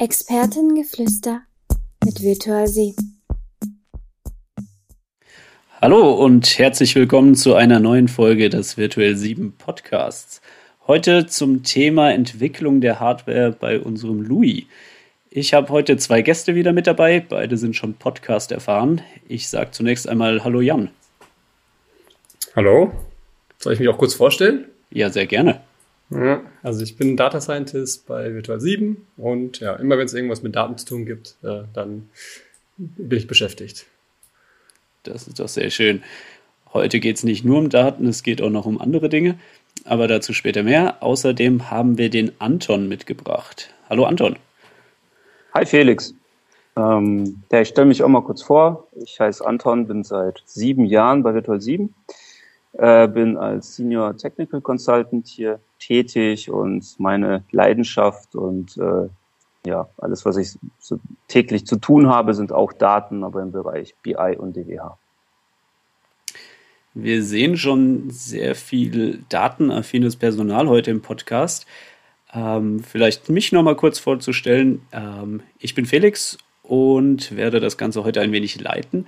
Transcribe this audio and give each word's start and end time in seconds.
Expertengeflüster 0.00 1.42
mit 2.06 2.22
Virtual 2.22 2.66
Sie. 2.66 2.96
Hallo 5.82 6.14
und 6.14 6.58
herzlich 6.58 6.94
willkommen 6.94 7.34
zu 7.34 7.54
einer 7.54 7.80
neuen 7.80 8.08
Folge 8.08 8.48
des 8.48 8.78
Virtual 8.78 9.14
7 9.14 9.52
Podcasts. 9.58 10.40
Heute 10.86 11.26
zum 11.26 11.64
Thema 11.64 12.12
Entwicklung 12.12 12.80
der 12.80 12.98
Hardware 12.98 13.52
bei 13.52 13.78
unserem 13.78 14.22
Louis. 14.22 14.64
Ich 15.28 15.52
habe 15.52 15.68
heute 15.68 15.98
zwei 15.98 16.22
Gäste 16.22 16.54
wieder 16.54 16.72
mit 16.72 16.86
dabei, 16.86 17.20
beide 17.20 17.58
sind 17.58 17.76
schon 17.76 17.92
Podcast 17.92 18.52
erfahren. 18.52 19.02
Ich 19.28 19.50
sage 19.50 19.72
zunächst 19.72 20.08
einmal 20.08 20.42
Hallo 20.44 20.62
Jan. 20.62 20.88
Hallo, 22.56 22.90
soll 23.58 23.74
ich 23.74 23.80
mich 23.80 23.88
auch 23.90 23.98
kurz 23.98 24.14
vorstellen? 24.14 24.64
Ja, 24.90 25.10
sehr 25.10 25.26
gerne. 25.26 25.60
Ja, 26.10 26.42
also 26.62 26.82
ich 26.82 26.96
bin 26.96 27.16
Data 27.16 27.40
Scientist 27.40 28.06
bei 28.06 28.34
Virtual 28.34 28.60
7 28.60 29.06
und 29.16 29.60
ja, 29.60 29.76
immer 29.76 29.96
wenn 29.96 30.06
es 30.06 30.14
irgendwas 30.14 30.42
mit 30.42 30.56
Daten 30.56 30.76
zu 30.76 30.86
tun 30.86 31.06
gibt, 31.06 31.36
äh, 31.42 31.62
dann 31.72 32.10
bin 32.76 33.18
ich 33.18 33.28
beschäftigt. 33.28 33.86
Das 35.04 35.28
ist 35.28 35.38
doch 35.38 35.48
sehr 35.48 35.70
schön. 35.70 36.02
Heute 36.72 36.98
geht 36.98 37.16
es 37.16 37.24
nicht 37.24 37.44
nur 37.44 37.58
um 37.58 37.68
Daten, 37.68 38.06
es 38.08 38.24
geht 38.24 38.42
auch 38.42 38.50
noch 38.50 38.66
um 38.66 38.80
andere 38.80 39.08
Dinge, 39.08 39.38
aber 39.84 40.08
dazu 40.08 40.32
später 40.32 40.64
mehr. 40.64 41.00
Außerdem 41.00 41.70
haben 41.70 41.96
wir 41.96 42.10
den 42.10 42.32
Anton 42.40 42.88
mitgebracht. 42.88 43.72
Hallo 43.88 44.04
Anton. 44.04 44.36
Hi 45.54 45.64
Felix. 45.64 46.14
Ähm, 46.76 47.42
ja, 47.52 47.60
ich 47.60 47.68
stelle 47.68 47.86
mich 47.86 48.02
auch 48.02 48.08
mal 48.08 48.22
kurz 48.22 48.42
vor. 48.42 48.88
Ich 48.96 49.20
heiße 49.20 49.46
Anton, 49.46 49.86
bin 49.86 50.02
seit 50.02 50.42
sieben 50.44 50.86
Jahren 50.86 51.22
bei 51.22 51.34
Virtual 51.34 51.60
7, 51.60 51.94
äh, 52.72 53.06
bin 53.06 53.36
als 53.36 53.76
Senior 53.76 54.16
Technical 54.16 54.60
Consultant 54.60 55.28
hier 55.28 55.60
tätig 55.80 56.50
und 56.50 56.98
meine 56.98 57.42
Leidenschaft 57.50 58.36
und 58.36 58.76
äh, 58.76 59.08
ja, 59.66 59.88
alles, 59.98 60.24
was 60.24 60.36
ich 60.36 60.58
so 60.78 61.00
täglich 61.28 61.66
zu 61.66 61.76
tun 61.76 62.08
habe, 62.08 62.34
sind 62.34 62.52
auch 62.52 62.72
Daten, 62.72 63.24
aber 63.24 63.42
im 63.42 63.52
Bereich 63.52 63.94
BI 64.02 64.36
und 64.38 64.56
DWH. 64.56 64.96
Wir 66.94 67.22
sehen 67.22 67.56
schon 67.56 68.10
sehr 68.10 68.54
viel 68.54 69.22
datenaffines 69.28 70.16
Personal 70.16 70.68
heute 70.68 70.90
im 70.90 71.02
Podcast. 71.02 71.66
Ähm, 72.32 72.80
vielleicht 72.80 73.28
mich 73.28 73.52
noch 73.52 73.62
mal 73.62 73.76
kurz 73.76 73.98
vorzustellen. 73.98 74.82
Ähm, 74.92 75.42
ich 75.58 75.74
bin 75.74 75.86
Felix 75.86 76.38
und 76.62 77.36
werde 77.36 77.60
das 77.60 77.76
Ganze 77.76 78.02
heute 78.04 78.20
ein 78.20 78.32
wenig 78.32 78.60
leiten. 78.60 79.06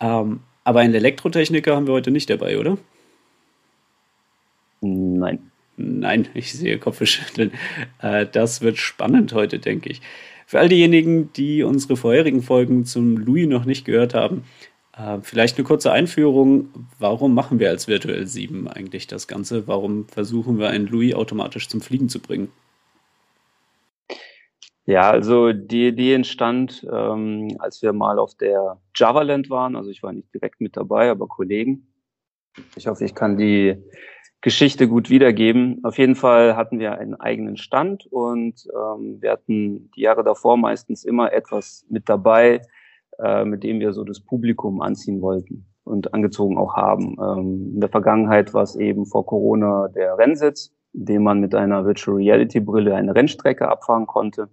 Ähm, 0.00 0.40
aber 0.64 0.80
einen 0.80 0.94
Elektrotechniker 0.94 1.74
haben 1.76 1.86
wir 1.86 1.94
heute 1.94 2.10
nicht 2.10 2.30
dabei, 2.30 2.58
oder? 2.58 2.78
Nein. 4.80 5.49
Nein, 5.80 6.28
ich 6.34 6.52
sehe 6.52 6.78
Kopfschütteln. 6.78 7.52
Äh, 8.00 8.26
das 8.26 8.60
wird 8.60 8.78
spannend 8.78 9.32
heute, 9.32 9.58
denke 9.58 9.90
ich. 9.90 10.00
Für 10.46 10.58
all 10.58 10.68
diejenigen, 10.68 11.32
die 11.32 11.62
unsere 11.62 11.96
vorherigen 11.96 12.42
Folgen 12.42 12.84
zum 12.84 13.16
Louis 13.16 13.46
noch 13.48 13.64
nicht 13.64 13.84
gehört 13.84 14.14
haben, 14.14 14.44
äh, 14.96 15.18
vielleicht 15.22 15.56
eine 15.56 15.64
kurze 15.64 15.92
Einführung. 15.92 16.68
Warum 16.98 17.34
machen 17.34 17.58
wir 17.58 17.70
als 17.70 17.88
Virtuell 17.88 18.26
7 18.26 18.68
eigentlich 18.68 19.06
das 19.06 19.28
Ganze? 19.28 19.66
Warum 19.66 20.06
versuchen 20.08 20.58
wir 20.58 20.68
einen 20.68 20.86
Louis 20.86 21.14
automatisch 21.14 21.68
zum 21.68 21.80
Fliegen 21.80 22.08
zu 22.08 22.20
bringen? 22.20 22.50
Ja, 24.86 25.10
also 25.10 25.52
die 25.52 25.88
Idee 25.88 26.14
entstand, 26.14 26.86
ähm, 26.92 27.56
als 27.60 27.80
wir 27.80 27.92
mal 27.92 28.18
auf 28.18 28.34
der 28.34 28.80
Javaland 28.96 29.48
waren. 29.48 29.76
Also 29.76 29.90
ich 29.90 30.02
war 30.02 30.12
nicht 30.12 30.34
direkt 30.34 30.60
mit 30.60 30.76
dabei, 30.76 31.10
aber 31.10 31.28
Kollegen. 31.28 31.86
Ich 32.76 32.88
hoffe, 32.88 33.04
ich 33.04 33.14
kann 33.14 33.36
die 33.38 33.76
Geschichte 34.42 34.88
gut 34.88 35.10
wiedergeben. 35.10 35.80
Auf 35.82 35.98
jeden 35.98 36.14
Fall 36.14 36.56
hatten 36.56 36.78
wir 36.78 36.98
einen 36.98 37.14
eigenen 37.14 37.56
Stand 37.56 38.06
und 38.06 38.66
ähm, 38.74 39.18
wir 39.20 39.32
hatten 39.32 39.90
die 39.94 40.00
Jahre 40.00 40.24
davor 40.24 40.56
meistens 40.56 41.04
immer 41.04 41.32
etwas 41.32 41.84
mit 41.90 42.08
dabei, 42.08 42.62
äh, 43.18 43.44
mit 43.44 43.62
dem 43.64 43.80
wir 43.80 43.92
so 43.92 44.02
das 44.02 44.20
Publikum 44.20 44.80
anziehen 44.80 45.20
wollten 45.20 45.66
und 45.84 46.14
angezogen 46.14 46.56
auch 46.56 46.74
haben. 46.74 47.16
Ähm, 47.20 47.72
in 47.74 47.80
der 47.80 47.90
Vergangenheit 47.90 48.54
war 48.54 48.62
es 48.62 48.76
eben 48.76 49.04
vor 49.04 49.26
Corona 49.26 49.88
der 49.88 50.16
Rennsitz, 50.16 50.72
in 50.94 51.04
dem 51.04 51.22
man 51.22 51.40
mit 51.40 51.54
einer 51.54 51.84
Virtual 51.84 52.16
Reality 52.16 52.60
Brille 52.60 52.94
eine 52.94 53.14
Rennstrecke 53.14 53.68
abfahren 53.68 54.06
konnte. 54.06 54.48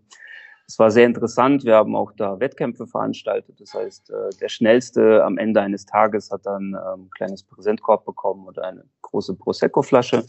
Es 0.67 0.77
war 0.79 0.91
sehr 0.91 1.05
interessant. 1.05 1.63
Wir 1.63 1.75
haben 1.75 1.95
auch 1.95 2.11
da 2.11 2.41
Wettkämpfe 2.41 2.87
veranstaltet. 2.87 3.59
Das 3.61 3.73
heißt, 3.73 4.09
äh, 4.09 4.29
der 4.41 4.49
Schnellste 4.49 5.23
am 5.23 5.37
Ende 5.37 5.61
eines 5.61 5.85
Tages 5.85 6.29
hat 6.29 6.45
dann 6.45 6.75
ähm, 6.75 7.05
ein 7.05 7.09
kleines 7.11 7.43
Präsentkorb 7.43 8.03
bekommen 8.05 8.45
oder 8.45 8.65
eine 8.65 8.83
große 9.01 9.35
Prosecco-Flasche. 9.35 10.25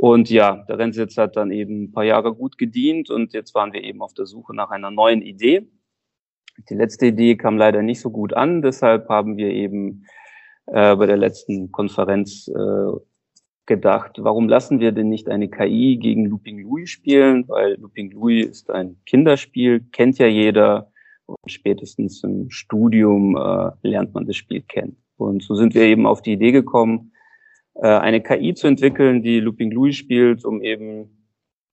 Und 0.00 0.30
ja, 0.30 0.64
der 0.68 0.78
Rennsitz 0.78 1.16
hat 1.16 1.36
dann 1.36 1.52
eben 1.52 1.84
ein 1.84 1.92
paar 1.92 2.02
Jahre 2.02 2.34
gut 2.34 2.58
gedient 2.58 3.08
und 3.08 3.32
jetzt 3.34 3.54
waren 3.54 3.72
wir 3.72 3.84
eben 3.84 4.02
auf 4.02 4.14
der 4.14 4.26
Suche 4.26 4.54
nach 4.54 4.70
einer 4.70 4.90
neuen 4.90 5.22
Idee. 5.22 5.70
Die 6.68 6.74
letzte 6.74 7.06
Idee 7.06 7.36
kam 7.36 7.56
leider 7.56 7.82
nicht 7.82 8.00
so 8.00 8.10
gut 8.10 8.34
an, 8.34 8.62
deshalb 8.62 9.08
haben 9.08 9.36
wir 9.36 9.50
eben 9.50 10.04
äh, 10.66 10.96
bei 10.96 11.06
der 11.06 11.16
letzten 11.16 11.70
Konferenz 11.70 12.48
äh, 12.48 12.92
gedacht, 13.66 14.16
warum 14.18 14.48
lassen 14.48 14.80
wir 14.80 14.92
denn 14.92 15.08
nicht 15.08 15.28
eine 15.28 15.48
KI 15.48 15.96
gegen 15.96 16.26
Looping 16.26 16.60
Louis 16.60 16.90
spielen? 16.90 17.48
Weil 17.48 17.74
Looping 17.80 18.10
Louis 18.10 18.46
ist 18.46 18.70
ein 18.70 18.96
Kinderspiel, 19.06 19.84
kennt 19.92 20.18
ja 20.18 20.26
jeder 20.26 20.90
und 21.26 21.50
spätestens 21.50 22.22
im 22.24 22.50
Studium 22.50 23.36
äh, 23.36 23.70
lernt 23.82 24.14
man 24.14 24.26
das 24.26 24.36
Spiel 24.36 24.62
kennen. 24.62 24.96
Und 25.16 25.42
so 25.42 25.54
sind 25.54 25.74
wir 25.74 25.82
eben 25.82 26.06
auf 26.06 26.22
die 26.22 26.32
Idee 26.32 26.52
gekommen, 26.52 27.12
äh, 27.74 27.86
eine 27.86 28.20
KI 28.20 28.54
zu 28.54 28.66
entwickeln, 28.66 29.22
die 29.22 29.40
Looping 29.40 29.70
Louis 29.70 29.96
spielt, 29.96 30.44
um 30.44 30.62
eben 30.62 31.28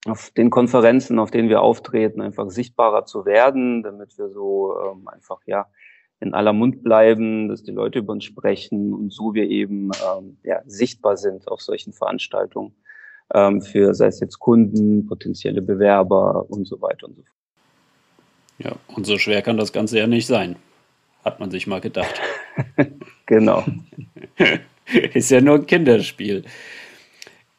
auf 0.06 0.32
den 0.32 0.50
Konferenzen, 0.50 1.20
auf 1.20 1.32
denen 1.32 1.50
wir 1.50 1.62
auftreten, 1.62 2.22
einfach 2.22 2.50
sichtbarer 2.50 3.06
zu 3.06 3.26
werden, 3.26 3.84
damit 3.84 4.18
wir 4.18 4.30
so 4.30 4.76
ähm, 4.80 5.08
einfach 5.08 5.42
ja 5.46 5.68
in 6.22 6.34
aller 6.34 6.54
Mund 6.54 6.84
bleiben, 6.84 7.48
dass 7.48 7.64
die 7.64 7.72
Leute 7.72 8.00
über 8.00 8.14
uns 8.14 8.26
sprechen 8.26 8.94
und 8.94 9.14
so 9.14 9.34
wir 9.34 9.50
eben 9.50 9.92
ähm, 10.18 10.38
ja, 10.44 10.62
sichtbar 10.66 11.18
sind 11.18 11.48
auf 11.48 11.62
solchen 11.62 11.94
Veranstaltungen 11.94 12.74
ähm, 13.34 13.62
für 13.62 13.94
sei 13.94 14.08
es 14.08 14.20
jetzt 14.20 14.40
Kunden, 14.40 15.08
potenzielle 15.08 15.62
Bewerber 15.62 16.50
und 16.50 16.68
so 16.68 16.82
weiter 16.82 17.08
und 17.08 17.16
so 17.16 17.24
fort. 17.24 17.36
Ja, 18.60 18.76
und 18.96 19.06
so 19.06 19.18
schwer 19.18 19.42
kann 19.42 19.58
das 19.58 19.72
Ganze 19.72 20.00
ja 20.00 20.08
nicht 20.08 20.28
sein, 20.28 20.58
hat 21.24 21.40
man 21.40 21.50
sich 21.52 21.68
mal 21.68 21.80
gedacht. 21.80 22.20
genau. 23.26 23.64
Ist 25.14 25.30
ja 25.30 25.40
nur 25.40 25.56
ein 25.56 25.66
Kinderspiel. 25.66 26.44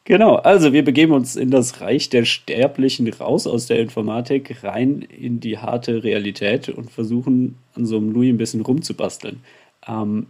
Genau, 0.03 0.35
also 0.35 0.73
wir 0.73 0.83
begeben 0.83 1.13
uns 1.13 1.35
in 1.35 1.51
das 1.51 1.79
Reich 1.79 2.09
der 2.09 2.25
Sterblichen 2.25 3.07
raus 3.13 3.45
aus 3.45 3.67
der 3.67 3.79
Informatik, 3.79 4.63
rein 4.63 5.03
in 5.03 5.39
die 5.39 5.59
harte 5.59 6.03
Realität 6.03 6.69
und 6.69 6.89
versuchen 6.89 7.57
an 7.75 7.85
so 7.85 7.97
einem 7.97 8.11
Louis 8.11 8.33
ein 8.33 8.37
bisschen 8.37 8.61
rumzubasteln. 8.61 9.43
Ähm, 9.87 10.25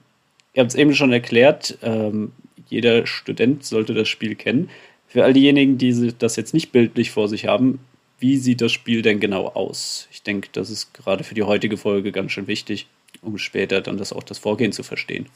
ihr 0.54 0.62
habt 0.62 0.72
es 0.72 0.76
eben 0.78 0.94
schon 0.94 1.14
erklärt, 1.14 1.78
ähm, 1.84 2.34
jeder 2.68 3.08
Student 3.08 3.64
sollte 3.64 3.94
das 3.94 4.10
Spiel 4.10 4.36
kennen. 4.36 4.70
Für 5.08 5.24
all 5.24 5.34
diejenigen, 5.34 5.78
die 5.78 6.14
das 6.18 6.36
jetzt 6.36 6.54
nicht 6.54 6.72
bildlich 6.74 7.12
vor 7.12 7.30
sich 7.30 7.46
haben, 7.48 7.80
wie 8.20 8.38
sieht 8.38 8.62
das 8.62 8.72
Spiel 8.74 9.02
denn 9.02 9.20
genau 9.20 9.48
aus? 9.48 10.08
Ich 10.12 10.22
denke, 10.22 10.50
das 10.52 10.70
ist 10.70 10.94
gerade 10.94 11.24
für 11.24 11.34
die 11.34 11.44
heutige 11.44 11.78
Folge 11.78 12.12
ganz 12.12 12.34
schön 12.34 12.48
wichtig, 12.48 12.88
um 13.22 13.38
später 13.38 13.82
dann 13.82 13.98
das 13.98 14.14
auch 14.14 14.24
das 14.24 14.38
Vorgehen 14.38 14.74
zu 14.74 14.84
verstehen. 14.84 15.28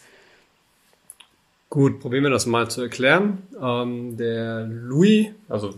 Gut, 1.69 1.99
probieren 1.99 2.23
wir 2.23 2.29
das 2.29 2.45
mal 2.45 2.69
zu 2.69 2.81
erklären. 2.81 3.43
Ähm, 3.61 4.17
der 4.17 4.65
Louis, 4.65 5.27
also 5.49 5.75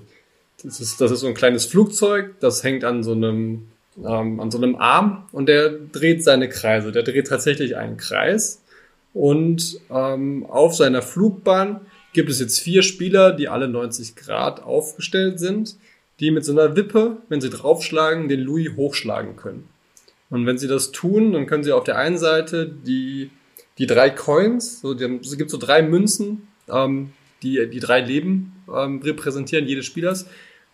das 0.63 0.79
ist, 0.79 0.99
das 1.01 1.11
ist 1.11 1.21
so 1.21 1.27
ein 1.27 1.33
kleines 1.33 1.65
Flugzeug, 1.65 2.39
das 2.39 2.63
hängt 2.63 2.83
an 2.83 3.03
so 3.03 3.13
einem 3.13 3.67
ähm, 3.97 4.39
an 4.39 4.51
so 4.51 4.57
einem 4.57 4.75
Arm 4.75 5.27
und 5.31 5.47
der 5.47 5.69
dreht 5.69 6.23
seine 6.23 6.49
Kreise. 6.49 6.91
Der 6.91 7.03
dreht 7.03 7.27
tatsächlich 7.27 7.77
einen 7.77 7.97
Kreis 7.97 8.61
und 9.13 9.79
ähm, 9.89 10.45
auf 10.47 10.75
seiner 10.75 11.01
Flugbahn 11.01 11.81
gibt 12.13 12.29
es 12.29 12.39
jetzt 12.39 12.59
vier 12.59 12.83
Spieler, 12.83 13.33
die 13.33 13.47
alle 13.47 13.67
90 13.67 14.15
Grad 14.15 14.61
aufgestellt 14.63 15.39
sind, 15.39 15.77
die 16.19 16.31
mit 16.31 16.45
so 16.45 16.51
einer 16.51 16.75
Wippe, 16.75 17.17
wenn 17.29 17.41
sie 17.41 17.49
draufschlagen, 17.49 18.27
den 18.27 18.41
Louis 18.41 18.75
hochschlagen 18.75 19.35
können. 19.35 19.67
Und 20.29 20.45
wenn 20.45 20.57
sie 20.57 20.67
das 20.67 20.91
tun, 20.91 21.33
dann 21.33 21.47
können 21.47 21.63
sie 21.63 21.71
auf 21.71 21.83
der 21.83 21.97
einen 21.97 22.17
Seite 22.17 22.67
die 22.67 23.29
die 23.77 23.87
drei 23.87 24.09
Coins, 24.09 24.81
so, 24.81 24.93
es 24.93 25.37
gibt 25.37 25.51
so 25.51 25.57
drei 25.57 25.81
Münzen, 25.81 26.47
ähm, 26.69 27.11
die 27.43 27.69
die 27.69 27.79
drei 27.79 28.01
Leben 28.01 28.53
ähm, 28.73 29.01
repräsentieren, 29.01 29.67
jedes 29.67 29.85
Spielers. 29.85 30.27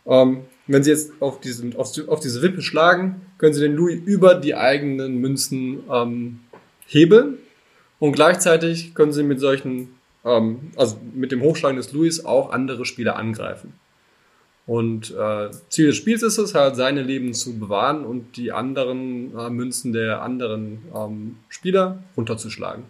Ähm, 0.05 0.41
wenn 0.67 0.83
sie 0.83 0.91
jetzt 0.91 1.11
auf, 1.19 1.39
diesen, 1.41 1.75
auf, 1.75 1.91
auf 2.07 2.19
diese 2.19 2.41
Wippe 2.41 2.61
schlagen, 2.61 3.21
können 3.38 3.53
sie 3.53 3.61
den 3.61 3.75
Louis 3.75 4.01
über 4.05 4.35
die 4.35 4.55
eigenen 4.55 5.17
Münzen 5.17 5.83
ähm, 5.91 6.39
hebeln 6.85 7.38
und 8.00 8.13
gleichzeitig 8.13 8.95
können 8.95 9.11
sie 9.11 9.23
mit 9.23 9.39
solchen, 9.39 9.95
ähm, 10.23 10.71
also 10.75 10.97
mit 11.13 11.31
dem 11.31 11.41
Hochschlagen 11.41 11.77
des 11.77 11.91
Louis 11.91 12.23
auch 12.25 12.51
andere 12.51 12.85
Spieler 12.85 13.17
angreifen. 13.17 13.73
Und 14.65 15.12
äh, 15.12 15.51
Ziel 15.69 15.88
des 15.88 15.98
Spiels 15.98 16.24
ist 16.24 16.38
es 16.38 16.56
halt, 16.56 16.75
seine 16.75 17.04
Leben 17.04 17.33
zu 17.33 17.60
bewahren 17.60 18.06
und 18.06 18.38
die 18.38 18.54
anderen 18.54 19.38
äh, 19.38 19.50
Münzen 19.50 19.92
der 19.92 20.21
anderen 20.21 20.83
ähm, 20.95 21.38
Spieler 21.50 22.01
runterzuschlagen. 22.15 22.86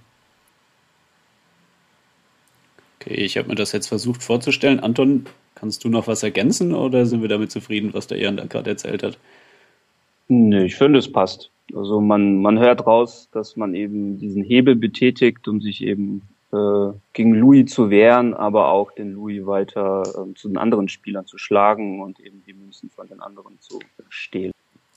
Okay, 3.00 3.16
ich 3.16 3.38
habe 3.38 3.50
mir 3.50 3.56
das 3.56 3.72
jetzt 3.72 3.88
versucht 3.88 4.22
vorzustellen. 4.22 4.80
Anton, 4.80 5.26
kannst 5.56 5.84
du 5.84 5.90
noch 5.90 6.08
was 6.08 6.22
ergänzen 6.22 6.74
oder 6.74 7.06
sind 7.06 7.22
wir 7.22 7.30
damit 7.30 7.52
zufrieden, 7.52 7.94
was 7.94 8.08
der 8.08 8.20
Jan 8.20 8.38
da 8.38 8.46
gerade 8.46 8.70
erzählt 8.70 9.02
hat? 9.02 9.18
Nee, 10.28 10.66
ich 10.66 10.76
finde, 10.76 11.00
es 11.00 11.12
passt. 11.12 11.50
Also 11.74 12.02
man, 12.02 12.42
man 12.42 12.60
hört 12.60 12.86
raus, 12.86 13.30
dass 13.32 13.56
man 13.56 13.74
eben 13.74 14.20
diesen 14.20 14.44
Hebel 14.44 14.76
betätigt, 14.76 15.48
um 15.48 15.60
sich 15.60 15.84
eben 15.84 16.22
gegen 17.14 17.34
Louis 17.34 17.72
zu 17.72 17.90
wehren, 17.90 18.34
aber 18.34 18.70
auch 18.70 18.92
den 18.92 19.14
Louis 19.14 19.46
weiter 19.46 20.04
äh, 20.04 20.34
zu 20.36 20.48
den 20.48 20.58
anderen 20.58 20.88
Spielern 20.88 21.26
zu 21.26 21.38
schlagen 21.38 22.02
und 22.02 22.20
eben 22.20 22.44
die 22.46 22.54
Münzen 22.54 22.90
von 22.90 23.08
den 23.08 23.22
anderen 23.22 23.60
zu 23.60 23.80
stehlen. 24.10 24.54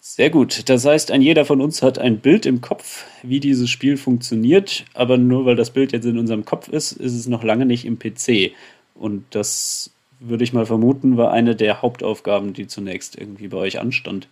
Sehr 0.08 0.30
gut. 0.30 0.68
Das 0.68 0.84
heißt, 0.84 1.10
ein 1.10 1.20
jeder 1.20 1.44
von 1.44 1.60
uns 1.60 1.82
hat 1.82 1.98
ein 1.98 2.20
Bild 2.20 2.46
im 2.46 2.60
Kopf, 2.60 3.06
wie 3.22 3.40
dieses 3.40 3.68
Spiel 3.70 3.96
funktioniert. 3.96 4.84
Aber 4.94 5.18
nur 5.18 5.46
weil 5.46 5.56
das 5.56 5.70
Bild 5.70 5.92
jetzt 5.92 6.04
in 6.04 6.18
unserem 6.18 6.44
Kopf 6.44 6.68
ist, 6.68 6.92
ist 6.92 7.14
es 7.14 7.26
noch 7.26 7.42
lange 7.42 7.66
nicht 7.66 7.84
im 7.84 7.98
PC. 7.98 8.52
Und 8.94 9.24
das 9.30 9.90
würde 10.20 10.44
ich 10.44 10.52
mal 10.52 10.64
vermuten, 10.64 11.16
war 11.16 11.32
eine 11.32 11.56
der 11.56 11.82
Hauptaufgaben, 11.82 12.52
die 12.52 12.68
zunächst 12.68 13.18
irgendwie 13.18 13.48
bei 13.48 13.56
euch 13.56 13.80
anstand. 13.80 14.28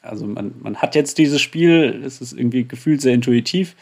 Also 0.00 0.26
man, 0.26 0.54
man 0.60 0.76
hat 0.76 0.94
jetzt 0.94 1.18
dieses 1.18 1.40
Spiel, 1.40 2.02
es 2.04 2.20
ist 2.20 2.32
irgendwie 2.32 2.64
gefühlt 2.64 3.00
sehr 3.02 3.14
intuitiv. 3.14 3.76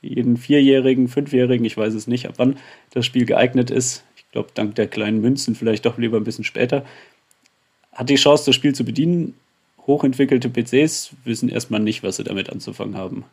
Jeden 0.00 0.36
Vierjährigen, 0.36 1.08
Fünfjährigen, 1.08 1.64
ich 1.64 1.76
weiß 1.76 1.94
es 1.94 2.06
nicht, 2.06 2.26
ab 2.26 2.34
wann 2.36 2.56
das 2.90 3.04
Spiel 3.04 3.24
geeignet 3.24 3.70
ist. 3.70 4.04
Ich 4.16 4.30
glaube, 4.30 4.50
dank 4.54 4.74
der 4.76 4.86
kleinen 4.86 5.20
Münzen 5.20 5.54
vielleicht 5.54 5.86
doch 5.86 5.98
lieber 5.98 6.16
ein 6.16 6.24
bisschen 6.24 6.44
später. 6.44 6.84
Hat 7.92 8.08
die 8.08 8.14
Chance, 8.14 8.46
das 8.46 8.54
Spiel 8.54 8.74
zu 8.74 8.84
bedienen 8.84 9.34
hochentwickelte 9.88 10.50
PCs 10.50 11.16
wissen 11.24 11.48
erstmal 11.48 11.80
nicht, 11.80 12.04
was 12.04 12.16
sie 12.16 12.24
damit 12.24 12.50
anzufangen 12.50 12.96
haben. 12.96 13.24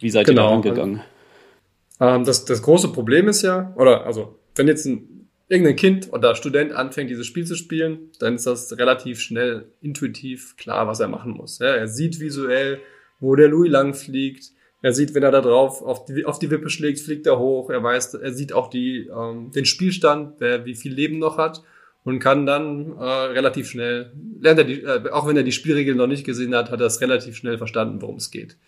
Wie 0.00 0.08
seid 0.08 0.26
genau. 0.26 0.42
ihr 0.42 0.48
da 0.48 0.54
angegangen? 0.54 1.00
Ähm, 2.00 2.24
das, 2.24 2.46
das 2.46 2.62
große 2.62 2.88
Problem 2.92 3.28
ist 3.28 3.42
ja, 3.42 3.74
oder 3.76 4.06
also, 4.06 4.38
wenn 4.54 4.68
jetzt 4.68 4.86
ein, 4.86 5.28
irgendein 5.48 5.76
Kind 5.76 6.12
oder 6.12 6.34
Student 6.36 6.72
anfängt, 6.72 7.10
dieses 7.10 7.26
Spiel 7.26 7.44
zu 7.44 7.56
spielen, 7.56 8.10
dann 8.20 8.36
ist 8.36 8.46
das 8.46 8.78
relativ 8.78 9.20
schnell 9.20 9.66
intuitiv 9.82 10.56
klar, 10.56 10.86
was 10.86 11.00
er 11.00 11.08
machen 11.08 11.32
muss. 11.32 11.58
Ja, 11.58 11.74
er 11.74 11.88
sieht 11.88 12.20
visuell, 12.20 12.80
wo 13.20 13.34
der 13.34 13.48
Louis 13.48 13.70
lang 13.70 13.92
fliegt. 13.92 14.52
Er 14.84 14.92
sieht, 14.92 15.14
wenn 15.14 15.22
er 15.22 15.30
da 15.30 15.40
drauf 15.40 15.80
auf 15.80 16.04
die, 16.04 16.26
auf 16.26 16.38
die 16.38 16.50
Wippe 16.50 16.68
schlägt, 16.68 17.00
fliegt 17.00 17.26
er 17.26 17.38
hoch. 17.38 17.70
Er 17.70 17.82
weiß, 17.82 18.12
er 18.12 18.34
sieht 18.34 18.52
auch 18.52 18.68
die, 18.68 19.06
ähm, 19.06 19.50
den 19.50 19.64
Spielstand, 19.64 20.34
wer 20.40 20.66
wie 20.66 20.74
viel 20.74 20.92
Leben 20.92 21.18
noch 21.18 21.38
hat 21.38 21.62
und 22.04 22.18
kann 22.18 22.44
dann 22.44 22.94
äh, 22.98 23.02
relativ 23.02 23.66
schnell, 23.66 24.12
lernt 24.42 24.58
er 24.58 24.64
die, 24.66 24.82
äh, 24.82 25.08
auch 25.10 25.26
wenn 25.26 25.38
er 25.38 25.42
die 25.42 25.52
Spielregeln 25.52 25.96
noch 25.96 26.06
nicht 26.06 26.24
gesehen 26.26 26.54
hat, 26.54 26.70
hat 26.70 26.82
er 26.82 26.88
es 26.88 27.00
relativ 27.00 27.34
schnell 27.34 27.56
verstanden, 27.56 28.02
worum 28.02 28.16
es 28.16 28.30
geht. 28.30 28.58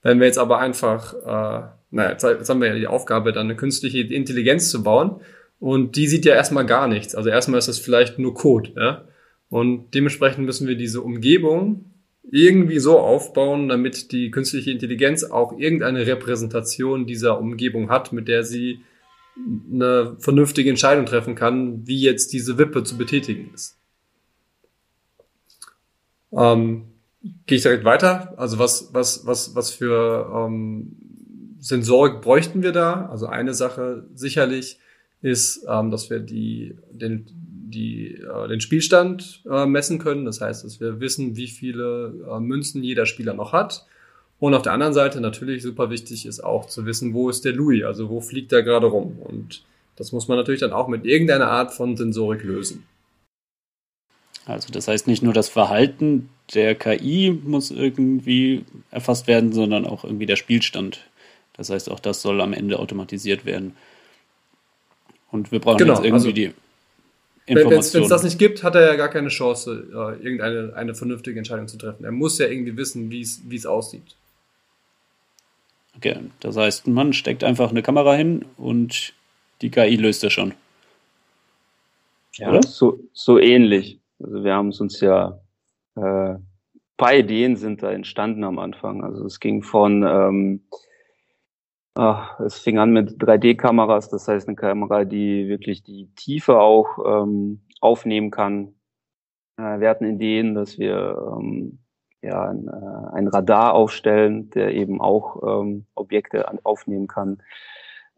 Wenn 0.00 0.20
wir 0.20 0.28
jetzt 0.28 0.38
aber 0.38 0.60
einfach, 0.60 1.14
äh, 1.14 1.68
naja, 1.90 2.12
jetzt, 2.12 2.22
jetzt 2.22 2.48
haben 2.48 2.60
wir 2.60 2.68
ja 2.68 2.76
die 2.76 2.86
Aufgabe, 2.86 3.32
dann 3.32 3.48
eine 3.48 3.56
künstliche 3.56 3.98
Intelligenz 3.98 4.70
zu 4.70 4.84
bauen 4.84 5.20
und 5.58 5.96
die 5.96 6.06
sieht 6.06 6.24
ja 6.24 6.34
erstmal 6.36 6.66
gar 6.66 6.86
nichts. 6.86 7.16
Also 7.16 7.30
erstmal 7.30 7.58
ist 7.58 7.66
das 7.66 7.80
vielleicht 7.80 8.20
nur 8.20 8.32
Code, 8.32 8.70
ja. 8.76 9.08
Und 9.48 9.92
dementsprechend 9.92 10.46
müssen 10.46 10.68
wir 10.68 10.76
diese 10.76 11.00
Umgebung 11.00 11.86
irgendwie 12.30 12.78
so 12.78 12.98
aufbauen, 12.98 13.68
damit 13.68 14.12
die 14.12 14.30
künstliche 14.30 14.70
Intelligenz 14.70 15.24
auch 15.24 15.58
irgendeine 15.58 16.06
Repräsentation 16.06 17.06
dieser 17.06 17.38
Umgebung 17.38 17.90
hat, 17.90 18.12
mit 18.12 18.28
der 18.28 18.44
sie 18.44 18.80
eine 19.72 20.16
vernünftige 20.18 20.68
Entscheidung 20.68 21.06
treffen 21.06 21.34
kann, 21.34 21.86
wie 21.86 22.00
jetzt 22.00 22.32
diese 22.32 22.58
Wippe 22.58 22.82
zu 22.82 22.98
betätigen 22.98 23.50
ist. 23.54 23.78
Ähm, 26.32 26.84
Gehe 27.46 27.56
ich 27.56 27.62
direkt 27.62 27.84
weiter? 27.84 28.34
Also 28.36 28.58
was, 28.58 28.90
was, 28.92 29.26
was, 29.26 29.54
was 29.54 29.70
für 29.72 30.30
ähm, 30.34 30.96
Sensorik 31.58 32.20
bräuchten 32.20 32.62
wir 32.62 32.72
da? 32.72 33.06
Also 33.06 33.26
eine 33.26 33.54
Sache 33.54 34.06
sicherlich 34.14 34.78
ist, 35.20 35.66
ähm, 35.68 35.90
dass 35.90 36.10
wir 36.10 36.20
die, 36.20 36.76
den, 36.90 37.26
die, 37.70 38.14
äh, 38.14 38.48
den 38.48 38.60
Spielstand 38.60 39.42
äh, 39.50 39.66
messen 39.66 39.98
können. 39.98 40.24
Das 40.24 40.40
heißt, 40.40 40.64
dass 40.64 40.80
wir 40.80 41.00
wissen, 41.00 41.36
wie 41.36 41.48
viele 41.48 42.14
äh, 42.30 42.40
Münzen 42.40 42.82
jeder 42.82 43.06
Spieler 43.06 43.34
noch 43.34 43.52
hat 43.52 43.86
und 44.40 44.54
auf 44.54 44.62
der 44.62 44.72
anderen 44.72 44.94
Seite 44.94 45.20
natürlich 45.20 45.62
super 45.62 45.90
wichtig 45.90 46.24
ist 46.24 46.40
auch 46.40 46.66
zu 46.66 46.86
wissen, 46.86 47.12
wo 47.12 47.28
ist 47.28 47.44
der 47.44 47.52
Louis, 47.52 47.84
also 47.84 48.08
wo 48.08 48.20
fliegt 48.20 48.52
er 48.52 48.62
gerade 48.62 48.86
rum. 48.86 49.18
Und 49.18 49.62
das 49.96 50.12
muss 50.12 50.28
man 50.28 50.38
natürlich 50.38 50.60
dann 50.60 50.72
auch 50.72 50.86
mit 50.86 51.04
irgendeiner 51.04 51.48
Art 51.48 51.72
von 51.72 51.96
Sensorik 51.96 52.44
lösen. 52.44 52.86
Also 54.46 54.72
das 54.72 54.88
heißt 54.88 55.08
nicht 55.08 55.22
nur 55.22 55.32
das 55.32 55.48
Verhalten 55.48 56.30
der 56.54 56.74
KI 56.74 57.38
muss 57.44 57.70
irgendwie 57.70 58.64
erfasst 58.90 59.26
werden, 59.26 59.52
sondern 59.52 59.84
auch 59.84 60.04
irgendwie 60.04 60.24
der 60.24 60.36
Spielstand. 60.36 61.04
Das 61.54 61.68
heißt, 61.68 61.90
auch 61.90 62.00
das 62.00 62.22
soll 62.22 62.40
am 62.40 62.54
Ende 62.54 62.78
automatisiert 62.78 63.44
werden. 63.44 63.76
Und 65.30 65.52
wir 65.52 65.58
brauchen 65.58 65.78
genau, 65.78 65.94
jetzt 65.94 66.04
irgendwie 66.04 66.14
also, 66.14 66.32
die 66.32 66.54
Information. 67.48 67.94
Wenn 67.94 68.02
es 68.02 68.08
das 68.08 68.22
nicht 68.22 68.38
gibt, 68.38 68.62
hat 68.62 68.74
er 68.74 68.86
ja 68.86 68.94
gar 68.96 69.08
keine 69.08 69.28
Chance, 69.28 69.86
äh, 69.90 70.22
irgendeine 70.22 70.72
eine 70.74 70.94
vernünftige 70.94 71.38
Entscheidung 71.38 71.68
zu 71.68 71.78
treffen. 71.78 72.04
Er 72.04 72.12
muss 72.12 72.38
ja 72.38 72.46
irgendwie 72.46 72.76
wissen, 72.76 73.10
wie 73.10 73.20
es 73.20 73.66
aussieht. 73.66 74.16
Okay, 75.96 76.16
das 76.40 76.56
heißt, 76.56 76.86
man 76.86 77.12
steckt 77.12 77.42
einfach 77.42 77.70
eine 77.70 77.82
Kamera 77.82 78.14
hin 78.14 78.44
und 78.56 79.12
die 79.62 79.70
KI 79.70 79.96
löst 79.96 80.22
das 80.22 80.32
schon. 80.32 80.54
Ja, 82.34 82.62
so, 82.62 83.00
so 83.12 83.38
ähnlich. 83.38 83.98
Also 84.22 84.44
wir 84.44 84.54
haben 84.54 84.68
es 84.68 84.80
uns 84.80 85.00
ja, 85.00 85.40
äh, 85.96 86.34
paar 86.96 87.14
Ideen 87.14 87.56
sind 87.56 87.82
da 87.82 87.90
entstanden 87.90 88.44
am 88.44 88.60
Anfang. 88.60 89.02
Also 89.02 89.24
es 89.24 89.40
ging 89.40 89.62
von, 89.62 90.04
ähm, 90.04 90.60
ach, 91.98 92.38
es 92.40 92.58
fing 92.58 92.78
an 92.78 92.92
mit 92.92 93.20
3D-Kameras, 93.20 94.08
das 94.08 94.28
heißt 94.28 94.46
eine 94.46 94.56
Kamera, 94.56 95.04
die 95.04 95.48
wirklich 95.48 95.82
die 95.82 96.08
Tiefe 96.14 96.60
auch 96.60 96.98
ähm, 97.04 97.60
aufnehmen 97.80 98.30
kann. 98.30 98.74
Äh, 99.56 99.80
wir 99.80 99.88
hatten 99.88 100.04
Ideen, 100.06 100.54
dass 100.54 100.78
wir 100.78 101.36
ähm, 101.36 101.80
ja, 102.22 102.50
ein, 102.50 102.68
äh, 102.68 103.14
ein 103.16 103.26
Radar 103.26 103.74
aufstellen, 103.74 104.48
der 104.50 104.74
eben 104.74 105.00
auch 105.00 105.42
ähm, 105.62 105.86
Objekte 105.96 106.46
aufnehmen 106.64 107.08
kann. 107.08 107.42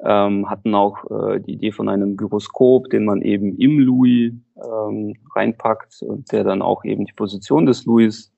Ähm, 0.02 0.48
hatten 0.48 0.74
auch 0.74 1.10
äh, 1.10 1.40
die 1.40 1.52
Idee 1.52 1.72
von 1.72 1.88
einem 1.88 2.16
Gyroskop, 2.18 2.90
den 2.90 3.06
man 3.06 3.22
eben 3.22 3.56
im 3.56 3.78
Louis 3.78 4.32
ähm, 4.56 5.14
reinpackt 5.34 6.02
und 6.02 6.30
der 6.32 6.44
dann 6.44 6.60
auch 6.60 6.84
eben 6.84 7.06
die 7.06 7.12
Position 7.12 7.64
des 7.64 7.86
Louis 7.86 8.30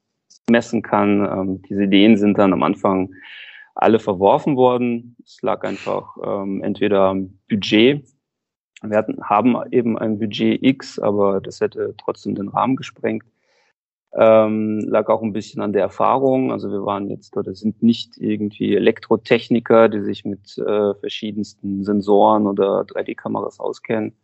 messen 0.49 0.83
kann. 0.83 1.25
Ähm, 1.25 1.63
diese 1.63 1.85
Ideen 1.85 2.17
sind 2.17 2.39
dann 2.39 2.53
am 2.53 2.63
Anfang 2.63 3.13
alle 3.75 3.99
verworfen 3.99 4.57
worden. 4.57 5.17
Es 5.25 5.41
lag 5.43 5.65
einfach 5.65 6.17
ähm, 6.25 6.63
entweder 6.63 7.03
am 7.03 7.39
Budget. 7.49 8.07
Wir 8.83 8.97
hatten, 8.97 9.23
haben 9.23 9.57
eben 9.71 9.99
ein 9.99 10.19
Budget 10.19 10.63
X, 10.63 10.99
aber 10.99 11.41
das 11.41 11.61
hätte 11.61 11.95
trotzdem 11.99 12.35
den 12.35 12.49
Rahmen 12.49 12.77
gesprengt. 12.77 13.25
Ähm, 14.15 14.81
lag 14.81 15.09
auch 15.09 15.23
ein 15.23 15.33
bisschen 15.33 15.63
an 15.63 15.73
der 15.73 15.83
Erfahrung. 15.83 16.53
Also 16.53 16.71
wir 16.71 16.85
waren 16.85 17.09
jetzt 17.09 17.37
oder 17.37 17.55
sind 17.55 17.83
nicht 17.83 18.19
irgendwie 18.19 18.75
Elektrotechniker, 18.75 19.89
die 19.89 20.01
sich 20.01 20.25
mit 20.25 20.59
äh, 20.59 20.95
verschiedensten 20.95 21.85
Sensoren 21.85 22.47
oder 22.47 22.83
3D-Kameras 22.83 23.59
auskennen. 23.59 24.15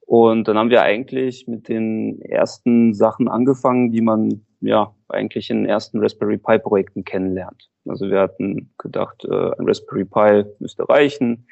Und 0.00 0.48
dann 0.48 0.58
haben 0.58 0.70
wir 0.70 0.82
eigentlich 0.82 1.46
mit 1.46 1.68
den 1.68 2.20
ersten 2.22 2.94
Sachen 2.94 3.28
angefangen, 3.28 3.92
die 3.92 4.00
man 4.00 4.44
ja 4.68 4.94
eigentlich 5.08 5.50
in 5.50 5.58
den 5.58 5.66
ersten 5.66 5.98
Raspberry 5.98 6.38
Pi 6.38 6.58
Projekten 6.58 7.04
kennenlernt. 7.04 7.70
Also 7.86 8.10
wir 8.10 8.20
hatten 8.20 8.72
gedacht, 8.78 9.24
äh, 9.24 9.52
ein 9.58 9.66
Raspberry 9.66 10.04
Pi 10.04 10.44
müsste 10.58 10.88
reichen, 10.88 11.46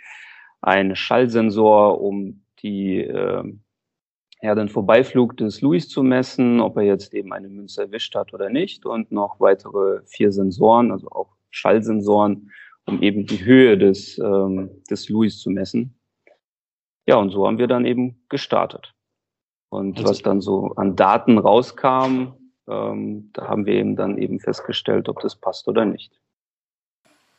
ein 0.62 0.94
Schallsensor, 0.96 2.00
um 2.00 2.44
die 2.62 2.98
äh, 3.00 3.44
ja, 4.42 4.54
den 4.54 4.68
Vorbeiflug 4.68 5.36
des 5.36 5.60
Louis 5.60 5.88
zu 5.88 6.02
messen, 6.02 6.60
ob 6.60 6.76
er 6.76 6.84
jetzt 6.84 7.12
eben 7.12 7.32
eine 7.32 7.48
Münze 7.48 7.82
erwischt 7.82 8.14
hat 8.14 8.32
oder 8.32 8.48
nicht 8.48 8.86
und 8.86 9.12
noch 9.12 9.38
weitere 9.40 10.00
vier 10.06 10.32
Sensoren, 10.32 10.92
also 10.92 11.08
auch 11.10 11.36
Schallsensoren, 11.50 12.50
um 12.86 13.02
eben 13.02 13.26
die 13.26 13.44
Höhe 13.44 13.76
des, 13.76 14.18
ähm, 14.18 14.70
des 14.90 15.08
Louis 15.08 15.38
zu 15.38 15.50
messen. 15.50 15.94
Ja, 17.06 17.16
und 17.16 17.30
so 17.30 17.46
haben 17.46 17.58
wir 17.58 17.66
dann 17.66 17.84
eben 17.84 18.24
gestartet. 18.28 18.94
Und 19.68 19.98
also, 19.98 20.08
was 20.08 20.22
dann 20.22 20.40
so 20.40 20.72
an 20.76 20.96
Daten 20.96 21.38
rauskam, 21.38 22.34
ähm, 22.70 23.30
da 23.32 23.48
haben 23.48 23.66
wir 23.66 23.74
eben 23.74 23.96
dann 23.96 24.18
eben 24.18 24.40
festgestellt, 24.40 25.08
ob 25.08 25.20
das 25.20 25.36
passt 25.36 25.68
oder 25.68 25.84
nicht. 25.84 26.12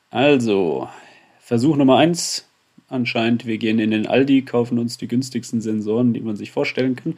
Also, 0.10 0.90
Versuch 1.40 1.78
Nummer 1.78 1.98
eins, 1.98 2.48
anscheinend. 2.90 3.46
Wir 3.46 3.58
gehen 3.58 3.80
in 3.80 3.92
den 3.92 4.08
Aldi, 4.08 4.44
kaufen 4.44 4.78
uns 4.78 4.98
die 4.98 5.08
günstigsten 5.08 5.62
Sensoren, 5.62 6.14
die 6.14 6.22
man 6.22 6.36
sich 6.36 6.52
vorstellen 6.52 6.96
kann, 6.96 7.18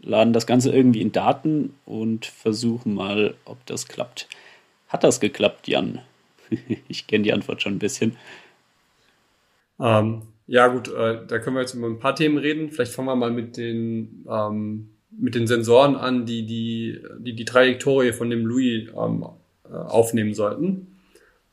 laden 0.00 0.32
das 0.32 0.46
Ganze 0.46 0.72
irgendwie 0.72 1.00
in 1.00 1.12
Daten 1.12 1.74
und 1.86 2.26
versuchen 2.26 2.94
mal, 2.94 3.34
ob 3.44 3.64
das 3.66 3.88
klappt. 3.88 4.28
Hat 4.88 5.04
das 5.04 5.20
geklappt, 5.20 5.68
Jan? 5.68 6.00
ich 6.88 7.06
kenne 7.06 7.24
die 7.24 7.32
Antwort 7.32 7.62
schon 7.62 7.74
ein 7.74 7.78
bisschen. 7.78 8.16
Ähm, 9.80 10.22
ja, 10.46 10.68
gut, 10.68 10.88
äh, 10.88 11.26
da 11.26 11.38
können 11.38 11.56
wir 11.56 11.62
jetzt 11.62 11.74
über 11.74 11.86
ein 11.86 11.98
paar 11.98 12.14
Themen 12.14 12.38
reden. 12.38 12.70
Vielleicht 12.70 12.92
fangen 12.92 13.08
wir 13.08 13.16
mal 13.16 13.30
mit 13.30 13.56
den, 13.56 14.26
ähm, 14.28 14.90
mit 15.18 15.34
den 15.34 15.46
Sensoren 15.46 15.96
an, 15.96 16.26
die 16.26 16.46
die, 16.46 17.00
die, 17.18 17.34
die 17.34 17.44
Trajektorie 17.44 18.12
von 18.12 18.30
dem 18.30 18.46
Louis 18.46 18.88
ähm, 18.96 19.24
äh, 19.64 19.74
aufnehmen 19.74 20.34
sollten. 20.34 20.98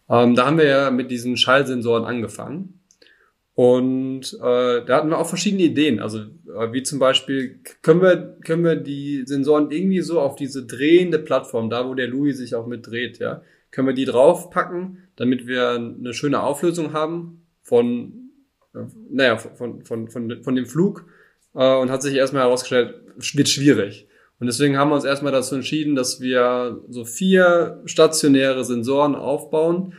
Ähm, 0.10 0.36
da 0.36 0.46
haben 0.46 0.58
wir 0.58 0.66
ja 0.66 0.92
mit 0.92 1.12
diesen 1.12 1.38
Schallsensoren 1.38 2.06
angefangen. 2.06 2.82
Und 3.54 4.34
äh, 4.34 4.86
da 4.86 4.96
hatten 4.96 5.10
wir 5.10 5.18
auch 5.18 5.28
verschiedene 5.28 5.64
Ideen. 5.64 6.00
Also 6.00 6.20
äh, 6.20 6.72
wie 6.72 6.84
zum 6.84 7.00
Beispiel, 7.00 7.60
können 7.82 8.02
wir, 8.02 8.38
können 8.44 8.64
wir 8.64 8.76
die 8.76 9.24
Sensoren 9.26 9.72
irgendwie 9.72 10.02
so 10.02 10.20
auf 10.20 10.36
diese 10.36 10.66
drehende 10.66 11.20
Plattform, 11.20 11.70
da 11.70 11.88
wo 11.88 11.94
der 11.94 12.08
Louis 12.08 12.38
sich 12.38 12.56
auch 12.56 12.66
mit 12.66 12.88
dreht, 12.88 13.20
ja, 13.20 13.42
können 13.72 13.88
wir 13.88 13.94
die 13.94 14.06
draufpacken, 14.06 15.08
damit 15.16 15.48
wir 15.48 15.72
eine 15.72 16.14
schöne 16.14 16.42
Auflösung 16.42 16.94
haben 16.94 17.46
von, 17.62 18.32
äh, 18.74 18.80
naja, 19.10 19.38
von, 19.38 19.84
von, 19.84 20.08
von, 20.08 20.44
von 20.44 20.56
dem 20.56 20.66
Flug. 20.66 21.06
Äh, 21.54 21.76
und 21.76 21.90
hat 21.90 22.02
sich 22.02 22.16
erstmal 22.16 22.44
herausgestellt, 22.44 22.96
wird 23.36 23.50
schwierig. 23.50 24.08
Und 24.40 24.48
deswegen 24.48 24.78
haben 24.78 24.90
wir 24.90 24.96
uns 24.96 25.06
erstmal 25.06 25.32
dazu 25.32 25.56
entschieden, 25.56 25.96
dass 25.96 26.20
wir 26.20 26.82
so 26.90 27.06
vier 27.06 27.82
stationäre 27.86 28.66
Sensoren 28.66 29.14
aufbauen. 29.16 29.94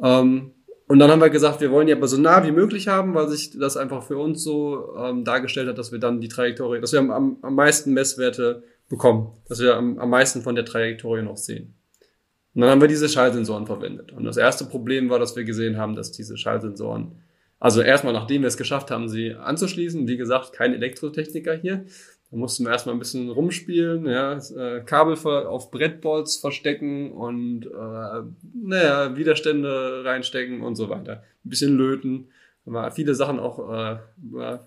Ähm, 0.00 0.52
und 0.86 1.00
dann 1.00 1.10
haben 1.10 1.20
wir 1.20 1.30
gesagt, 1.30 1.60
wir 1.60 1.70
wollen 1.70 1.88
die 1.88 1.92
aber 1.92 2.06
so 2.06 2.16
nah 2.16 2.46
wie 2.46 2.52
möglich 2.52 2.88
haben, 2.88 3.14
weil 3.14 3.28
sich 3.28 3.58
das 3.58 3.76
einfach 3.76 4.04
für 4.04 4.16
uns 4.16 4.42
so 4.42 4.94
ähm, 4.96 5.24
dargestellt 5.24 5.68
hat, 5.68 5.78
dass 5.78 5.92
wir 5.92 5.98
dann 5.98 6.20
die 6.20 6.28
Trajektorie, 6.28 6.80
dass 6.80 6.92
wir 6.92 7.00
am, 7.00 7.38
am 7.42 7.54
meisten 7.54 7.92
Messwerte 7.92 8.62
bekommen, 8.88 9.32
dass 9.48 9.60
wir 9.60 9.76
am, 9.76 9.98
am 9.98 10.10
meisten 10.10 10.42
von 10.42 10.54
der 10.54 10.64
Trajektorie 10.64 11.22
noch 11.22 11.36
sehen. 11.36 11.74
Und 12.54 12.62
dann 12.62 12.70
haben 12.70 12.80
wir 12.80 12.88
diese 12.88 13.08
Schallsensoren 13.08 13.66
verwendet. 13.66 14.12
Und 14.12 14.24
das 14.24 14.36
erste 14.36 14.64
Problem 14.64 15.10
war, 15.10 15.18
dass 15.18 15.36
wir 15.36 15.44
gesehen 15.44 15.76
haben, 15.76 15.94
dass 15.94 16.12
diese 16.12 16.36
Schallsensoren, 16.36 17.22
also 17.58 17.82
erstmal 17.82 18.12
nachdem 18.12 18.42
wir 18.42 18.48
es 18.48 18.56
geschafft 18.56 18.90
haben, 18.90 19.08
sie 19.08 19.34
anzuschließen, 19.34 20.08
wie 20.08 20.16
gesagt, 20.16 20.52
kein 20.52 20.72
Elektrotechniker 20.72 21.54
hier, 21.54 21.84
da 22.30 22.36
mussten 22.36 22.64
wir 22.64 22.72
erstmal 22.72 22.94
ein 22.94 22.98
bisschen 22.98 23.30
rumspielen, 23.30 24.04
ja, 24.04 24.36
äh, 24.36 24.80
Kabel 24.84 25.16
auf 25.16 25.70
Brettbolts 25.70 26.36
verstecken 26.36 27.12
und 27.12 27.64
äh, 27.64 28.22
naja, 28.52 29.16
Widerstände 29.16 30.02
reinstecken 30.04 30.60
und 30.60 30.76
so 30.76 30.90
weiter. 30.90 31.22
Ein 31.44 31.48
bisschen 31.48 31.76
löten. 31.76 32.28
Haben 32.66 32.92
viele 32.92 33.14
Sachen 33.14 33.38
auch 33.38 33.72
äh, 33.72 33.98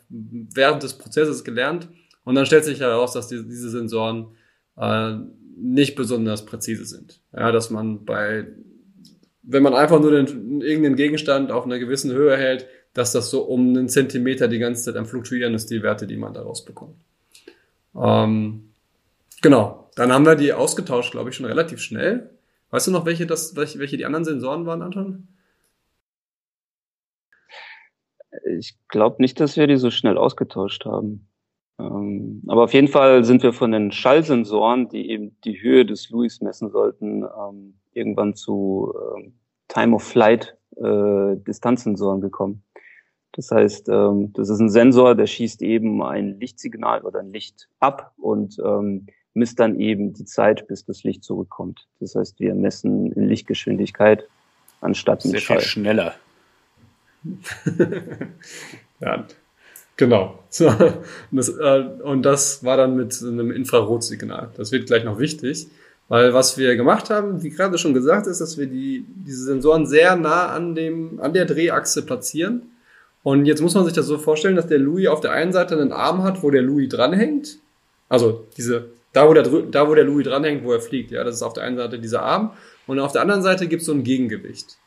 während 0.09 0.81
des 0.81 0.97
Prozesses 0.97 1.43
gelernt. 1.43 1.87
Und 2.23 2.33
dann 2.33 2.47
stellt 2.47 2.65
sich 2.65 2.79
heraus, 2.79 3.13
dass 3.13 3.27
die, 3.27 3.43
diese 3.43 3.69
Sensoren 3.69 4.29
äh, 4.77 5.17
nicht 5.55 5.95
besonders 5.95 6.45
präzise 6.45 6.85
sind. 6.85 7.21
Ja, 7.31 7.51
dass 7.51 7.69
man 7.69 8.05
bei, 8.05 8.47
wenn 9.43 9.61
man 9.61 9.75
einfach 9.75 9.99
nur 9.99 10.11
den, 10.11 10.61
irgendeinen 10.61 10.95
Gegenstand 10.95 11.51
auf 11.51 11.65
einer 11.65 11.77
gewissen 11.77 12.11
Höhe 12.11 12.35
hält, 12.37 12.65
dass 12.93 13.11
das 13.11 13.29
so 13.29 13.43
um 13.43 13.69
einen 13.69 13.87
Zentimeter 13.87 14.47
die 14.47 14.59
ganze 14.59 14.83
Zeit 14.83 14.95
am 14.95 15.05
Fluktuieren 15.05 15.53
ist, 15.53 15.69
die 15.69 15.83
Werte, 15.83 16.07
die 16.07 16.17
man 16.17 16.33
daraus 16.33 16.65
bekommt. 16.65 16.95
Ähm, 17.95 18.73
genau. 19.41 19.89
Dann 19.95 20.13
haben 20.13 20.25
wir 20.25 20.35
die 20.35 20.53
ausgetauscht, 20.53 21.11
glaube 21.11 21.29
ich, 21.29 21.35
schon 21.35 21.45
relativ 21.45 21.79
schnell. 21.79 22.29
Weißt 22.69 22.87
du 22.87 22.91
noch, 22.91 23.05
welche, 23.05 23.25
das, 23.25 23.55
welche, 23.55 23.79
welche 23.79 23.97
die 23.97 24.05
anderen 24.05 24.23
Sensoren 24.23 24.65
waren, 24.65 24.81
Anton? 24.81 25.27
Ich 28.57 28.77
glaube 28.87 29.17
nicht, 29.21 29.39
dass 29.39 29.57
wir 29.57 29.67
die 29.67 29.75
so 29.75 29.91
schnell 29.91 30.17
ausgetauscht 30.17 30.85
haben. 30.85 31.27
Ähm, 31.79 32.41
aber 32.47 32.63
auf 32.63 32.73
jeden 32.73 32.87
Fall 32.87 33.23
sind 33.23 33.43
wir 33.43 33.51
von 33.51 33.71
den 33.71 33.91
Schallsensoren, 33.91 34.87
die 34.87 35.09
eben 35.09 35.35
die 35.43 35.61
Höhe 35.61 35.85
des 35.85 36.09
Louis 36.09 36.39
messen 36.41 36.69
sollten, 36.69 37.23
ähm, 37.23 37.75
irgendwann 37.91 38.35
zu 38.35 38.93
ähm, 39.17 39.33
Time 39.67 39.95
of 39.95 40.03
Flight 40.03 40.57
äh, 40.77 41.35
Distanzsensoren 41.35 42.21
gekommen. 42.21 42.63
Das 43.33 43.49
heißt, 43.51 43.87
ähm, 43.89 44.33
das 44.33 44.49
ist 44.49 44.59
ein 44.59 44.69
Sensor, 44.69 45.15
der 45.15 45.27
schießt 45.27 45.61
eben 45.61 46.03
ein 46.03 46.39
Lichtsignal 46.39 47.01
oder 47.01 47.19
ein 47.19 47.31
Licht 47.31 47.69
ab 47.79 48.13
und 48.17 48.59
ähm, 48.59 49.07
misst 49.33 49.59
dann 49.59 49.79
eben 49.79 50.13
die 50.13 50.25
Zeit, 50.25 50.67
bis 50.67 50.85
das 50.85 51.03
Licht 51.03 51.23
zurückkommt. 51.23 51.87
Das 51.99 52.15
heißt, 52.15 52.39
wir 52.39 52.53
messen 52.55 53.11
in 53.13 53.27
Lichtgeschwindigkeit 53.29 54.27
anstatt 54.81 55.23
mit 55.23 55.31
Sehr 55.31 55.41
Schall. 55.41 55.59
Viel 55.59 55.67
schneller. 55.67 56.15
ja, 58.99 59.25
genau. 59.95 60.39
So, 60.49 60.67
und, 60.67 61.03
das, 61.31 61.49
äh, 61.49 61.85
und 62.03 62.23
das 62.23 62.63
war 62.65 62.75
dann 62.75 62.97
mit 62.97 63.21
einem 63.21 63.51
Infrarotsignal. 63.51 64.49
Das 64.57 64.71
wird 64.73 64.87
gleich 64.87 65.05
noch 65.05 65.19
wichtig. 65.19 65.67
Weil 66.09 66.33
was 66.33 66.57
wir 66.57 66.75
gemacht 66.75 67.09
haben, 67.09 67.41
wie 67.41 67.51
gerade 67.51 67.77
schon 67.77 67.93
gesagt, 67.93 68.27
ist, 68.27 68.41
dass 68.41 68.57
wir 68.57 68.67
die, 68.67 69.05
diese 69.07 69.45
Sensoren 69.45 69.85
sehr 69.85 70.17
nah 70.17 70.47
an, 70.47 70.75
dem, 70.75 71.21
an 71.21 71.31
der 71.31 71.45
Drehachse 71.45 72.05
platzieren 72.05 72.63
und 73.23 73.45
jetzt 73.45 73.61
muss 73.61 73.75
man 73.75 73.85
sich 73.85 73.93
das 73.93 74.07
so 74.07 74.17
vorstellen, 74.17 74.55
dass 74.55 74.67
der 74.67 74.79
Louis 74.79 75.07
auf 75.07 75.21
der 75.21 75.31
einen 75.31 75.53
Seite 75.53 75.75
einen 75.79 75.91
Arm 75.91 76.23
hat, 76.23 76.41
wo 76.41 76.49
der 76.49 76.63
Louis 76.63 76.89
dranhängt. 76.89 77.59
Also 78.09 78.47
diese, 78.57 78.89
da 79.13 79.27
wo 79.27 79.33
der, 79.33 79.43
da 79.43 79.87
wo 79.87 79.93
der 79.93 80.05
Louis 80.05 80.25
dranhängt, 80.25 80.63
wo 80.63 80.73
er 80.73 80.81
fliegt, 80.81 81.11
ja, 81.11 81.23
das 81.23 81.35
ist 81.35 81.43
auf 81.43 81.53
der 81.53 81.63
einen 81.63 81.77
Seite 81.77 81.99
dieser 81.99 82.23
Arm. 82.23 82.53
Und 82.87 82.99
auf 82.99 83.11
der 83.11 83.21
anderen 83.21 83.43
Seite 83.43 83.67
gibt 83.67 83.81
es 83.81 83.85
so 83.85 83.93
ein 83.93 84.03
Gegengewicht. 84.03 84.77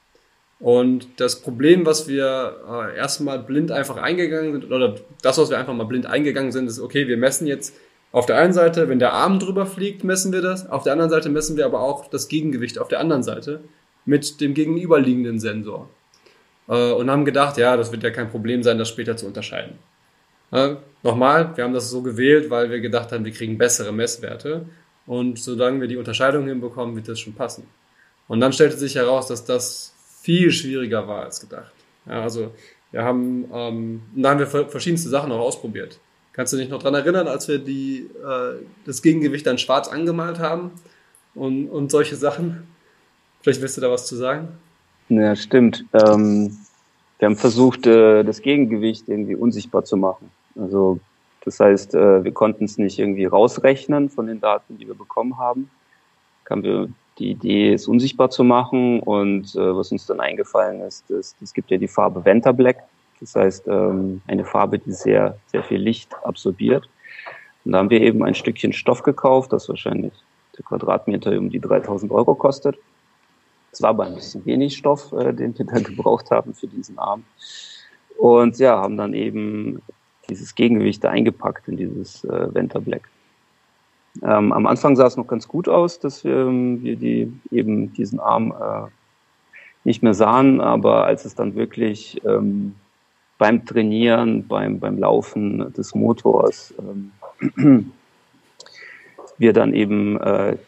Und 0.59 1.09
das 1.19 1.43
Problem, 1.43 1.87
was 1.87 2.09
wir 2.09 2.57
äh, 2.69 2.97
erstmal 2.97 3.39
blind 3.39 3.71
einfach 3.71 3.97
eingegangen 3.97 4.53
sind, 4.53 4.73
oder 4.73 4.97
das, 5.23 5.39
was 5.39 5.51
wir 5.51 5.59
einfach 5.59 5.75
mal 5.75 5.85
blind 5.85 6.07
eingegangen 6.07 6.53
sind, 6.53 6.67
ist, 6.67 6.81
okay, 6.81 7.07
wir 7.07 7.17
messen 7.17 7.47
jetzt 7.47 7.75
auf 8.13 8.27
der 8.27 8.39
einen 8.39 8.53
Seite, 8.53 8.89
wenn 8.89 8.99
der 8.99 9.13
Arm 9.13 9.39
drüber 9.39 9.67
fliegt, 9.67 10.05
messen 10.05 10.33
wir 10.33 10.41
das. 10.41 10.69
Auf 10.69 10.83
der 10.83 10.93
anderen 10.93 11.11
Seite 11.11 11.29
messen 11.29 11.57
wir 11.57 11.67
aber 11.67 11.81
auch 11.81 12.09
das 12.09 12.29
Gegengewicht 12.29 12.79
auf 12.79 12.89
der 12.89 13.01
anderen 13.01 13.23
Seite 13.23 13.61
mit 14.05 14.41
dem 14.41 14.55
gegenüberliegenden 14.55 15.39
Sensor 15.39 15.89
äh, 16.69 16.93
und 16.93 17.11
haben 17.11 17.25
gedacht, 17.25 17.57
ja, 17.57 17.77
das 17.77 17.93
wird 17.93 18.03
ja 18.03 18.11
kein 18.11 18.31
Problem 18.31 18.63
sein, 18.63 18.79
das 18.79 18.89
später 18.89 19.17
zu 19.17 19.27
unterscheiden. 19.27 19.79
Äh, 20.53 20.77
nochmal, 21.03 21.57
wir 21.57 21.65
haben 21.65 21.75
das 21.75 21.91
so 21.91 22.03
gewählt, 22.03 22.51
weil 22.51 22.71
wir 22.71 22.81
gedacht 22.81 23.13
haben, 23.13 23.25
wir 23.25 23.33
kriegen 23.33 23.59
bessere 23.59 23.93
Messwerte 23.93 24.67
und 25.07 25.39
solange 25.39 25.81
wir 25.81 25.89
die 25.89 25.97
Unterscheidung 25.97 26.47
hinbekommen, 26.47 26.97
wird 26.97 27.09
das 27.09 27.21
schon 27.21 27.35
passen. 27.35 27.67
Und 28.29 28.41
dann 28.41 28.53
stellte 28.53 28.77
sich 28.77 28.95
heraus, 28.95 29.27
dass 29.27 29.45
das 29.45 29.93
viel 30.23 30.51
schwieriger 30.51 31.07
war 31.07 31.25
als 31.25 31.41
gedacht. 31.41 31.73
Ja, 32.07 32.23
also 32.23 32.53
wir 32.91 33.03
haben, 33.03 33.51
ähm, 33.53 34.03
da 34.15 34.31
haben 34.31 34.39
wir 34.39 34.47
verschiedenste 34.47 35.09
Sachen 35.09 35.33
auch 35.33 35.41
ausprobiert. 35.41 35.99
Kannst 36.33 36.53
du 36.53 36.57
dich 36.57 36.69
noch 36.69 36.83
dran 36.83 36.95
erinnern, 36.95 37.29
als 37.29 37.49
wir 37.49 37.59
die, 37.59 38.09
äh, 38.25 38.65
das 38.85 39.03
Gegengewicht 39.03 39.47
dann 39.47 39.59
schwarz 39.59 39.89
angemalt 39.89 40.39
haben 40.39 40.73
und, 41.35 41.69
und 41.69 41.91
solche 41.91 42.17
Sachen? 42.17 42.67
Vielleicht 43.43 43.61
willst 43.61 43.77
du 43.77 43.81
da 43.81 43.91
was 43.91 44.07
zu 44.07 44.17
sagen? 44.17 44.49
Ja, 45.09 45.37
stimmt. 45.37 45.85
Ähm, 45.93 46.57
wir 47.19 47.27
haben 47.27 47.37
versucht, 47.37 47.87
äh, 47.87 48.23
das 48.23 48.43
Gegengewicht 48.43 49.09
irgendwie 49.09 49.37
unsichtbar 49.37 49.85
zu 49.85 49.97
machen. 49.97 50.31
Also 50.57 50.99
das 51.45 51.61
heißt, 51.61 51.95
äh, 51.95 52.25
wir 52.25 52.33
konnten 52.33 52.65
es 52.65 52.79
nicht 52.79 52.99
irgendwie 52.99 53.27
rausrechnen 53.27 54.09
von 54.09 54.27
den 54.27 54.41
Daten, 54.41 54.79
die 54.79 54.87
wir 54.87 54.95
bekommen 54.95 55.39
haben. 55.39 55.71
Haben 56.49 56.63
wir 56.63 56.89
die 57.19 57.31
Idee, 57.31 57.73
es 57.73 57.87
unsichtbar 57.87 58.31
zu 58.31 58.45
machen 58.45 59.01
und 59.01 59.55
äh, 59.55 59.77
was 59.77 59.93
uns 59.93 60.07
dann 60.07 60.21
eingefallen 60.21 60.81
ist, 60.81 61.11
es 61.11 61.55
gibt 61.55 61.71
ja 61.71 61.77
die 61.77 61.89
Farbe 61.89 62.25
Venta 62.25 62.53
Black. 62.53 62.83
Das 63.21 63.35
heißt, 63.37 63.69
ähm, 63.69 64.21
eine 64.27 64.45
Farbe, 64.45 64.79
die 64.79 64.93
sehr, 64.93 65.39
sehr 65.47 65.63
viel 65.63 65.81
Licht 65.81 66.13
absorbiert. 66.25 66.89
Und 67.65 67.73
da 67.73 67.79
haben 67.79 67.91
wir 67.91 68.01
eben 68.01 68.25
ein 68.25 68.35
Stückchen 68.35 68.73
Stoff 68.73 69.03
gekauft, 69.03 69.53
das 69.53 69.69
wahrscheinlich 69.69 70.13
der 70.57 70.65
Quadratmeter 70.65 71.37
um 71.39 71.51
die 71.51 71.61
3000 71.61 72.11
Euro 72.13 72.35
kostet. 72.35 72.77
Es 73.75 73.83
war 73.83 73.91
aber 73.91 74.07
ein 74.07 74.15
bisschen 74.15 74.47
wenig 74.47 74.77
Stoff, 74.77 75.13
äh, 75.13 75.33
den 75.33 75.59
wir 75.59 75.67
da 75.67 75.79
gebraucht 75.81 76.31
haben 76.31 76.55
für 76.55 76.69
diesen 76.69 76.97
Arm. 76.97 77.25
Und 78.17 78.59
ja, 78.59 78.79
haben 78.79 78.97
dann 78.97 79.15
eben 79.15 79.83
dieses 80.29 80.55
Gegengewicht 80.55 81.05
eingepackt 81.05 81.67
in 81.67 81.77
dieses 81.77 82.23
äh, 82.25 82.55
Venta 82.55 82.79
Black. 82.79 83.09
Ähm, 84.23 84.53
am 84.53 84.67
Anfang 84.67 84.95
sah 84.95 85.07
es 85.07 85.17
noch 85.17 85.27
ganz 85.27 85.49
gut 85.49 85.69
aus, 85.69 85.99
dass 85.99 86.23
wir, 86.23 86.37
ähm, 86.37 86.85
wir 86.85 86.95
die, 86.95 87.33
eben 87.51 87.93
diesen 87.95 88.21
Arm 88.21 88.53
äh, 88.53 88.89
nicht 89.83 90.05
mehr 90.05 90.15
sahen, 90.15 90.61
aber 90.61 91.05
als 91.05 91.25
es 91.25 91.35
dann 91.35 91.57
wirklich 91.57 92.25
ähm, 92.25 92.77
beim 93.39 93.67
Trainieren, 93.67 94.47
beim, 94.47 94.79
beim 94.79 94.99
Laufen 94.99 95.73
des 95.73 95.97
Motors 95.97 96.73
ähm, 96.79 97.11
wir 99.39 99.53
dann 99.53 99.75
eben 99.75 100.21
äh, 100.21 100.59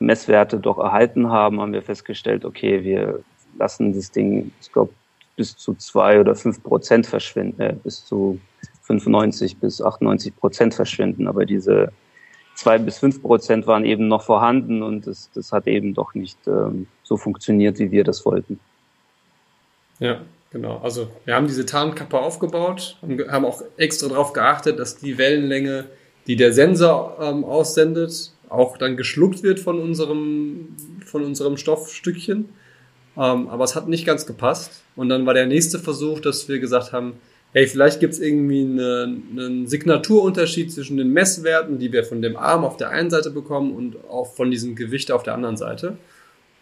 Messwerte 0.00 0.58
doch 0.58 0.78
erhalten 0.78 1.30
haben, 1.30 1.60
haben 1.60 1.72
wir 1.72 1.82
festgestellt, 1.82 2.44
okay, 2.44 2.82
wir 2.82 3.22
lassen 3.58 3.92
das 3.92 4.10
Ding, 4.10 4.52
ich 4.60 4.72
glaube, 4.72 4.92
bis 5.36 5.56
zu 5.56 5.74
zwei 5.74 6.20
oder 6.20 6.34
fünf 6.34 6.62
Prozent 6.62 7.06
verschwinden, 7.06 7.60
äh, 7.60 7.76
bis 7.82 8.04
zu 8.04 8.40
95 8.82 9.58
bis 9.58 9.80
98 9.80 10.36
Prozent 10.36 10.74
verschwinden. 10.74 11.28
Aber 11.28 11.46
diese 11.46 11.92
zwei 12.54 12.78
bis 12.78 12.98
fünf 12.98 13.22
Prozent 13.22 13.66
waren 13.66 13.84
eben 13.84 14.08
noch 14.08 14.22
vorhanden 14.22 14.82
und 14.82 15.06
das, 15.06 15.30
das 15.34 15.52
hat 15.52 15.66
eben 15.66 15.94
doch 15.94 16.14
nicht 16.14 16.38
ähm, 16.46 16.86
so 17.02 17.16
funktioniert, 17.16 17.78
wie 17.78 17.90
wir 17.90 18.04
das 18.04 18.24
wollten. 18.26 18.58
Ja, 19.98 20.20
genau. 20.50 20.78
Also 20.82 21.08
wir 21.24 21.34
haben 21.34 21.46
diese 21.46 21.64
Tarnkappe 21.64 22.18
aufgebaut, 22.18 22.96
haben 23.28 23.44
auch 23.44 23.62
extra 23.76 24.08
darauf 24.08 24.32
geachtet, 24.32 24.78
dass 24.78 24.96
die 24.96 25.18
Wellenlänge, 25.18 25.86
die 26.26 26.36
der 26.36 26.52
Sensor 26.52 27.16
ähm, 27.20 27.44
aussendet, 27.44 28.32
auch 28.50 28.76
dann 28.76 28.96
geschluckt 28.96 29.42
wird 29.42 29.60
von 29.60 29.80
unserem, 29.80 30.76
von 31.06 31.24
unserem 31.24 31.56
Stoffstückchen. 31.56 32.50
Ähm, 33.16 33.48
aber 33.48 33.64
es 33.64 33.74
hat 33.74 33.88
nicht 33.88 34.04
ganz 34.04 34.26
gepasst. 34.26 34.82
Und 34.96 35.08
dann 35.08 35.24
war 35.24 35.34
der 35.34 35.46
nächste 35.46 35.78
Versuch, 35.78 36.20
dass 36.20 36.48
wir 36.48 36.58
gesagt 36.58 36.92
haben, 36.92 37.14
hey, 37.52 37.66
vielleicht 37.66 38.00
gibt 38.00 38.14
es 38.14 38.20
irgendwie 38.20 38.62
eine, 38.62 39.16
einen 39.30 39.66
Signaturunterschied 39.66 40.72
zwischen 40.72 40.96
den 40.96 41.12
Messwerten, 41.12 41.78
die 41.78 41.92
wir 41.92 42.04
von 42.04 42.22
dem 42.22 42.36
Arm 42.36 42.64
auf 42.64 42.76
der 42.76 42.90
einen 42.90 43.10
Seite 43.10 43.30
bekommen 43.30 43.72
und 43.74 43.96
auch 44.08 44.34
von 44.34 44.50
diesem 44.50 44.76
Gewicht 44.76 45.10
auf 45.10 45.22
der 45.22 45.34
anderen 45.34 45.56
Seite. 45.56 45.96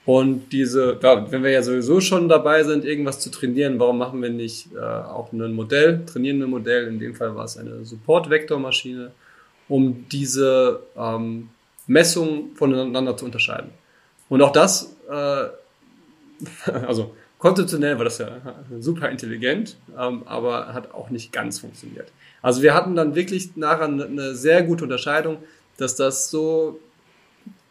Und 0.06 0.52
diese, 0.52 0.98
ja, 1.02 1.30
wenn 1.30 1.42
wir 1.42 1.50
ja 1.50 1.62
sowieso 1.62 2.00
schon 2.00 2.30
dabei 2.30 2.64
sind, 2.64 2.86
irgendwas 2.86 3.20
zu 3.20 3.30
trainieren, 3.30 3.78
warum 3.78 3.98
machen 3.98 4.22
wir 4.22 4.30
nicht 4.30 4.74
äh, 4.74 4.78
auch 4.78 5.32
ein 5.32 5.52
Modell, 5.52 6.06
trainieren 6.06 6.42
ein 6.42 6.48
Modell, 6.48 6.86
in 6.86 6.98
dem 6.98 7.14
Fall 7.14 7.36
war 7.36 7.44
es 7.44 7.58
eine 7.58 7.84
Support-Vektormaschine, 7.84 9.10
um 9.68 10.06
diese 10.10 10.80
ähm, 10.96 11.50
Messungen 11.88 12.54
voneinander 12.54 13.16
zu 13.16 13.24
unterscheiden. 13.24 13.70
Und 14.28 14.42
auch 14.42 14.52
das, 14.52 14.94
äh, 15.10 16.70
also 16.86 17.14
konzeptionell 17.38 17.96
war 17.96 18.04
das 18.04 18.18
ja 18.18 18.28
super 18.78 19.08
intelligent, 19.08 19.76
ähm, 19.98 20.22
aber 20.26 20.72
hat 20.72 20.94
auch 20.94 21.10
nicht 21.10 21.32
ganz 21.32 21.58
funktioniert. 21.58 22.12
Also 22.42 22.62
wir 22.62 22.74
hatten 22.74 22.94
dann 22.94 23.14
wirklich 23.14 23.56
nachher 23.56 23.86
eine 23.86 24.34
sehr 24.34 24.62
gute 24.62 24.84
Unterscheidung, 24.84 25.38
dass 25.76 25.96
das 25.96 26.30
so, 26.30 26.78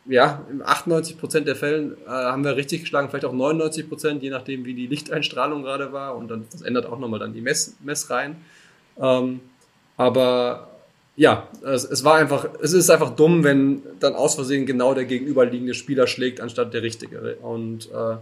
ja, 0.05 0.45
in 0.49 0.61
98 0.61 1.17
Prozent 1.17 1.47
der 1.47 1.55
Fällen 1.55 1.95
äh, 2.05 2.09
haben 2.09 2.43
wir 2.43 2.55
richtig 2.55 2.81
geschlagen, 2.81 3.09
vielleicht 3.09 3.25
auch 3.25 3.33
99 3.33 3.87
Prozent, 3.87 4.23
je 4.23 4.29
nachdem, 4.29 4.65
wie 4.65 4.73
die 4.73 4.87
Lichteinstrahlung 4.87 5.63
gerade 5.63 5.93
war. 5.93 6.15
Und 6.15 6.29
dann, 6.29 6.45
das 6.51 6.61
ändert 6.61 6.85
auch 6.85 6.99
nochmal 6.99 7.19
dann 7.19 7.33
die 7.33 7.41
Mess, 7.41 7.75
Messreihen. 7.81 8.37
Ähm, 8.99 9.41
aber 9.97 10.69
ja, 11.17 11.47
es, 11.65 11.83
es 11.83 12.03
war 12.03 12.15
einfach, 12.15 12.47
es 12.61 12.73
ist 12.73 12.91
einfach 12.91 13.09
dumm, 13.09 13.43
wenn 13.43 13.81
dann 13.99 14.13
aus 14.13 14.35
Versehen 14.35 14.67
genau 14.67 14.93
der 14.93 15.05
gegenüberliegende 15.05 15.73
Spieler 15.73 16.05
schlägt, 16.05 16.39
anstatt 16.39 16.75
der 16.75 16.83
richtige. 16.83 17.37
Und 17.37 17.91
äh, 17.91 18.17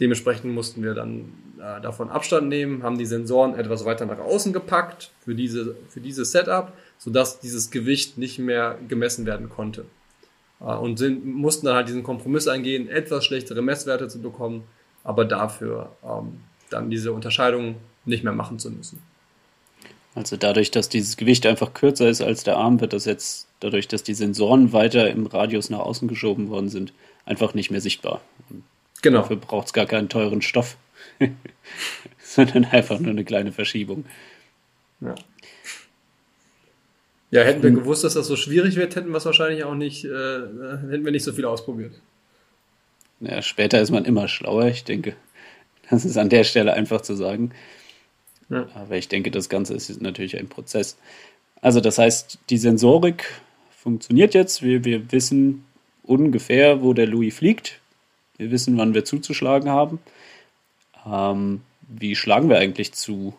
dementsprechend 0.00 0.54
mussten 0.54 0.82
wir 0.82 0.94
dann 0.94 1.34
äh, 1.58 1.82
davon 1.82 2.08
Abstand 2.08 2.48
nehmen, 2.48 2.82
haben 2.82 2.96
die 2.96 3.04
Sensoren 3.04 3.54
etwas 3.54 3.84
weiter 3.84 4.06
nach 4.06 4.18
außen 4.18 4.54
gepackt 4.54 5.10
für 5.22 5.34
diese, 5.34 5.76
für 5.90 6.00
dieses 6.00 6.32
Setup, 6.32 6.72
sodass 6.96 7.40
dieses 7.40 7.70
Gewicht 7.70 8.16
nicht 8.16 8.38
mehr 8.38 8.78
gemessen 8.88 9.26
werden 9.26 9.50
konnte. 9.50 9.84
Äh, 10.60 10.64
und 10.64 10.98
sind, 10.98 11.26
mussten 11.26 11.66
dann 11.66 11.76
halt 11.76 11.88
diesen 11.88 12.04
Kompromiss 12.04 12.48
eingehen, 12.48 12.88
etwas 12.88 13.26
schlechtere 13.26 13.60
Messwerte 13.60 14.08
zu 14.08 14.22
bekommen, 14.22 14.64
aber 15.04 15.26
dafür 15.26 15.92
ähm, 16.02 16.40
dann 16.70 16.88
diese 16.88 17.12
Unterscheidung 17.12 17.76
nicht 18.06 18.24
mehr 18.24 18.32
machen 18.32 18.58
zu 18.58 18.70
müssen. 18.70 19.02
Also 20.14 20.36
dadurch, 20.36 20.70
dass 20.70 20.88
dieses 20.88 21.16
Gewicht 21.16 21.44
einfach 21.46 21.74
kürzer 21.74 22.08
ist 22.08 22.20
als 22.20 22.44
der 22.44 22.56
Arm, 22.56 22.80
wird 22.80 22.92
das 22.92 23.04
jetzt, 23.04 23.48
dadurch, 23.60 23.88
dass 23.88 24.04
die 24.04 24.14
Sensoren 24.14 24.72
weiter 24.72 25.10
im 25.10 25.26
Radius 25.26 25.70
nach 25.70 25.80
außen 25.80 26.06
geschoben 26.06 26.50
worden 26.50 26.68
sind, 26.68 26.92
einfach 27.26 27.54
nicht 27.54 27.70
mehr 27.70 27.80
sichtbar. 27.80 28.20
Und 28.48 28.62
genau. 29.02 29.22
Dafür 29.22 29.36
braucht 29.36 29.66
es 29.66 29.72
gar 29.72 29.86
keinen 29.86 30.08
teuren 30.08 30.42
Stoff, 30.42 30.76
sondern 32.22 32.64
einfach 32.66 33.00
nur 33.00 33.10
eine 33.10 33.24
kleine 33.24 33.52
Verschiebung. 33.52 34.04
Ja. 35.00 35.14
Ja, 37.30 37.42
hätten 37.42 37.64
wir 37.64 37.70
hm. 37.70 37.80
gewusst, 37.80 38.04
dass 38.04 38.14
das 38.14 38.28
so 38.28 38.36
schwierig 38.36 38.76
wird, 38.76 38.94
hätten 38.94 39.10
wir 39.10 39.16
es 39.16 39.24
wahrscheinlich 39.24 39.64
auch 39.64 39.74
nicht, 39.74 40.04
äh, 40.04 40.08
hätten 40.08 41.04
wir 41.04 41.10
nicht 41.10 41.24
so 41.24 41.32
viel 41.32 41.44
ausprobiert. 41.44 41.94
Ja, 43.18 43.42
später 43.42 43.80
ist 43.80 43.90
man 43.90 44.04
immer 44.04 44.28
schlauer, 44.28 44.66
ich 44.66 44.84
denke. 44.84 45.16
Das 45.90 46.04
ist 46.04 46.16
an 46.16 46.28
der 46.28 46.44
Stelle 46.44 46.74
einfach 46.74 47.00
zu 47.00 47.14
sagen. 47.14 47.50
Ja. 48.54 48.68
Aber 48.74 48.96
ich 48.96 49.08
denke, 49.08 49.30
das 49.30 49.48
Ganze 49.48 49.74
ist 49.74 50.00
natürlich 50.00 50.38
ein 50.38 50.48
Prozess. 50.48 50.96
Also 51.60 51.80
das 51.80 51.98
heißt, 51.98 52.38
die 52.50 52.58
Sensorik 52.58 53.40
funktioniert 53.70 54.34
jetzt. 54.34 54.62
Wir, 54.62 54.84
wir 54.84 55.10
wissen 55.12 55.64
ungefähr, 56.04 56.82
wo 56.82 56.92
der 56.92 57.06
Louis 57.06 57.34
fliegt. 57.34 57.80
Wir 58.36 58.50
wissen, 58.50 58.78
wann 58.78 58.94
wir 58.94 59.04
zuzuschlagen 59.04 59.70
haben. 59.70 59.98
Ähm, 61.06 61.62
wie 61.88 62.14
schlagen 62.14 62.48
wir 62.48 62.58
eigentlich 62.58 62.92
zu? 62.92 63.34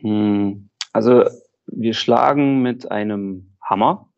Hm, 0.00 0.68
also 0.92 1.24
wir 1.66 1.94
schlagen 1.94 2.62
mit 2.62 2.90
einem 2.90 3.54
Hammer. 3.62 4.08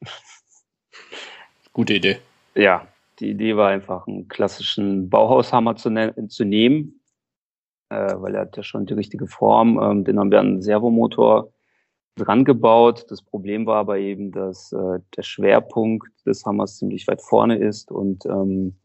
Gute 1.72 1.94
Idee. 1.94 2.18
Ja, 2.54 2.88
die 3.20 3.30
Idee 3.30 3.56
war 3.56 3.70
einfach, 3.70 4.06
einen 4.06 4.28
klassischen 4.28 5.10
Bauhaushammer 5.10 5.76
zu, 5.76 5.90
ne 5.90 6.14
zu 6.28 6.44
nehmen, 6.44 7.00
äh, 7.90 8.14
weil 8.16 8.34
er 8.34 8.42
hat 8.42 8.56
ja 8.56 8.62
schon 8.62 8.86
die 8.86 8.94
richtige 8.94 9.26
Form. 9.26 9.80
Ähm, 9.82 10.04
den 10.04 10.18
haben 10.18 10.30
wir 10.30 10.40
an 10.40 10.46
einen 10.46 10.62
Servomotor 10.62 11.52
dran 12.16 12.44
gebaut. 12.44 13.06
Das 13.08 13.22
Problem 13.22 13.66
war 13.66 13.76
aber 13.76 13.98
eben, 13.98 14.32
dass 14.32 14.72
äh, 14.72 15.00
der 15.16 15.22
Schwerpunkt 15.22 16.08
des 16.26 16.44
Hammers 16.44 16.78
ziemlich 16.78 17.06
weit 17.06 17.22
vorne 17.22 17.58
ist 17.58 17.90
und 17.92 18.24
ähm, 18.26 18.76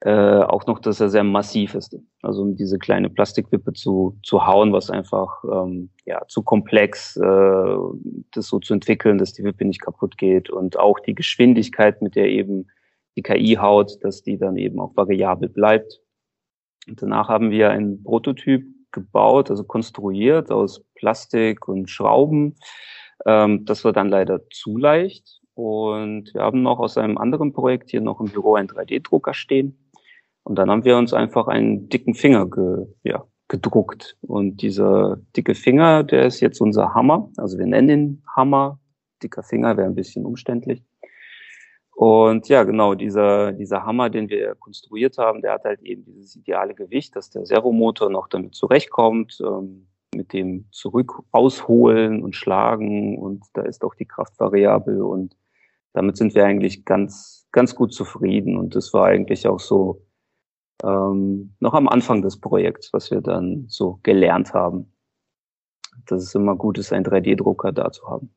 äh, 0.00 0.40
auch 0.40 0.66
noch, 0.66 0.80
dass 0.80 1.00
er 1.00 1.08
sehr 1.08 1.24
massiv 1.24 1.74
ist. 1.74 1.96
Also 2.20 2.42
um 2.42 2.56
diese 2.56 2.78
kleine 2.78 3.08
Plastikwippe 3.08 3.72
zu, 3.72 4.18
zu 4.22 4.46
hauen, 4.46 4.72
was 4.72 4.90
einfach 4.90 5.42
ähm, 5.44 5.88
ja, 6.04 6.20
zu 6.28 6.42
komplex, 6.42 7.16
äh, 7.16 7.76
das 8.32 8.48
so 8.48 8.58
zu 8.58 8.74
entwickeln, 8.74 9.16
dass 9.16 9.32
die 9.32 9.44
Wippe 9.44 9.64
nicht 9.64 9.80
kaputt 9.80 10.18
geht 10.18 10.50
und 10.50 10.78
auch 10.78 10.98
die 11.00 11.14
Geschwindigkeit, 11.14 12.02
mit 12.02 12.16
der 12.16 12.28
eben 12.28 12.66
die 13.16 13.22
KI 13.22 13.56
haut, 13.58 13.96
dass 14.02 14.22
die 14.22 14.36
dann 14.36 14.56
eben 14.56 14.78
auch 14.78 14.94
variabel 14.94 15.48
bleibt. 15.48 16.00
Und 16.88 17.02
danach 17.02 17.28
haben 17.28 17.50
wir 17.50 17.70
einen 17.70 18.02
Prototyp 18.02 18.66
gebaut, 18.92 19.50
also 19.50 19.64
konstruiert 19.64 20.50
aus 20.50 20.84
Plastik 20.94 21.68
und 21.68 21.90
Schrauben. 21.90 22.56
Ähm, 23.26 23.64
das 23.64 23.84
war 23.84 23.92
dann 23.92 24.08
leider 24.08 24.40
zu 24.50 24.76
leicht. 24.76 25.40
Und 25.54 26.34
wir 26.34 26.42
haben 26.42 26.62
noch 26.62 26.80
aus 26.80 26.98
einem 26.98 27.18
anderen 27.18 27.52
Projekt 27.52 27.90
hier 27.90 28.00
noch 28.00 28.20
im 28.20 28.26
Büro 28.26 28.54
einen 28.54 28.68
3D-Drucker 28.68 29.34
stehen. 29.34 29.78
Und 30.42 30.56
dann 30.56 30.70
haben 30.70 30.84
wir 30.84 30.96
uns 30.96 31.12
einfach 31.12 31.46
einen 31.46 31.88
dicken 31.88 32.14
Finger 32.14 32.48
ge, 32.48 32.86
ja, 33.02 33.24
gedruckt. 33.48 34.16
Und 34.20 34.62
dieser 34.62 35.18
dicke 35.36 35.54
Finger, 35.54 36.02
der 36.02 36.26
ist 36.26 36.40
jetzt 36.40 36.60
unser 36.60 36.94
Hammer. 36.94 37.30
Also 37.36 37.58
wir 37.58 37.66
nennen 37.66 37.88
ihn 37.88 38.22
Hammer. 38.34 38.78
Dicker 39.22 39.42
Finger 39.42 39.76
wäre 39.76 39.86
ein 39.86 39.94
bisschen 39.94 40.26
umständlich. 40.26 40.82
Und 41.94 42.48
ja, 42.48 42.64
genau, 42.64 42.94
dieser, 42.94 43.52
dieser 43.52 43.84
Hammer, 43.84 44.10
den 44.10 44.28
wir 44.28 44.56
konstruiert 44.56 45.16
haben, 45.16 45.42
der 45.42 45.52
hat 45.52 45.64
halt 45.64 45.80
eben 45.82 46.04
dieses 46.04 46.34
ideale 46.34 46.74
Gewicht, 46.74 47.14
dass 47.14 47.30
der 47.30 47.46
Servomotor 47.46 48.10
noch 48.10 48.26
damit 48.28 48.54
zurechtkommt, 48.54 49.40
ähm, 49.40 49.86
mit 50.14 50.32
dem 50.32 50.66
zurück 50.70 51.22
ausholen 51.30 52.22
und 52.22 52.34
schlagen 52.34 53.18
und 53.18 53.44
da 53.54 53.62
ist 53.62 53.84
auch 53.84 53.94
die 53.94 54.06
Kraft 54.06 54.38
variabel 54.38 55.02
und 55.02 55.36
damit 55.92 56.16
sind 56.16 56.34
wir 56.34 56.44
eigentlich 56.44 56.84
ganz, 56.84 57.46
ganz 57.52 57.74
gut 57.74 57.92
zufrieden 57.92 58.56
und 58.56 58.74
das 58.74 58.92
war 58.92 59.06
eigentlich 59.06 59.46
auch 59.46 59.60
so 59.60 60.04
ähm, 60.82 61.54
noch 61.60 61.74
am 61.74 61.88
Anfang 61.88 62.22
des 62.22 62.40
Projekts, 62.40 62.92
was 62.92 63.10
wir 63.10 63.20
dann 63.20 63.66
so 63.68 64.00
gelernt 64.02 64.54
haben, 64.54 64.92
dass 66.06 66.22
es 66.22 66.34
immer 66.34 66.56
gut 66.56 66.78
ist, 66.78 66.92
einen 66.92 67.04
3D-Drucker 67.04 67.72
da 67.72 67.92
zu 67.92 68.08
haben. 68.08 68.34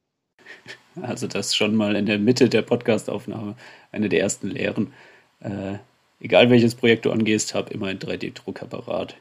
Also 1.02 1.28
das 1.28 1.56
schon 1.56 1.76
mal 1.76 1.96
in 1.96 2.06
der 2.06 2.20
Mitte 2.20 2.50
der 2.50 2.62
Podcastaufnahme 2.62 3.56
eine 3.92 4.10
der 4.10 4.22
ersten 4.22 4.50
Lehren. 4.50 4.94
Äh, 5.40 5.76
egal 6.20 6.50
welches 6.50 6.76
Projekt 6.76 7.06
du 7.06 7.12
angehst, 7.12 7.54
hab 7.54 7.72
immer 7.72 7.88
einen 7.88 8.00
3D-Drucker 8.00 8.66
parat. 8.66 9.16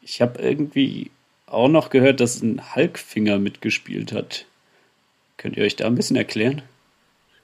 Ich 0.00 0.20
habe 0.20 0.40
irgendwie 0.40 1.10
auch 1.46 1.68
noch 1.68 1.90
gehört, 1.90 2.20
dass 2.20 2.42
ein 2.42 2.74
Hulkfinger 2.74 3.38
mitgespielt 3.38 4.12
hat. 4.12 4.46
Könnt 5.36 5.56
ihr 5.56 5.64
euch 5.64 5.76
da 5.76 5.86
ein 5.86 5.94
bisschen 5.94 6.16
erklären? 6.16 6.62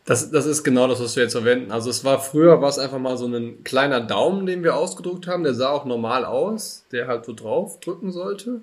Das, 0.04 0.30
das 0.30 0.46
ist 0.46 0.64
genau 0.64 0.88
das, 0.88 1.00
was 1.00 1.16
wir 1.16 1.24
jetzt 1.24 1.32
verwenden. 1.32 1.70
Also 1.70 1.90
es 1.90 2.02
war 2.02 2.18
früher, 2.18 2.62
war 2.62 2.70
es 2.70 2.78
einfach 2.78 2.98
mal 2.98 3.18
so 3.18 3.26
ein 3.26 3.62
kleiner 3.62 4.00
Daumen, 4.00 4.46
den 4.46 4.64
wir 4.64 4.74
ausgedruckt 4.74 5.26
haben. 5.26 5.44
Der 5.44 5.52
sah 5.52 5.68
auch 5.68 5.84
normal 5.84 6.24
aus, 6.24 6.86
der 6.92 7.06
halt 7.06 7.26
so 7.26 7.34
drauf 7.34 7.78
drücken 7.80 8.10
sollte. 8.10 8.62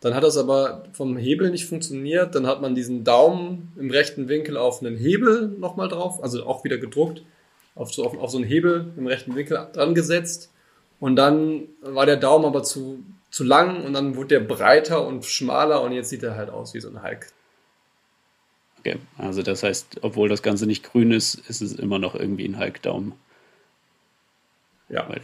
Dann 0.00 0.14
hat 0.14 0.24
das 0.24 0.38
aber 0.38 0.84
vom 0.92 1.16
Hebel 1.16 1.50
nicht 1.50 1.66
funktioniert. 1.66 2.34
Dann 2.34 2.46
hat 2.46 2.62
man 2.62 2.74
diesen 2.74 3.04
Daumen 3.04 3.72
im 3.78 3.90
rechten 3.90 4.28
Winkel 4.28 4.56
auf 4.56 4.80
einen 4.80 4.96
Hebel 4.96 5.48
nochmal 5.48 5.88
drauf, 5.88 6.22
also 6.22 6.46
auch 6.46 6.64
wieder 6.64 6.78
gedruckt, 6.78 7.22
auf 7.74 7.92
so, 7.92 8.04
auf, 8.04 8.16
auf 8.18 8.30
so 8.30 8.38
einen 8.38 8.46
Hebel 8.46 8.92
im 8.96 9.06
rechten 9.06 9.34
Winkel 9.34 9.68
dran 9.72 9.94
gesetzt. 9.94 10.50
Und 11.00 11.16
dann 11.16 11.64
war 11.82 12.06
der 12.06 12.16
Daumen 12.16 12.46
aber 12.46 12.62
zu, 12.62 13.04
zu 13.30 13.44
lang 13.44 13.84
und 13.84 13.92
dann 13.92 14.16
wurde 14.16 14.28
der 14.28 14.40
breiter 14.40 15.06
und 15.06 15.24
schmaler 15.24 15.82
und 15.82 15.92
jetzt 15.92 16.08
sieht 16.08 16.22
er 16.22 16.36
halt 16.36 16.50
aus 16.50 16.74
wie 16.74 16.80
so 16.80 16.88
ein 16.88 17.02
Hulk. 17.02 17.26
Okay, 18.78 18.96
also 19.18 19.42
das 19.42 19.62
heißt, 19.62 19.98
obwohl 20.00 20.30
das 20.30 20.42
Ganze 20.42 20.66
nicht 20.66 20.82
grün 20.84 21.12
ist, 21.12 21.34
ist 21.34 21.60
es 21.60 21.74
immer 21.74 21.98
noch 21.98 22.14
irgendwie 22.14 22.46
ein 22.46 22.58
Hulk-Daumen. 22.58 23.12
Ja. 24.88 25.06
Weil 25.08 25.20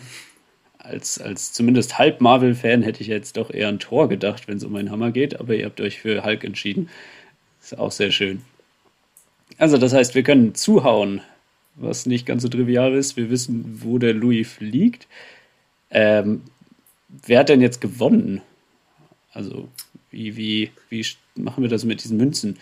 als, 0.88 1.20
als 1.20 1.53
zumindest 1.53 1.99
halb 1.99 2.20
Marvel-Fan 2.20 2.83
hätte 2.83 3.01
ich 3.01 3.09
jetzt 3.09 3.37
doch 3.37 3.51
eher 3.51 3.68
an 3.68 3.79
Tor 3.79 4.09
gedacht, 4.09 4.49
wenn 4.49 4.57
es 4.57 4.64
um 4.64 4.77
einen 4.77 4.90
Hammer 4.90 5.11
geht, 5.11 5.38
aber 5.38 5.55
ihr 5.55 5.66
habt 5.66 5.81
euch 5.81 6.01
für 6.01 6.25
Hulk 6.25 6.44
entschieden. 6.44 6.88
Ist 7.61 7.79
auch 7.79 7.92
sehr 7.92 8.11
schön. 8.11 8.42
Also, 9.59 9.79
das 9.79 9.92
heißt, 9.92 10.14
wir 10.14 10.22
können 10.22 10.55
zuhauen, 10.55 11.20
was 11.75 12.07
nicht 12.07 12.27
ganz 12.27 12.42
so 12.42 12.49
trivial 12.49 12.94
ist. 12.94 13.16
Wir 13.16 13.31
wissen, 13.31 13.81
wo 13.83 13.99
der 13.99 14.14
Louis 14.14 14.49
fliegt. 14.49 15.09
Ähm, 15.90 16.42
wer 17.09 17.40
hat 17.40 17.49
denn 17.49 17.61
jetzt 17.61 17.81
gewonnen? 17.81 18.42
Also, 19.33 19.68
wie, 20.11 20.37
wie, 20.37 20.70
wie 20.88 21.05
machen 21.35 21.62
wir 21.62 21.70
das 21.70 21.85
mit 21.85 22.05
diesen 22.05 22.16
Münzen? 22.16 22.59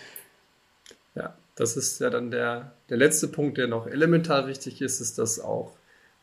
Ja, 1.14 1.36
das 1.56 1.76
ist 1.76 2.00
ja 2.00 2.10
dann 2.10 2.30
der, 2.30 2.72
der 2.88 2.96
letzte 2.96 3.28
Punkt, 3.28 3.58
der 3.58 3.66
noch 3.66 3.86
elementar 3.86 4.46
wichtig 4.46 4.80
ist, 4.80 5.00
ist, 5.00 5.18
dass 5.18 5.40
auch 5.40 5.72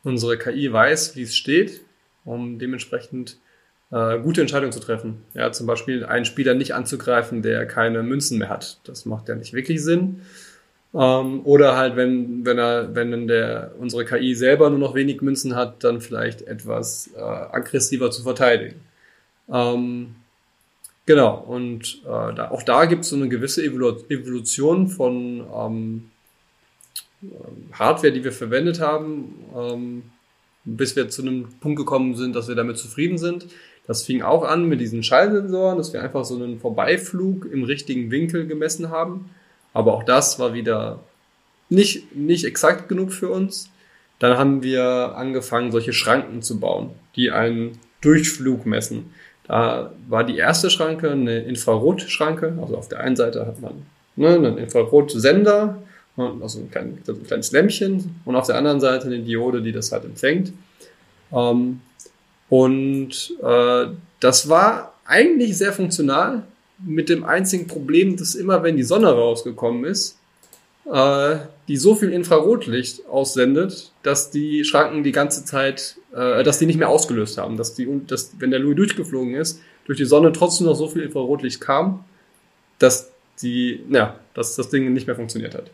unsere 0.04 0.38
KI 0.38 0.72
weiß, 0.72 1.16
wie 1.16 1.24
es 1.24 1.36
steht 1.36 1.82
um 2.26 2.60
dementsprechend 2.60 3.38
äh, 3.92 4.20
gute 4.20 4.42
Entscheidungen 4.42 4.72
zu 4.72 4.80
treffen. 4.80 5.24
Ja, 5.34 5.52
zum 5.52 5.68
Beispiel 5.68 6.06
einen 6.06 6.26
Spieler 6.26 6.54
nicht 6.54 6.74
anzugreifen, 6.74 7.42
der 7.42 7.66
keine 7.66 8.04
Münzen 8.04 8.38
mehr 8.38 8.50
hat. 8.50 8.80
Das 8.84 9.06
macht 9.06 9.28
ja 9.30 9.36
nicht 9.36 9.54
wirklich 9.54 9.84
Sinn. 9.84 10.22
Ähm, 10.94 11.42
oder 11.46 11.78
halt, 11.78 11.96
wenn, 11.96 12.46
wenn 12.46 12.58
er, 12.58 12.94
wenn 12.96 13.28
der, 13.28 13.74
unsere 13.80 14.06
KI 14.06 14.36
selber 14.36 14.70
nur 14.70 14.80
noch 14.80 14.96
wenig 14.96 15.22
Münzen 15.22 15.56
hat, 15.56 15.84
dann 15.84 16.02
vielleicht 16.02 16.42
etwas 16.44 17.10
äh, 17.16 17.20
aggressiver 17.20 18.12
zu 18.12 18.24
verteidigen. 18.24 18.82
Ähm, 19.50 20.16
genau, 21.06 21.38
und 21.38 22.02
äh, 22.06 22.34
da, 22.34 22.52
auch 22.52 22.64
da 22.64 22.86
gibt 22.86 23.04
es 23.04 23.10
so 23.10 23.16
eine 23.16 23.30
gewisse 23.30 23.64
Evolu 23.64 24.04
Evolution 24.10 24.88
von 24.88 25.46
ähm, 25.54 26.12
Hardware, 27.74 28.12
die 28.12 28.24
wir 28.24 28.32
verwendet 28.32 28.80
haben, 28.80 29.36
ähm, 29.56 30.04
bis 30.64 30.96
wir 30.96 31.10
zu 31.10 31.22
einem 31.22 31.48
Punkt 31.60 31.78
gekommen 31.78 32.16
sind, 32.16 32.36
dass 32.36 32.48
wir 32.48 32.56
damit 32.56 32.78
zufrieden 32.78 33.18
sind. 33.18 33.48
Das 33.88 34.04
fing 34.04 34.22
auch 34.22 34.44
an 34.44 34.66
mit 34.66 34.80
diesen 34.80 35.04
Schallsensoren, 35.04 35.78
dass 35.78 35.94
wir 35.94 36.02
einfach 36.04 36.24
so 36.24 36.36
einen 36.36 36.60
Vorbeiflug 36.60 37.46
im 37.46 37.64
richtigen 37.64 38.12
Winkel 38.12 38.48
gemessen 38.48 38.90
haben. 38.90 39.30
Aber 39.74 39.94
auch 39.94 40.04
das 40.04 40.40
war 40.40 40.54
wieder 40.54 41.00
nicht, 41.70 42.16
nicht 42.16 42.46
exakt 42.46 42.90
genug 42.90 43.12
für 43.12 43.30
uns. 43.30 43.70
Dann 44.20 44.38
haben 44.38 44.62
wir 44.62 45.16
angefangen, 45.16 45.72
solche 45.72 45.94
Schranken 45.94 46.42
zu 46.42 46.60
bauen, 46.60 46.92
die 47.16 47.32
einen 47.32 47.80
Durchflug 48.02 48.66
messen. 48.66 49.14
Da 49.48 49.92
war 50.08 50.24
die 50.24 50.38
erste 50.38 50.70
Schranke 50.70 51.12
eine 51.12 51.40
Infrarotschranke. 51.40 52.58
Also 52.62 52.78
auf 52.78 52.88
der 52.88 53.00
einen 53.00 53.16
Seite 53.16 53.48
hat 53.48 53.62
man 53.62 53.86
ne, 54.16 54.36
einen 54.36 54.58
Infrarotsender, 54.58 55.82
also 56.18 56.60
ein, 56.60 56.70
klein, 56.70 56.98
ein 57.08 57.24
kleines 57.24 57.52
Lämpchen 57.52 58.16
und 58.26 58.36
auf 58.36 58.48
der 58.48 58.58
anderen 58.58 58.80
Seite 58.80 59.08
eine 59.08 59.20
Diode, 59.20 59.62
die 59.62 59.72
das 59.72 59.92
halt 59.92 60.06
empfängt. 60.06 60.54
Ähm, 61.34 61.82
und 62.50 63.34
äh, 63.42 63.86
das 64.20 64.50
war 64.50 64.94
eigentlich 65.06 65.58
sehr 65.58 65.74
funktional, 65.74 66.44
mit 66.84 67.10
dem 67.10 67.24
einzigen 67.24 67.68
Problem, 67.68 68.18
dass 68.18 68.36
immer, 68.36 68.64
wenn 68.64 68.76
die 68.76 68.84
Sonne 68.84 69.08
rausgekommen 69.08 69.86
ist, 69.86 70.18
äh, 70.92 71.38
die 71.68 71.78
so 71.78 71.96
viel 71.96 72.12
Infrarotlicht 72.12 73.08
aussendet, 73.08 73.92
dass 74.04 74.32
die 74.32 74.66
Schranken 74.66 75.04
die 75.04 75.12
ganze 75.12 75.46
Zeit, 75.46 75.96
äh, 76.14 76.44
dass 76.44 76.60
die 76.60 76.66
nicht 76.66 76.80
mehr 76.80 76.90
ausgelöst 76.90 77.38
haben, 77.38 77.58
dass 77.58 77.76
die, 77.76 77.88
dass, 78.08 78.32
wenn 78.40 78.52
der 78.52 78.60
Louis 78.60 78.76
durchgeflogen 78.76 79.36
ist, 79.36 79.60
durch 79.86 79.98
die 79.98 80.06
Sonne 80.06 80.32
trotzdem 80.32 80.68
noch 80.68 80.76
so 80.76 80.88
viel 80.88 81.04
Infrarotlicht 81.04 81.62
kam, 81.62 82.04
dass 82.80 83.12
die, 83.42 83.84
ja, 83.90 84.20
dass 84.34 84.56
das 84.56 84.70
Ding 84.70 84.92
nicht 84.94 85.08
mehr 85.08 85.16
funktioniert 85.16 85.56
hat. 85.56 85.70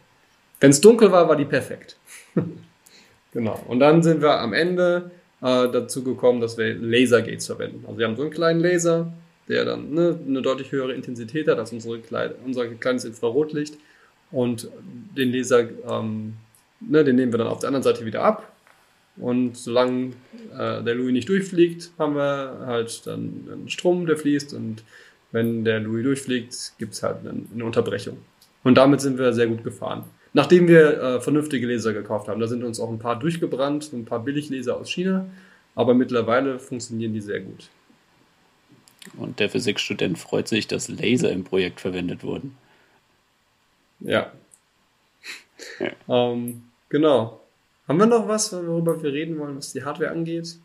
Wenn 0.59 0.71
es 0.71 0.81
dunkel 0.81 1.11
war, 1.11 1.27
war 1.27 1.35
die 1.35 1.45
perfekt. 1.45 1.97
genau. 3.33 3.63
Und 3.67 3.79
dann 3.79 4.01
sind 4.01 4.21
wir 4.21 4.39
am 4.39 4.53
Ende 4.53 5.11
äh, 5.41 5.69
dazu 5.69 6.03
gekommen, 6.03 6.41
dass 6.41 6.57
wir 6.57 6.75
Lasergates 6.75 7.47
verwenden. 7.47 7.83
Also 7.85 7.99
wir 7.99 8.07
haben 8.07 8.15
so 8.15 8.23
einen 8.23 8.31
kleinen 8.31 8.59
Laser, 8.59 9.13
der 9.47 9.65
dann 9.65 9.93
ne, 9.93 10.19
eine 10.27 10.41
deutlich 10.41 10.71
höhere 10.71 10.93
Intensität 10.93 11.47
hat 11.47 11.59
als 11.59 11.71
unsere 11.71 11.99
kleine, 11.99 12.35
unser 12.45 12.67
kleines 12.67 13.05
Infrarotlicht. 13.05 13.77
Und 14.31 14.69
den 15.15 15.31
Laser, 15.31 15.67
ähm, 15.89 16.33
ne, 16.79 17.03
den 17.03 17.15
nehmen 17.15 17.31
wir 17.31 17.37
dann 17.37 17.47
auf 17.47 17.59
der 17.59 17.67
anderen 17.67 17.83
Seite 17.83 18.05
wieder 18.05 18.23
ab. 18.23 18.51
Und 19.15 19.57
solange 19.57 20.13
äh, 20.53 20.83
der 20.83 20.95
Louis 20.95 21.11
nicht 21.11 21.29
durchfliegt, 21.29 21.91
haben 21.97 22.15
wir 22.15 22.63
halt 22.65 23.05
dann 23.07 23.47
einen 23.51 23.69
Strom, 23.69 24.05
der 24.05 24.17
fließt. 24.17 24.53
Und 24.53 24.83
wenn 25.31 25.65
der 25.65 25.79
Louis 25.79 26.03
durchfliegt, 26.03 26.73
gibt 26.77 26.93
es 26.93 27.03
halt 27.03 27.19
eine, 27.21 27.41
eine, 27.53 27.65
Unterbrechung. 27.65 28.17
Und 28.63 28.77
damit 28.77 29.01
sind 29.01 29.17
wir 29.17 29.33
sehr 29.33 29.47
gut 29.47 29.63
gefahren. 29.63 30.03
Nachdem 30.37 30.67
wir 30.67 31.01
äh, 31.01 31.19
vernünftige 31.19 31.65
Laser 31.65 31.93
gekauft 31.93 32.27
haben, 32.27 32.39
da 32.39 32.45
sind 32.45 32.63
uns 32.63 32.79
auch 32.79 32.91
ein 32.91 32.99
paar 32.99 33.17
durchgebrannt, 33.17 33.91
ein 33.91 34.05
paar 34.05 34.19
Billiglaser 34.23 34.77
aus 34.77 34.91
China. 34.91 35.25
Aber 35.73 35.95
mittlerweile 35.95 36.59
funktionieren 36.59 37.11
die 37.11 37.21
sehr 37.21 37.39
gut. 37.39 37.69
Und 39.17 39.39
der 39.39 39.49
Physikstudent 39.49 40.19
freut 40.19 40.47
sich, 40.47 40.67
dass 40.67 40.89
Laser 40.89 41.31
im 41.31 41.43
Projekt 41.43 41.79
verwendet 41.79 42.23
wurden. 42.23 42.55
Ja. 43.99 44.31
ja. 45.79 45.91
Ähm, 46.07 46.61
genau. 46.89 47.41
Haben 47.87 47.97
wir 47.97 48.05
noch 48.05 48.27
was, 48.27 48.53
worüber 48.53 49.01
wir 49.01 49.11
reden 49.11 49.39
wollen, 49.39 49.57
was 49.57 49.73
die 49.73 49.83
Hardware 49.83 50.11
angeht? 50.11 50.59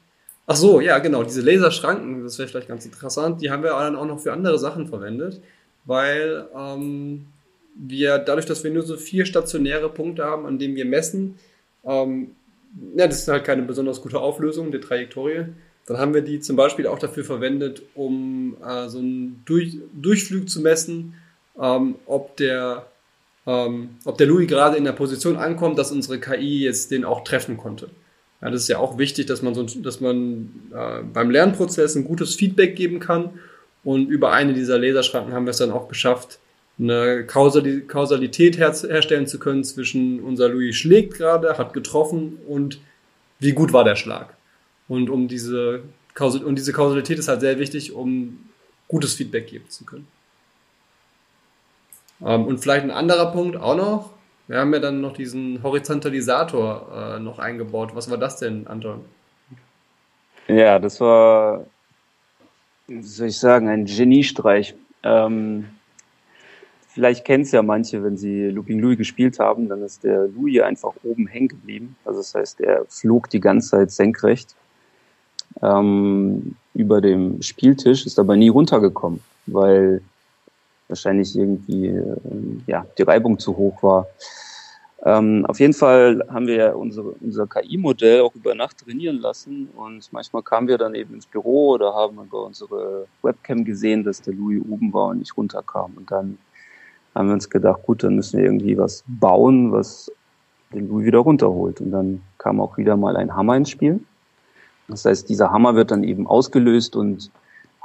Ach 0.47 0.57
so, 0.57 0.83
ja, 0.83 0.99
genau. 0.99 1.23
Diese 1.23 1.41
Laserschranken, 1.41 2.25
das 2.25 2.39
wäre 2.39 2.47
vielleicht 2.47 2.69
ganz 2.69 2.85
interessant. 2.85 3.41
Die 3.41 3.51
haben 3.51 3.63
wir 3.63 3.71
dann 3.71 3.97
auch 3.97 4.05
noch 4.05 4.21
für 4.21 4.35
andere 4.35 4.59
Sachen 4.59 4.87
verwendet, 4.87 5.41
weil 5.87 6.47
ähm, 6.55 7.32
wir 7.75 8.19
dadurch, 8.19 8.47
dass 8.47 8.65
wir 8.65 8.71
nur 8.71 8.83
so 8.83 8.97
vier 8.97 9.27
stationäre 9.27 9.89
Punkte 9.89 10.25
haben, 10.25 10.47
an 10.47 10.59
denen 10.59 10.77
wir 10.77 10.85
messen, 10.85 11.39
ähm, 11.85 12.33
ja, 12.97 13.07
das 13.07 13.21
ist 13.21 13.29
halt 13.29 13.45
keine 13.45 13.63
besonders 13.63 14.01
gute 14.01 14.21
Auflösung 14.21 14.71
der 14.71 14.81
Trajektorie. 14.81 15.47
Dann 15.87 15.99
haben 15.99 16.15
wir 16.15 16.23
die 16.23 16.41
zum 16.41 16.57
Beispiel 16.57 16.87
auch 16.87 16.99
dafür 16.99 17.25
verwendet, 17.25 17.83
um 17.95 18.57
äh, 18.65 18.89
so 18.89 18.99
einen 18.99 19.43
Durch 19.45 19.77
Durchflug 19.93 20.49
zu 20.49 20.61
messen, 20.61 21.15
ähm, 21.61 21.97
ob 22.07 22.37
der 22.37 22.87
ähm, 23.47 23.97
ob 24.05 24.19
der 24.19 24.27
Louis 24.27 24.47
gerade 24.47 24.77
in 24.77 24.85
der 24.85 24.93
Position 24.93 25.37
ankommt, 25.37 25.79
dass 25.79 25.91
unsere 25.91 26.21
KI 26.21 26.63
jetzt 26.63 26.91
den 26.91 27.05
auch 27.05 27.25
treffen 27.25 27.57
konnte. 27.57 27.91
Ja, 28.41 28.51
das 28.51 28.63
ist 28.63 28.69
ja 28.69 28.79
auch 28.79 28.99
wichtig, 28.99 29.27
dass 29.27 29.43
man, 29.43 29.55
so, 29.55 29.65
dass 29.65 30.01
man 30.01 30.51
äh, 30.75 31.03
beim 31.03 31.31
Lernprozess 31.31 31.97
ein 31.97 32.05
gutes 32.05 32.35
Feedback 32.35 32.77
geben 32.77 33.01
kann. 33.01 33.31
Und 33.85 34.09
über 34.09 34.33
eine 34.33 34.55
dieser 34.55 34.79
Laserschranken 34.79 35.33
haben 35.33 35.47
wir 35.47 35.51
es 35.51 35.57
dann 35.57 35.73
auch 35.73 35.89
geschafft, 35.89 36.39
eine 36.83 37.25
Kausalität 37.25 38.59
her 38.59 38.73
herstellen 38.73 39.27
zu 39.27 39.39
können 39.39 39.65
zwischen 39.65 40.21
unser 40.21 40.49
Louis 40.49 40.75
schlägt 40.75 41.15
gerade, 41.15 41.57
hat 41.59 41.73
getroffen 41.73 42.39
und 42.47 42.81
wie 43.39 43.53
gut 43.53 43.73
war 43.73 43.85
der 43.85 43.97
Schlag. 43.97 44.35
Und 44.89 45.11
um 45.11 45.29
diese, 45.29 45.83
und 46.19 46.57
diese 46.57 46.73
Kausalität 46.73 47.19
ist 47.19 47.29
halt 47.29 47.41
sehr 47.41 47.59
wichtig, 47.59 47.93
um 47.93 48.39
gutes 48.89 49.15
Feedback 49.15 49.47
geben 49.49 49.69
zu 49.69 49.85
können. 49.85 50.07
Ähm, 52.25 52.47
und 52.47 52.59
vielleicht 52.59 52.85
ein 52.85 52.91
anderer 52.91 53.33
Punkt 53.33 53.57
auch 53.57 53.77
noch. 53.77 54.11
Wir 54.49 54.59
haben 54.59 54.73
ja 54.75 54.81
dann 54.81 55.01
noch 55.01 55.15
diesen 55.15 55.63
Horizontalisator 55.63 57.17
äh, 57.17 57.21
noch 57.21 57.39
eingebaut. 57.39 57.95
Was 57.95 58.11
war 58.11 58.19
das 58.19 58.39
denn, 58.39 58.67
Anton? 58.67 59.05
Ja, 60.49 60.79
das 60.79 61.01
war, 61.01 61.67
wie 62.87 63.03
soll 63.03 63.29
ich 63.29 63.39
sagen, 63.39 63.69
ein 63.69 63.87
Geniestreich. 63.87 64.75
Ähm, 65.03 65.69
vielleicht 66.93 67.25
kennen 67.25 67.45
es 67.45 67.53
ja 67.53 67.63
manche, 67.63 68.03
wenn 68.03 68.17
sie 68.17 68.49
Looping 68.49 68.79
Louis 68.79 68.99
gespielt 68.99 69.39
haben, 69.39 69.69
dann 69.69 69.83
ist 69.83 70.05
der 70.05 70.29
Louis 70.29 70.61
einfach 70.61 70.93
oben 71.03 71.27
hängen 71.27 71.49
geblieben. 71.49 71.97
Also 72.05 72.21
das 72.21 72.35
heißt, 72.35 72.61
er 72.61 72.85
flog 72.89 73.31
die 73.31 73.41
ganze 73.41 73.71
Zeit 73.71 73.91
senkrecht 73.91 74.55
ähm, 75.63 76.55
über 76.75 77.01
dem 77.01 77.41
Spieltisch, 77.43 78.07
ist 78.07 78.19
aber 78.19 78.37
nie 78.37 78.49
runtergekommen, 78.49 79.21
weil 79.47 80.03
wahrscheinlich 80.89 81.35
irgendwie 81.37 81.89
äh, 81.89 82.17
ja, 82.67 82.87
die 82.99 83.03
Reibung 83.03 83.39
zu 83.39 83.57
hoch 83.57 83.83
war. 83.83 84.07
Ähm, 85.05 85.45
auf 85.47 85.59
jeden 85.59 85.73
Fall 85.73 86.23
haben 86.29 86.47
wir 86.47 86.77
unsere, 86.77 87.09
unser 87.21 87.47
KI-Modell 87.47 88.21
auch 88.21 88.35
über 88.37 88.55
Nacht 88.55 88.79
trainieren 88.79 89.17
lassen 89.19 89.69
und 89.75 90.13
manchmal 90.13 90.43
kamen 90.43 90.69
wir 90.69 90.79
dann 90.79 90.95
eben 90.95 91.15
ins 91.15 91.27
Büro 91.27 91.71
oder 91.71 91.93
haben 91.93 92.19
über 92.23 92.45
unsere 92.45 93.07
Webcam 93.23 93.65
gesehen, 93.65 94.05
dass 94.05 94.23
der 94.23 94.35
Louis 94.35 94.63
oben 94.69 94.93
war 94.93 95.09
und 95.09 95.19
nicht 95.19 95.37
runterkam. 95.37 95.95
Und 95.97 96.11
dann 96.13 96.39
haben 97.15 97.29
wir 97.29 97.35
uns 97.35 97.51
gedacht, 97.51 97.83
gut, 97.85 98.03
dann 98.03 98.17
müssen 98.17 98.39
wir 98.39 98.45
irgendwie 98.45 98.77
was 98.79 99.05
bauen, 99.07 99.73
was 99.73 100.11
den 100.73 100.89
Louis 100.89 101.05
wieder 101.05 101.19
runterholt. 101.19 101.81
Und 101.81 101.91
dann 101.91 102.23
kam 102.39 102.61
auch 102.61 102.79
wieder 102.79 102.97
mal 102.97 103.17
ein 103.17 103.35
Hammer 103.35 103.57
ins 103.57 103.71
Spiel. 103.71 104.01
Das 104.89 105.05
heißt, 105.05 105.29
dieser 105.29 105.51
Hammer 105.51 105.75
wird 105.75 105.91
dann 105.91 106.05
eben 106.05 106.27
ausgelöst 106.27 106.97
und 106.97 107.31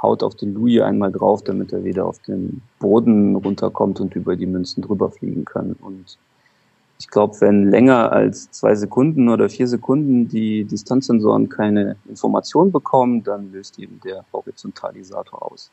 haut 0.02 0.24
auf 0.24 0.36
den 0.36 0.54
Louis 0.54 0.82
einmal 0.82 1.12
drauf, 1.12 1.44
damit 1.44 1.74
er 1.74 1.84
wieder 1.84 2.06
auf 2.06 2.20
den 2.20 2.62
Boden 2.80 3.36
runterkommt 3.36 4.00
und 4.00 4.16
über 4.16 4.36
die 4.36 4.46
Münzen 4.46 4.84
drüber 4.84 5.10
fliegen 5.10 5.46
kann. 5.46 5.76
Und 5.82 6.18
ich 7.00 7.10
glaube, 7.10 7.40
wenn 7.42 7.70
länger 7.70 8.12
als 8.12 8.50
zwei 8.52 8.76
Sekunden 8.76 9.30
oder 9.30 9.50
vier 9.50 9.68
Sekunden 9.68 10.28
die 10.28 10.66
Distanzsensoren 10.66 11.50
keine 11.50 11.96
Information 12.08 12.72
bekommen, 12.72 13.24
dann 13.24 13.52
löst 13.52 13.80
eben 13.80 14.00
der 14.04 14.26
Horizontalisator 14.34 15.52
aus. 15.52 15.72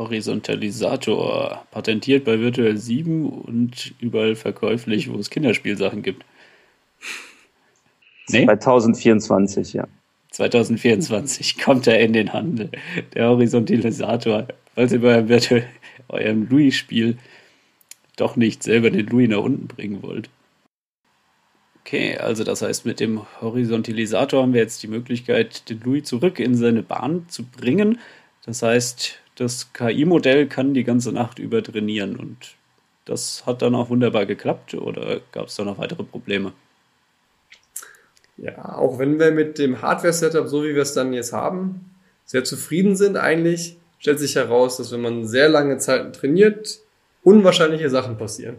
Horizontalisator, 0.00 1.66
patentiert 1.70 2.24
bei 2.24 2.40
Virtual 2.40 2.76
7 2.76 3.28
und 3.28 3.94
überall 4.00 4.34
verkäuflich, 4.34 5.12
wo 5.12 5.18
es 5.18 5.30
Kinderspielsachen 5.30 6.02
gibt. 6.02 6.24
Nee? 8.28 8.46
2024, 8.46 9.74
ja. 9.74 9.86
2024 10.30 11.58
kommt 11.62 11.86
er 11.86 12.00
in 12.00 12.12
den 12.12 12.32
Handel. 12.32 12.70
Der 13.14 13.28
Horizontalisator. 13.28 14.48
Falls 14.74 14.92
ihr 14.92 15.00
bei 15.00 15.16
eurem, 15.16 15.62
eurem 16.08 16.48
Louis-Spiel 16.48 17.18
doch 18.16 18.36
nicht 18.36 18.62
selber 18.62 18.90
den 18.90 19.06
Louis 19.06 19.28
nach 19.28 19.38
unten 19.38 19.66
bringen 19.66 20.02
wollt. 20.02 20.30
Okay, 21.80 22.16
also 22.16 22.44
das 22.44 22.62
heißt, 22.62 22.86
mit 22.86 23.00
dem 23.00 23.22
Horizontalisator 23.40 24.42
haben 24.42 24.54
wir 24.54 24.60
jetzt 24.60 24.82
die 24.82 24.88
Möglichkeit, 24.88 25.68
den 25.68 25.80
Louis 25.80 26.04
zurück 26.04 26.38
in 26.38 26.54
seine 26.54 26.82
Bahn 26.82 27.26
zu 27.28 27.44
bringen. 27.44 27.98
Das 28.44 28.62
heißt, 28.62 29.18
das 29.40 29.72
KI-Modell 29.72 30.46
kann 30.48 30.74
die 30.74 30.84
ganze 30.84 31.12
Nacht 31.12 31.38
über 31.38 31.62
trainieren 31.62 32.16
und 32.16 32.36
das 33.06 33.46
hat 33.46 33.62
dann 33.62 33.74
auch 33.74 33.88
wunderbar 33.88 34.26
geklappt 34.26 34.74
oder 34.74 35.20
gab 35.32 35.46
es 35.46 35.56
da 35.56 35.64
noch 35.64 35.78
weitere 35.78 36.04
Probleme? 36.04 36.52
Ja, 38.36 38.76
auch 38.76 38.98
wenn 38.98 39.18
wir 39.18 39.30
mit 39.30 39.58
dem 39.58 39.80
Hardware-Setup, 39.80 40.46
so 40.46 40.62
wie 40.62 40.74
wir 40.74 40.82
es 40.82 40.92
dann 40.92 41.14
jetzt 41.14 41.32
haben, 41.32 41.90
sehr 42.26 42.44
zufrieden 42.44 42.96
sind 42.96 43.16
eigentlich, 43.16 43.78
stellt 43.98 44.18
sich 44.18 44.36
heraus, 44.36 44.76
dass 44.76 44.92
wenn 44.92 45.00
man 45.00 45.26
sehr 45.26 45.48
lange 45.48 45.78
Zeiten 45.78 46.12
trainiert, 46.12 46.80
unwahrscheinliche 47.22 47.88
Sachen 47.88 48.18
passieren. 48.18 48.56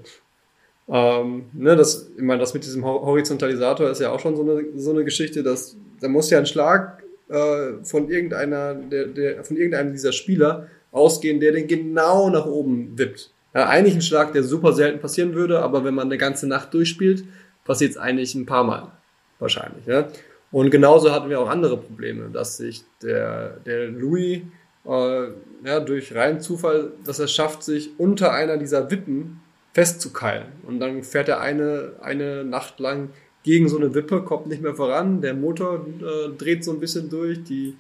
Ähm, 0.89 1.46
ne, 1.54 1.76
das, 1.76 2.10
ich 2.17 2.24
meine, 2.24 2.39
das 2.39 2.56
mit 2.56 2.63
diesem 2.63 2.84
Horizontalisator 2.84 3.89
ist 3.89 4.02
ja 4.02 4.12
auch 4.12 4.20
schon 4.20 4.36
so 4.36 4.41
eine, 4.41 4.65
so 4.76 4.91
eine 4.91 5.04
Geschichte, 5.04 5.44
dass 5.44 5.76
da 6.00 6.08
muss 6.08 6.32
ja 6.32 6.39
ein 6.39 6.48
Schlag 6.48 7.04
äh, 7.32 7.84
von 7.84 8.10
irgendeiner, 8.10 8.76
der, 8.76 9.06
der, 9.08 9.44
von 9.44 9.58
irgendeinem 9.58 9.94
dieser 9.94 10.12
Spieler 10.12 10.67
ausgehen, 10.91 11.39
der 11.39 11.54
den 11.54 11.67
genau 11.67 12.30
nach 12.30 12.46
oben 12.46 12.98
wippt. 12.98 13.32
Ja, 13.54 13.67
eigentlich 13.67 13.96
ein 13.96 14.02
Schlag, 14.02 14.34
der 14.34 14.44
super 14.44 14.74
selten 14.74 15.00
passieren 15.00 15.34
würde, 15.34 15.60
aber 15.60 15.84
wenn 15.84 15.94
man 15.94 16.08
eine 16.08 16.17
ganze 16.17 16.48
Nacht 16.48 16.74
durchspielt, 16.74 17.24
passiert 17.65 17.91
es 17.91 17.98
eigentlich 17.98 18.36
ein 18.36 18.46
paar 18.46 18.63
Mal. 18.63 18.91
Wahrscheinlich. 19.39 19.86
Ja? 19.86 20.08
Und 20.52 20.70
genauso 20.70 21.12
hatten 21.12 21.30
wir 21.30 21.39
auch 21.39 21.50
andere 21.50 21.78
Probleme, 21.78 22.30
dass 22.30 22.58
sich 22.58 22.84
der, 23.02 23.58
der 23.65 23.88
Louis 23.88 24.41
äh, 24.86 25.24
ja, 25.63 25.80
durch 25.80 26.13
reinen 26.13 26.41
Zufall, 26.41 26.91
dass 27.06 27.20
er 27.20 27.28
schafft, 27.28 27.63
sich 27.63 27.91
unter 27.98 28.34
einer 28.34 28.58
dieser 28.58 28.91
Wippen 28.91 29.41
festzukeilen. 29.74 30.48
Und 30.67 30.80
dann 30.80 31.04
fährt 31.04 31.30
er 31.30 31.39
eine, 31.39 31.94
eine 32.02 32.44
Nacht 32.44 32.80
lang 32.80 33.10
gegen 33.43 33.69
so 33.69 33.77
eine 33.77 33.93
Wippe, 33.93 34.21
kommt 34.21 34.47
nicht 34.47 34.62
mehr 34.62 34.75
voran, 34.75 35.21
der 35.21 35.34
Motor 35.34 35.86
äh, 35.86 36.30
dreht 36.38 36.63
so 36.63 36.71
ein 36.71 36.80
bisschen 36.80 37.10
durch, 37.10 37.43
die, 37.43 37.75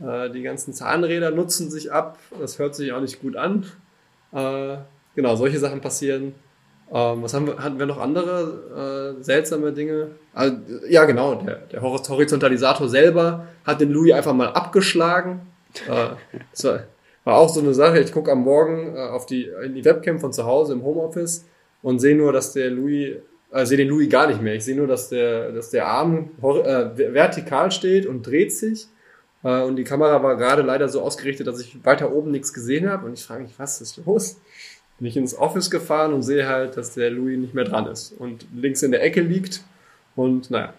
äh, 0.00 0.30
die 0.30 0.42
ganzen 0.42 0.72
Zahnräder 0.72 1.30
nutzen 1.30 1.70
sich 1.70 1.92
ab, 1.92 2.18
das 2.40 2.58
hört 2.58 2.74
sich 2.74 2.92
auch 2.92 3.00
nicht 3.00 3.20
gut 3.20 3.36
an. 3.36 3.66
Äh, 4.32 4.76
genau, 5.14 5.36
solche 5.36 5.58
Sachen 5.58 5.80
passieren. 5.80 6.34
Ähm, 6.92 7.22
was 7.22 7.32
haben 7.34 7.46
wir, 7.46 7.58
hatten 7.58 7.78
wir 7.78 7.86
noch 7.86 7.98
andere 7.98 9.16
äh, 9.18 9.22
seltsame 9.22 9.72
Dinge? 9.72 10.08
Also, 10.32 10.56
ja, 10.88 11.04
genau, 11.04 11.36
der, 11.36 11.56
der 11.72 11.82
Horizontalisator 11.82 12.88
selber 12.88 13.46
hat 13.64 13.80
den 13.80 13.90
Louis 13.90 14.12
einfach 14.12 14.34
mal 14.34 14.48
abgeschlagen. 14.48 15.40
Äh, 15.88 16.14
das 16.50 16.64
war, 16.64 16.80
war 17.24 17.36
auch 17.36 17.48
so 17.48 17.60
eine 17.60 17.74
Sache. 17.74 18.00
Ich 18.00 18.12
gucke 18.12 18.32
am 18.32 18.42
Morgen 18.42 18.94
äh, 18.94 19.00
auf 19.00 19.26
die, 19.26 19.50
in 19.64 19.74
die 19.74 19.84
Webcam 19.84 20.18
von 20.18 20.32
zu 20.32 20.44
Hause 20.44 20.74
im 20.74 20.82
Homeoffice 20.82 21.46
und 21.82 22.00
sehe 22.00 22.16
nur, 22.16 22.32
dass 22.32 22.52
der 22.52 22.70
Louis, 22.70 23.16
äh, 23.54 23.66
sehe 23.66 23.78
den 23.78 23.88
Louis 23.88 24.08
gar 24.08 24.26
nicht 24.26 24.42
mehr. 24.42 24.54
Ich 24.54 24.64
sehe 24.64 24.76
nur, 24.76 24.86
dass 24.86 25.08
der, 25.08 25.52
dass 25.52 25.70
der 25.70 25.86
Arm 25.86 26.30
äh, 26.42 27.12
vertikal 27.14 27.70
steht 27.70 28.06
und 28.06 28.26
dreht 28.26 28.52
sich. 28.52 28.88
Äh, 29.42 29.62
und 29.62 29.76
die 29.76 29.84
Kamera 29.84 30.22
war 30.22 30.36
gerade 30.36 30.62
leider 30.62 30.88
so 30.88 31.00
ausgerichtet, 31.00 31.46
dass 31.46 31.60
ich 31.60 31.84
weiter 31.84 32.12
oben 32.12 32.30
nichts 32.30 32.52
gesehen 32.52 32.88
habe. 32.88 33.06
Und 33.06 33.14
ich 33.14 33.24
frage 33.24 33.44
mich, 33.44 33.52
was 33.56 33.80
ist 33.80 34.00
los? 34.04 34.40
Bin 34.98 35.08
ich 35.08 35.16
ins 35.16 35.36
Office 35.36 35.70
gefahren 35.70 36.12
und 36.12 36.22
sehe 36.22 36.46
halt, 36.48 36.76
dass 36.76 36.94
der 36.94 37.10
Louis 37.10 37.38
nicht 37.38 37.54
mehr 37.54 37.64
dran 37.64 37.86
ist 37.86 38.12
und 38.18 38.46
links 38.54 38.82
in 38.82 38.92
der 38.92 39.02
Ecke 39.02 39.20
liegt. 39.20 39.62
Und 40.14 40.50
naja, 40.50 40.74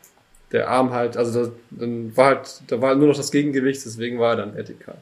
der 0.51 0.69
Arm 0.69 0.93
halt, 0.93 1.17
also 1.17 1.45
da, 1.45 1.51
dann 1.71 2.15
war 2.15 2.25
halt, 2.27 2.61
da 2.67 2.81
war 2.81 2.95
nur 2.95 3.07
noch 3.09 3.17
das 3.17 3.31
Gegengewicht, 3.31 3.85
deswegen 3.85 4.19
war 4.19 4.31
er 4.31 4.38
dann 4.38 4.55
vertikal 4.55 4.97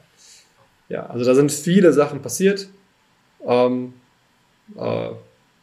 ja, 0.88 1.06
also 1.06 1.24
da 1.24 1.34
sind 1.34 1.50
viele 1.50 1.92
Sachen 1.92 2.22
passiert. 2.22 2.68
Ähm, 3.44 3.94
äh, 4.76 5.10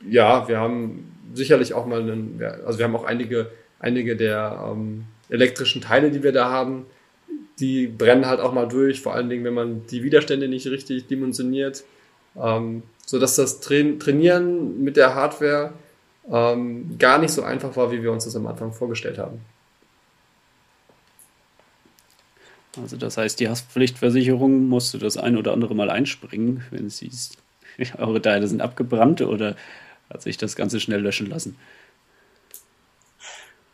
ja, 0.09 0.47
wir 0.47 0.59
haben 0.59 1.11
sicherlich 1.33 1.73
auch 1.73 1.85
mal 1.85 2.01
einen, 2.01 2.41
also 2.65 2.79
wir 2.79 2.85
haben 2.85 2.95
auch 2.95 3.03
einige, 3.03 3.51
einige 3.79 4.15
der 4.15 4.71
ähm, 4.71 5.05
elektrischen 5.29 5.81
Teile, 5.81 6.11
die 6.11 6.23
wir 6.23 6.31
da 6.31 6.49
haben, 6.49 6.85
die 7.59 7.87
brennen 7.87 8.25
halt 8.25 8.39
auch 8.39 8.53
mal 8.53 8.67
durch, 8.67 9.01
vor 9.01 9.13
allen 9.13 9.29
Dingen, 9.29 9.43
wenn 9.43 9.53
man 9.53 9.85
die 9.87 10.03
Widerstände 10.03 10.47
nicht 10.47 10.67
richtig 10.67 11.07
dimensioniert, 11.07 11.83
ähm, 12.35 12.83
so 13.05 13.19
dass 13.19 13.35
das 13.35 13.59
Tra 13.59 13.75
Trainieren 13.99 14.83
mit 14.83 14.97
der 14.97 15.15
Hardware 15.15 15.73
ähm, 16.29 16.97
gar 16.97 17.17
nicht 17.17 17.31
so 17.31 17.43
einfach 17.43 17.75
war, 17.75 17.91
wie 17.91 18.03
wir 18.03 18.11
uns 18.11 18.25
das 18.25 18.35
am 18.35 18.47
Anfang 18.47 18.73
vorgestellt 18.73 19.17
haben. 19.17 19.41
Also 22.81 22.95
das 22.95 23.17
heißt, 23.17 23.39
die 23.39 23.49
Haftpflichtversicherung 23.49 24.67
musste 24.69 24.97
das 24.97 25.17
ein 25.17 25.35
oder 25.35 25.51
andere 25.51 25.75
Mal 25.75 25.89
einspringen, 25.89 26.63
wenn 26.71 26.89
sie 26.89 27.11
eure 27.97 28.21
Teile 28.21 28.47
sind 28.47 28.61
abgebrannt 28.61 29.21
oder 29.21 29.55
hat 30.13 30.21
sich 30.21 30.37
das 30.37 30.55
Ganze 30.55 30.79
schnell 30.79 31.01
löschen 31.01 31.29
lassen? 31.29 31.57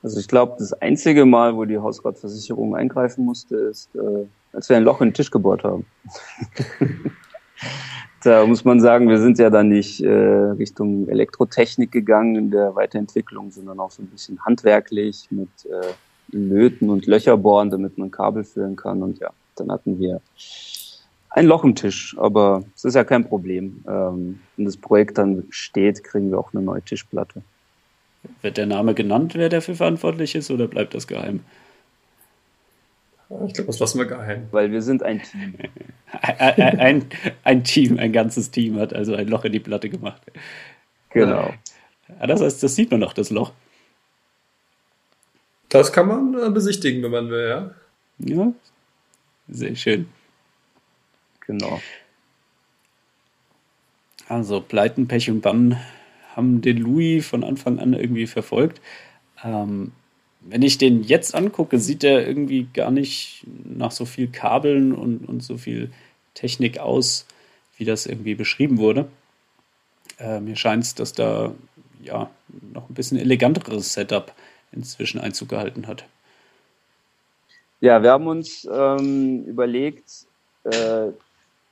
Also 0.04 0.20
ich 0.20 0.28
glaube, 0.28 0.56
das 0.60 0.74
einzige 0.74 1.26
Mal, 1.26 1.56
wo 1.56 1.66
die 1.66 1.80
Hausratversicherung 1.80 2.76
eingreifen 2.76 3.26
musste, 3.26 3.56
ist, 3.56 3.90
äh, 3.96 4.26
als 4.54 4.70
wir 4.70 4.78
ein 4.78 4.84
Loch 4.84 5.02
in 5.02 5.10
den 5.10 5.14
Tisch 5.14 5.32
gebohrt 5.32 5.64
haben. 5.64 5.86
da 8.24 8.46
muss 8.46 8.64
man 8.64 8.80
sagen, 8.80 9.10
wir 9.10 9.20
sind 9.20 9.40
ja 9.40 9.50
dann 9.50 9.70
nicht 9.70 10.02
äh, 10.02 10.10
Richtung 10.10 11.08
Elektrotechnik 11.10 11.92
gegangen 11.92 12.36
in 12.36 12.52
der 12.52 12.76
Weiterentwicklung, 12.76 13.52
sondern 13.52 13.80
auch 13.80 13.92
so 13.92 14.04
ein 14.04 14.08
bisschen 14.08 14.44
handwerklich 14.46 15.28
mit 15.32 15.50
äh, 15.66 15.94
löten 16.36 16.90
und 16.90 17.08
Löcher 17.08 17.36
bohren, 17.36 17.70
damit 17.70 17.98
man 17.98 18.12
Kabel 18.12 18.44
führen 18.44 18.76
kann. 18.76 19.02
Und 19.02 19.20
ja, 19.20 19.32
dann 19.56 19.72
hatten 19.72 20.00
wir 20.00 20.22
ein 21.38 21.46
Loch 21.46 21.64
im 21.64 21.76
Tisch, 21.76 22.16
aber 22.18 22.64
es 22.76 22.84
ist 22.84 22.96
ja 22.96 23.04
kein 23.04 23.28
Problem. 23.28 23.84
Ähm, 23.88 24.40
wenn 24.56 24.66
das 24.66 24.76
Projekt 24.76 25.20
dann 25.20 25.44
steht, 25.52 26.04
kriegen 26.04 26.32
wir 26.32 26.40
auch 26.40 26.52
eine 26.52 26.64
neue 26.64 26.82
Tischplatte. 26.82 27.44
Wird 28.42 28.58
der 28.58 28.66
Name 28.66 28.96
genannt, 28.96 29.36
wer 29.36 29.48
dafür 29.48 29.76
verantwortlich 29.76 30.34
ist, 30.34 30.50
oder 30.50 30.68
bleibt 30.68 30.96
das 30.96 31.06
geheim? 31.06 31.42
Ich 33.46 33.54
glaube, 33.54 33.68
das 33.68 33.78
lassen 33.78 34.00
wir 34.00 34.08
geheim. 34.08 34.48
Weil 34.50 34.72
wir 34.72 34.82
sind 34.82 35.04
ein 35.04 35.22
Team. 35.22 35.54
ein, 36.22 36.80
ein, 36.80 37.06
ein, 37.44 37.64
Team, 37.64 38.00
ein 38.00 38.14
ganzes 38.14 38.50
Team 38.50 38.80
hat 38.80 38.94
also 38.94 39.14
ein 39.14 39.28
Loch 39.28 39.46
in 39.46 39.52
die 39.52 39.60
Platte 39.60 39.90
gemacht. 39.90 40.22
Genau. 41.12 41.54
Ja, 42.20 42.26
das 42.26 42.42
heißt, 42.42 42.64
das 42.64 42.76
sieht 42.76 42.90
man 42.90 43.00
noch, 43.00 43.14
das 43.14 43.30
Loch. 43.30 43.52
Das 45.70 45.94
kann 45.94 46.08
man 46.08 46.34
äh, 46.34 46.50
besichtigen, 46.50 47.04
wenn 47.04 47.12
man 47.12 47.30
will, 47.30 47.48
ja. 47.48 47.72
Ja, 48.20 48.54
sehr 49.50 49.76
schön. 49.76 50.08
Genau. 51.48 51.82
Also 54.28 54.62
Pleiten, 54.62 55.08
Pech 55.08 55.30
und 55.30 55.42
Bann 55.42 55.78
haben 56.36 56.62
den 56.62 56.78
Louis 56.78 57.26
von 57.26 57.44
Anfang 57.44 57.80
an 57.80 57.94
irgendwie 57.94 58.28
verfolgt. 58.28 58.82
Ähm, 59.44 59.94
wenn 60.42 60.62
ich 60.62 60.78
den 60.78 61.04
jetzt 61.04 61.34
angucke, 61.34 61.80
sieht 61.80 62.04
er 62.04 62.28
irgendwie 62.28 62.68
gar 62.74 62.92
nicht 62.92 63.44
nach 63.66 63.92
so 63.92 64.06
viel 64.06 64.28
Kabeln 64.28 64.94
und, 64.94 65.28
und 65.28 65.42
so 65.42 65.58
viel 65.58 65.92
Technik 66.34 66.80
aus, 66.80 67.26
wie 67.78 67.86
das 67.86 68.06
irgendwie 68.06 68.36
beschrieben 68.36 68.78
wurde. 68.78 69.08
Äh, 70.20 70.40
mir 70.40 70.56
scheint 70.56 70.84
es, 70.84 70.96
dass 70.96 71.14
da 71.14 71.54
ja 72.04 72.30
noch 72.74 72.90
ein 72.90 72.94
bisschen 72.94 73.18
eleganteres 73.18 73.94
Setup 73.94 74.34
inzwischen 74.72 75.20
Einzug 75.20 75.50
gehalten 75.50 75.88
hat. 75.88 76.06
Ja, 77.80 78.02
wir 78.02 78.12
haben 78.12 78.28
uns 78.28 78.68
ähm, 78.72 79.44
überlegt, 79.46 80.26
äh, 80.64 81.10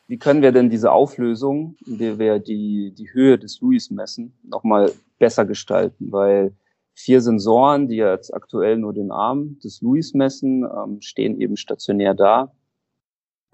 wie 0.08 0.18
können 0.20 0.41
wir 0.41 0.52
denn 0.52 0.70
diese 0.70 0.91
Auflösung, 0.91 1.78
in 1.86 1.98
der 1.98 2.20
wir 2.20 2.39
die, 2.39 2.94
die 2.96 3.12
Höhe 3.12 3.39
des 3.39 3.60
Louis 3.62 3.89
messen, 3.89 4.38
nochmal 4.44 4.91
besser 5.18 5.46
gestalten, 5.46 6.12
weil 6.12 6.56
vier 6.94 7.22
Sensoren, 7.22 7.88
die 7.88 7.98
jetzt 7.98 8.34
aktuell 8.34 8.78
nur 8.78 8.94
den 8.94 9.12
Arm 9.12 9.60
des 9.60 9.82
Louis 9.82 10.13
messen, 10.13 10.63
ähm, 10.63 11.02
stehen 11.02 11.39
eben 11.41 11.58
stationär 11.58 12.13
da. 12.13 12.54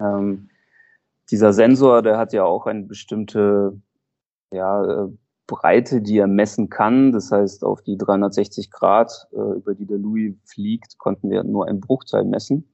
Ähm, 0.00 0.50
dieser 1.30 1.52
Sensor, 1.52 2.02
der 2.02 2.18
hat 2.18 2.32
ja 2.32 2.44
auch 2.44 2.66
eine 2.66 2.82
bestimmte 2.82 3.80
ja, 4.52 5.04
äh, 5.04 5.08
Breite, 5.46 6.02
die 6.02 6.18
er 6.18 6.26
messen 6.26 6.68
kann. 6.68 7.12
Das 7.12 7.32
heißt, 7.32 7.64
auf 7.64 7.82
die 7.82 7.96
360 7.96 8.70
Grad, 8.70 9.28
äh, 9.32 9.56
über 9.56 9.74
die 9.74 9.86
der 9.86 9.98
Louis 9.98 10.34
fliegt, 10.44 10.98
konnten 10.98 11.30
wir 11.30 11.42
nur 11.42 11.66
einen 11.66 11.80
Bruchteil 11.80 12.24
messen. 12.24 12.68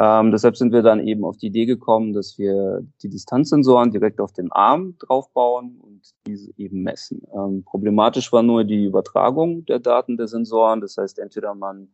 Ähm, 0.00 0.30
deshalb 0.30 0.56
sind 0.56 0.72
wir 0.72 0.82
dann 0.82 1.00
eben 1.00 1.24
auf 1.24 1.36
die 1.38 1.48
Idee 1.48 1.66
gekommen, 1.66 2.12
dass 2.12 2.38
wir 2.38 2.86
die 3.02 3.08
Distanzsensoren 3.08 3.90
direkt 3.90 4.20
auf 4.20 4.32
den 4.32 4.52
Arm 4.52 4.96
draufbauen 5.00 5.76
und 5.80 6.14
diese 6.24 6.52
eben 6.56 6.82
messen. 6.82 7.22
Ähm, 7.34 7.64
problematisch 7.64 8.32
war 8.32 8.44
nur 8.44 8.62
die 8.62 8.84
Übertragung 8.84 9.64
der 9.66 9.80
Daten 9.80 10.16
der 10.16 10.28
Sensoren. 10.28 10.80
Das 10.80 10.96
heißt, 10.96 11.18
entweder 11.18 11.56
man 11.56 11.88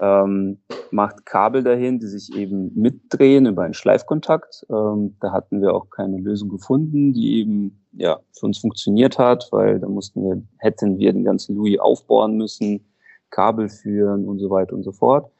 ähm, 0.00 0.58
macht 0.90 1.26
Kabel 1.26 1.62
dahin, 1.62 2.00
die 2.00 2.06
sich 2.06 2.34
eben 2.34 2.72
mitdrehen 2.74 3.46
über 3.46 3.62
einen 3.62 3.74
Schleifkontakt. 3.74 4.66
Ähm, 4.68 5.16
da 5.20 5.32
hatten 5.32 5.60
wir 5.60 5.74
auch 5.74 5.90
keine 5.90 6.18
Lösung 6.18 6.48
gefunden, 6.48 7.12
die 7.12 7.38
eben 7.38 7.84
ja 7.92 8.18
für 8.32 8.46
uns 8.46 8.58
funktioniert 8.58 9.16
hat, 9.18 9.48
weil 9.52 9.78
da 9.78 9.88
mussten 9.88 10.24
wir, 10.24 10.42
hätten 10.58 10.98
wir 10.98 11.12
den 11.12 11.24
ganzen 11.24 11.54
Louis 11.54 11.78
aufbauen 11.78 12.36
müssen, 12.36 12.84
Kabel 13.30 13.68
führen 13.68 14.26
und 14.26 14.40
so 14.40 14.50
weiter 14.50 14.74
und 14.74 14.82
so 14.82 14.92
fort. 14.92 15.30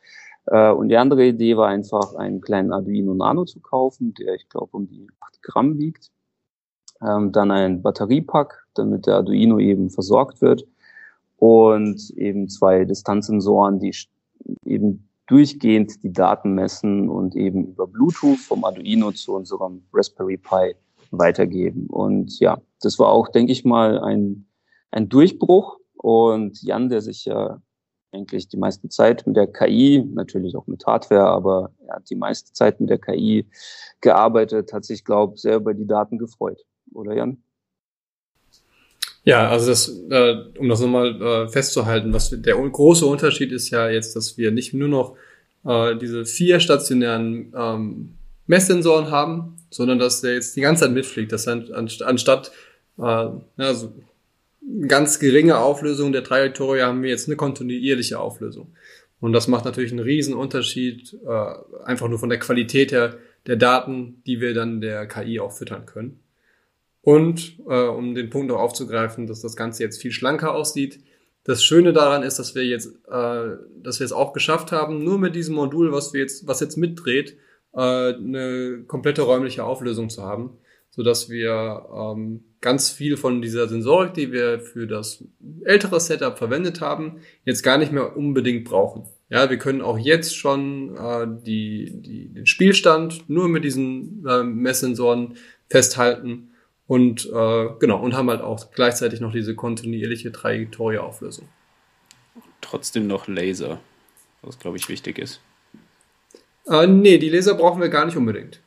Äh, 0.50 0.70
und 0.72 0.88
die 0.88 0.96
andere 0.96 1.26
Idee 1.26 1.56
war 1.56 1.68
einfach, 1.68 2.14
einen 2.14 2.40
kleinen 2.40 2.72
Arduino 2.72 3.14
Nano 3.14 3.44
zu 3.44 3.60
kaufen, 3.60 4.14
der 4.14 4.34
ich 4.34 4.48
glaube 4.48 4.76
um 4.76 4.88
die 4.88 5.06
8 5.20 5.42
Gramm 5.42 5.78
wiegt. 5.78 6.10
Ähm, 7.00 7.32
dann 7.32 7.50
ein 7.50 7.82
Batteriepack, 7.82 8.66
damit 8.74 9.06
der 9.06 9.16
Arduino 9.16 9.58
eben 9.58 9.90
versorgt 9.90 10.40
wird 10.40 10.66
und 11.36 12.10
eben 12.16 12.48
zwei 12.48 12.84
Distanzsensoren, 12.84 13.78
die 13.78 13.94
eben 14.64 15.08
durchgehend 15.28 16.02
die 16.02 16.12
Daten 16.12 16.54
messen 16.54 17.08
und 17.08 17.36
eben 17.36 17.66
über 17.66 17.86
Bluetooth 17.86 18.38
vom 18.38 18.64
Arduino 18.64 19.12
zu 19.12 19.34
unserem 19.34 19.82
Raspberry 19.92 20.38
Pi 20.38 20.74
weitergeben. 21.10 21.86
Und 21.86 22.40
ja, 22.40 22.58
das 22.80 22.98
war 22.98 23.08
auch, 23.08 23.28
denke 23.28 23.52
ich 23.52 23.64
mal, 23.64 24.00
ein, 24.00 24.46
ein 24.90 25.08
Durchbruch. 25.08 25.78
Und 25.94 26.62
Jan, 26.62 26.88
der 26.88 27.02
sich 27.02 27.26
ja 27.26 27.60
eigentlich 28.12 28.48
die 28.48 28.56
meiste 28.56 28.88
Zeit 28.88 29.26
mit 29.26 29.36
der 29.36 29.46
KI, 29.46 30.04
natürlich 30.14 30.56
auch 30.56 30.66
mit 30.66 30.86
Hardware, 30.86 31.26
aber 31.26 31.72
er 31.86 31.96
hat 31.96 32.10
die 32.10 32.16
meiste 32.16 32.52
Zeit 32.52 32.80
mit 32.80 32.90
der 32.90 32.98
KI 32.98 33.46
gearbeitet, 34.00 34.72
hat 34.72 34.84
sich, 34.84 35.04
glaube 35.04 35.34
ich, 35.34 35.42
sehr 35.42 35.56
über 35.56 35.74
die 35.74 35.86
Daten 35.86 36.18
gefreut. 36.18 36.64
Oder 36.94 37.14
Jan? 37.14 37.38
Ja, 39.24 39.48
also 39.50 39.68
das, 39.68 39.88
äh, 40.10 40.36
um 40.58 40.68
das 40.68 40.80
nochmal 40.80 41.20
äh, 41.20 41.48
festzuhalten, 41.48 42.14
was 42.14 42.30
der 42.30 42.54
große 42.54 43.04
Unterschied 43.04 43.52
ist 43.52 43.68
ja 43.70 43.90
jetzt, 43.90 44.16
dass 44.16 44.38
wir 44.38 44.52
nicht 44.52 44.72
nur 44.72 44.88
noch 44.88 45.16
äh, 45.64 45.96
diese 45.96 46.24
vier 46.24 46.60
stationären 46.60 47.52
ähm, 47.54 48.14
Messsensoren 48.46 49.10
haben, 49.10 49.56
sondern 49.68 49.98
dass 49.98 50.22
der 50.22 50.34
jetzt 50.34 50.56
die 50.56 50.62
ganze 50.62 50.84
Zeit 50.84 50.94
mitfliegt. 50.94 51.30
Das 51.32 51.46
heißt, 51.46 51.70
anstatt 52.02 52.52
äh, 52.98 53.28
also 53.58 53.92
ganz 54.86 55.18
geringe 55.18 55.58
Auflösung 55.58 56.12
der 56.12 56.24
Trajektorie 56.24 56.82
haben 56.82 57.02
wir 57.02 57.10
jetzt 57.10 57.28
eine 57.28 57.36
kontinuierliche 57.36 58.18
Auflösung. 58.18 58.74
Und 59.20 59.32
das 59.32 59.48
macht 59.48 59.64
natürlich 59.64 59.90
einen 59.90 60.00
riesen 60.00 60.34
Unterschied, 60.34 61.16
äh, 61.26 61.84
einfach 61.84 62.08
nur 62.08 62.18
von 62.18 62.28
der 62.28 62.38
Qualität 62.38 62.92
her 62.92 63.18
der 63.46 63.56
Daten, 63.56 64.22
die 64.26 64.40
wir 64.40 64.54
dann 64.54 64.80
der 64.80 65.06
KI 65.06 65.40
auch 65.40 65.52
füttern 65.52 65.86
können. 65.86 66.20
Und 67.02 67.58
äh, 67.68 67.86
um 67.86 68.14
den 68.14 68.30
Punkt 68.30 68.52
auch 68.52 68.60
aufzugreifen, 68.60 69.26
dass 69.26 69.40
das 69.40 69.56
Ganze 69.56 69.82
jetzt 69.82 70.00
viel 70.00 70.12
schlanker 70.12 70.54
aussieht. 70.54 71.00
Das 71.44 71.64
Schöne 71.64 71.92
daran 71.92 72.22
ist, 72.22 72.38
dass 72.38 72.54
wir 72.54 72.66
jetzt, 72.66 72.88
äh, 73.08 73.56
dass 73.82 74.00
wir 74.00 74.04
es 74.04 74.12
auch 74.12 74.32
geschafft 74.32 74.72
haben, 74.72 75.02
nur 75.02 75.18
mit 75.18 75.34
diesem 75.34 75.54
Modul, 75.54 75.92
was 75.92 76.12
wir 76.12 76.20
jetzt, 76.20 76.46
was 76.46 76.60
jetzt 76.60 76.76
mitdreht, 76.76 77.38
äh, 77.72 77.80
eine 77.80 78.84
komplette 78.86 79.22
räumliche 79.22 79.64
Auflösung 79.64 80.10
zu 80.10 80.22
haben, 80.22 80.58
so 80.90 81.02
dass 81.02 81.30
wir 81.30 81.86
ähm, 81.90 82.44
ganz 82.60 82.90
viel 82.90 83.16
von 83.16 83.40
dieser 83.40 83.68
Sensorik, 83.68 84.14
die 84.14 84.32
wir 84.32 84.60
für 84.60 84.86
das 84.86 85.24
ältere 85.64 86.00
Setup 86.00 86.36
verwendet 86.38 86.80
haben, 86.80 87.20
jetzt 87.44 87.62
gar 87.62 87.78
nicht 87.78 87.92
mehr 87.92 88.16
unbedingt 88.16 88.64
brauchen. 88.64 89.04
Ja, 89.30 89.50
wir 89.50 89.58
können 89.58 89.82
auch 89.82 89.98
jetzt 89.98 90.36
schon 90.36 90.96
äh, 90.96 91.26
die, 91.44 91.92
die, 91.94 92.28
den 92.28 92.46
Spielstand 92.46 93.28
nur 93.28 93.48
mit 93.48 93.64
diesen 93.64 94.24
äh, 94.26 94.42
Messsensoren 94.42 95.36
festhalten 95.68 96.50
und 96.86 97.26
äh, 97.26 97.66
genau 97.78 98.00
und 98.00 98.14
haben 98.14 98.30
halt 98.30 98.40
auch 98.40 98.70
gleichzeitig 98.72 99.20
noch 99.20 99.32
diese 99.32 99.54
kontinuierliche 99.54 100.32
Trajektorieauflösung. 100.32 101.46
Trotzdem 102.62 103.06
noch 103.06 103.28
Laser, 103.28 103.80
was 104.42 104.58
glaube 104.58 104.78
ich 104.78 104.88
wichtig 104.88 105.18
ist. 105.18 105.40
Äh, 106.66 106.86
nee, 106.86 107.18
die 107.18 107.28
Laser 107.28 107.54
brauchen 107.54 107.80
wir 107.80 107.90
gar 107.90 108.06
nicht 108.06 108.16
unbedingt. 108.16 108.60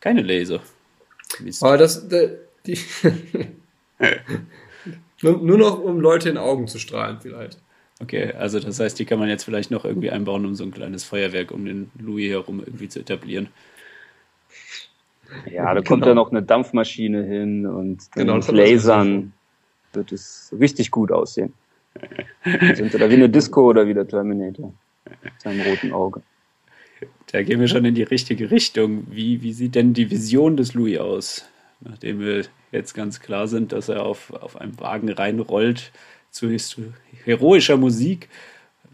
Keine 0.00 0.22
Laser. 0.22 0.60
Aber 1.60 1.78
das, 1.78 2.06
die 2.66 2.78
nur, 5.22 5.38
nur 5.38 5.58
noch, 5.58 5.78
um 5.78 6.00
Leute 6.00 6.28
in 6.28 6.38
Augen 6.38 6.66
zu 6.66 6.78
strahlen, 6.78 7.18
vielleicht. 7.20 7.60
Okay, 8.00 8.32
also 8.32 8.60
das 8.60 8.78
heißt, 8.78 8.98
die 8.98 9.06
kann 9.06 9.18
man 9.18 9.28
jetzt 9.28 9.44
vielleicht 9.44 9.70
noch 9.70 9.84
irgendwie 9.84 10.10
einbauen, 10.10 10.44
um 10.44 10.54
so 10.54 10.64
ein 10.64 10.70
kleines 10.70 11.04
Feuerwerk 11.04 11.50
um 11.50 11.64
den 11.64 11.90
Louis 11.98 12.30
herum 12.30 12.60
irgendwie 12.60 12.88
zu 12.88 13.00
etablieren. 13.00 13.48
Ja, 15.50 15.74
da 15.74 15.80
kommt 15.80 16.02
genau. 16.02 16.08
ja 16.08 16.14
noch 16.14 16.30
eine 16.30 16.42
Dampfmaschine 16.42 17.24
hin 17.24 17.66
und 17.66 18.02
dann 18.14 18.26
genau, 18.26 18.36
mit 18.36 18.48
Lasern 18.52 19.32
wird 19.92 20.12
es 20.12 20.54
richtig 20.58 20.90
gut 20.90 21.10
aussehen. 21.10 21.52
Sind 22.44 22.92
wir 22.92 23.00
da 23.00 23.08
wie 23.08 23.14
eine 23.14 23.30
Disco 23.30 23.70
oder 23.70 23.86
wie 23.86 23.94
der 23.94 24.06
Terminator 24.06 24.72
mit 25.22 25.40
seinem 25.40 25.62
roten 25.62 25.92
Auge. 25.92 26.22
Da 27.32 27.42
gehen 27.42 27.60
wir 27.60 27.68
schon 27.68 27.84
in 27.84 27.94
die 27.94 28.02
richtige 28.02 28.50
Richtung. 28.50 29.06
Wie, 29.10 29.42
wie 29.42 29.52
sieht 29.52 29.74
denn 29.74 29.94
die 29.94 30.10
Vision 30.10 30.56
des 30.56 30.74
Louis 30.74 30.98
aus? 30.98 31.48
Nachdem 31.80 32.20
wir 32.20 32.44
jetzt 32.72 32.94
ganz 32.94 33.20
klar 33.20 33.48
sind, 33.48 33.72
dass 33.72 33.88
er 33.88 34.04
auf, 34.04 34.32
auf 34.32 34.60
einem 34.60 34.78
Wagen 34.80 35.10
reinrollt 35.10 35.92
zu 36.30 36.48
heroischer 37.24 37.76
Musik 37.76 38.28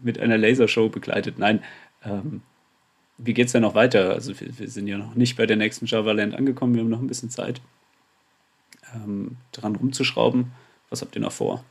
mit 0.01 0.19
einer 0.19 0.37
Lasershow 0.37 0.89
begleitet. 0.89 1.39
Nein, 1.39 1.63
ähm, 2.03 2.41
wie 3.17 3.33
geht 3.33 3.47
es 3.47 3.51
denn 3.53 3.61
noch 3.61 3.75
weiter? 3.75 4.11
Also 4.11 4.39
wir, 4.39 4.59
wir, 4.59 4.67
sind 4.67 4.87
ja 4.87 4.97
noch 4.97 5.15
nicht 5.15 5.37
bei 5.37 5.45
der 5.45 5.57
nächsten 5.57 5.85
Java 5.85 6.11
Land 6.11 6.35
angekommen, 6.35 6.75
wir 6.75 6.81
haben 6.81 6.89
noch 6.89 6.99
ein 6.99 7.07
bisschen 7.07 7.29
Zeit, 7.29 7.61
ähm, 8.93 9.37
dran 9.51 9.75
rumzuschrauben. 9.75 10.51
Was 10.89 11.01
habt 11.01 11.15
ihr 11.15 11.21
noch 11.21 11.31
vor? 11.31 11.63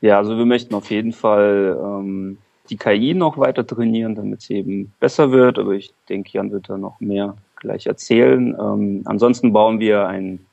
Ja, 0.00 0.18
also 0.18 0.36
wir 0.36 0.44
möchten 0.44 0.74
auf 0.74 0.90
jeden 0.90 1.12
Fall 1.12 1.78
ähm, 1.82 2.38
die 2.68 2.76
KI 2.76 3.14
noch 3.14 3.38
weiter 3.38 3.66
trainieren, 3.66 4.14
damit 4.14 4.42
sie 4.42 4.54
eben 4.54 4.92
besser 5.00 5.32
wird. 5.32 5.58
Aber 5.58 5.72
ich 5.72 5.92
denke, 6.08 6.30
Jan 6.32 6.52
wird 6.52 6.68
da 6.68 6.76
noch 6.76 7.00
mehr 7.00 7.36
gleich 7.66 7.86
erzählen. 7.86 8.56
Ähm, 8.58 9.02
ansonsten 9.04 9.52
bauen 9.52 9.80
wir 9.80 10.06
einen, 10.06 10.46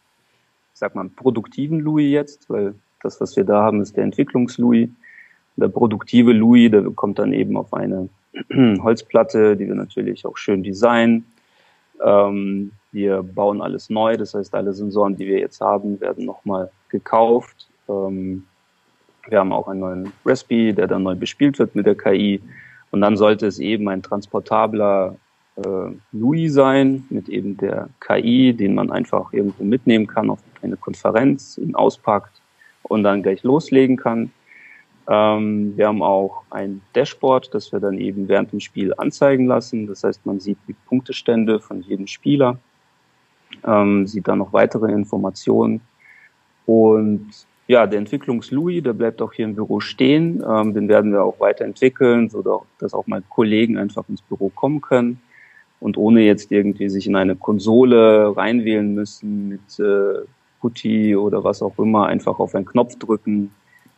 ich 0.73 0.79
sag 0.79 0.95
mal, 0.95 1.07
produktiven 1.09 1.79
Louis 1.79 2.11
jetzt, 2.11 2.49
weil 2.49 2.75
das, 3.01 3.21
was 3.21 3.35
wir 3.35 3.43
da 3.43 3.61
haben, 3.61 3.81
ist 3.81 3.95
der 3.95 4.03
Entwicklungs-Louis. 4.03 4.89
Der 5.55 5.67
produktive 5.67 6.33
Louis, 6.33 6.71
der 6.71 6.81
kommt 6.91 7.19
dann 7.19 7.31
eben 7.31 7.55
auf 7.57 7.73
eine 7.73 8.09
Holzplatte, 8.81 9.55
die 9.55 9.67
wir 9.67 9.75
natürlich 9.75 10.25
auch 10.25 10.37
schön 10.37 10.63
designen. 10.63 11.25
Ähm, 12.03 12.71
wir 12.91 13.21
bauen 13.21 13.61
alles 13.61 13.89
neu, 13.89 14.17
das 14.17 14.33
heißt, 14.33 14.53
alle 14.55 14.73
Sensoren, 14.73 15.15
die 15.15 15.27
wir 15.27 15.39
jetzt 15.39 15.61
haben, 15.61 16.01
werden 16.01 16.25
nochmal 16.25 16.71
gekauft. 16.89 17.67
Ähm, 17.87 18.45
wir 19.27 19.39
haben 19.39 19.53
auch 19.53 19.67
einen 19.67 19.79
neuen 19.79 20.13
Raspi, 20.25 20.73
der 20.73 20.87
dann 20.87 21.03
neu 21.03 21.15
bespielt 21.15 21.59
wird 21.59 21.75
mit 21.75 21.85
der 21.85 21.95
KI. 21.95 22.41
Und 22.91 23.01
dann 23.01 23.17
sollte 23.17 23.47
es 23.47 23.59
eben 23.59 23.87
ein 23.89 24.01
transportabler 24.01 25.15
äh, 25.55 25.91
Louis 26.11 26.53
sein 26.53 27.05
mit 27.09 27.29
eben 27.29 27.57
der 27.57 27.89
KI, 27.99 28.53
den 28.53 28.73
man 28.73 28.91
einfach 28.91 29.33
irgendwo 29.33 29.63
mitnehmen 29.63 30.07
kann 30.07 30.29
auf 30.29 30.39
eine 30.61 30.77
Konferenz, 30.77 31.57
ihn 31.57 31.75
auspackt 31.75 32.41
und 32.83 33.03
dann 33.03 33.23
gleich 33.23 33.43
loslegen 33.43 33.97
kann. 33.97 34.31
Ähm, 35.07 35.73
wir 35.75 35.87
haben 35.87 36.01
auch 36.01 36.43
ein 36.49 36.81
Dashboard, 36.95 37.53
das 37.53 37.71
wir 37.71 37.79
dann 37.79 37.97
eben 37.97 38.27
während 38.27 38.51
dem 38.51 38.61
Spiel 38.61 38.93
anzeigen 38.97 39.45
lassen. 39.45 39.85
Das 39.87 40.03
heißt, 40.03 40.25
man 40.25 40.39
sieht 40.39 40.57
die 40.67 40.75
Punktestände 40.87 41.59
von 41.59 41.81
jedem 41.81 42.07
Spieler, 42.07 42.57
ähm, 43.65 44.07
sieht 44.07 44.27
dann 44.27 44.39
noch 44.39 44.53
weitere 44.53 44.91
Informationen 44.91 45.81
und 46.65 47.29
ja, 47.67 47.87
der 47.87 47.99
Entwicklungs-Louis, 47.99 48.83
der 48.83 48.91
bleibt 48.91 49.21
auch 49.21 49.31
hier 49.31 49.45
im 49.45 49.55
Büro 49.55 49.79
stehen. 49.79 50.43
Ähm, 50.45 50.73
den 50.73 50.89
werden 50.89 51.13
wir 51.13 51.23
auch 51.23 51.39
weiterentwickeln, 51.39 52.29
so 52.29 52.65
dass 52.77 52.93
auch 52.93 53.07
mal 53.07 53.23
Kollegen 53.29 53.77
einfach 53.77 54.03
ins 54.09 54.21
Büro 54.21 54.49
kommen 54.49 54.81
können 54.81 55.21
und 55.83 55.97
ohne 55.97 56.21
jetzt 56.21 56.49
irgendwie 56.49 56.87
sich 56.87 57.07
in 57.07 57.17
eine 57.17 57.35
Konsole 57.35 58.33
reinwählen 58.37 58.95
müssen 58.95 59.49
mit 59.49 59.79
äh, 59.79 60.25
Putty 60.61 61.13
oder 61.13 61.43
was 61.43 61.61
auch 61.61 61.77
immer, 61.77 62.07
einfach 62.07 62.39
auf 62.39 62.55
einen 62.55 62.65
Knopf 62.65 62.97
drücken, 62.97 63.51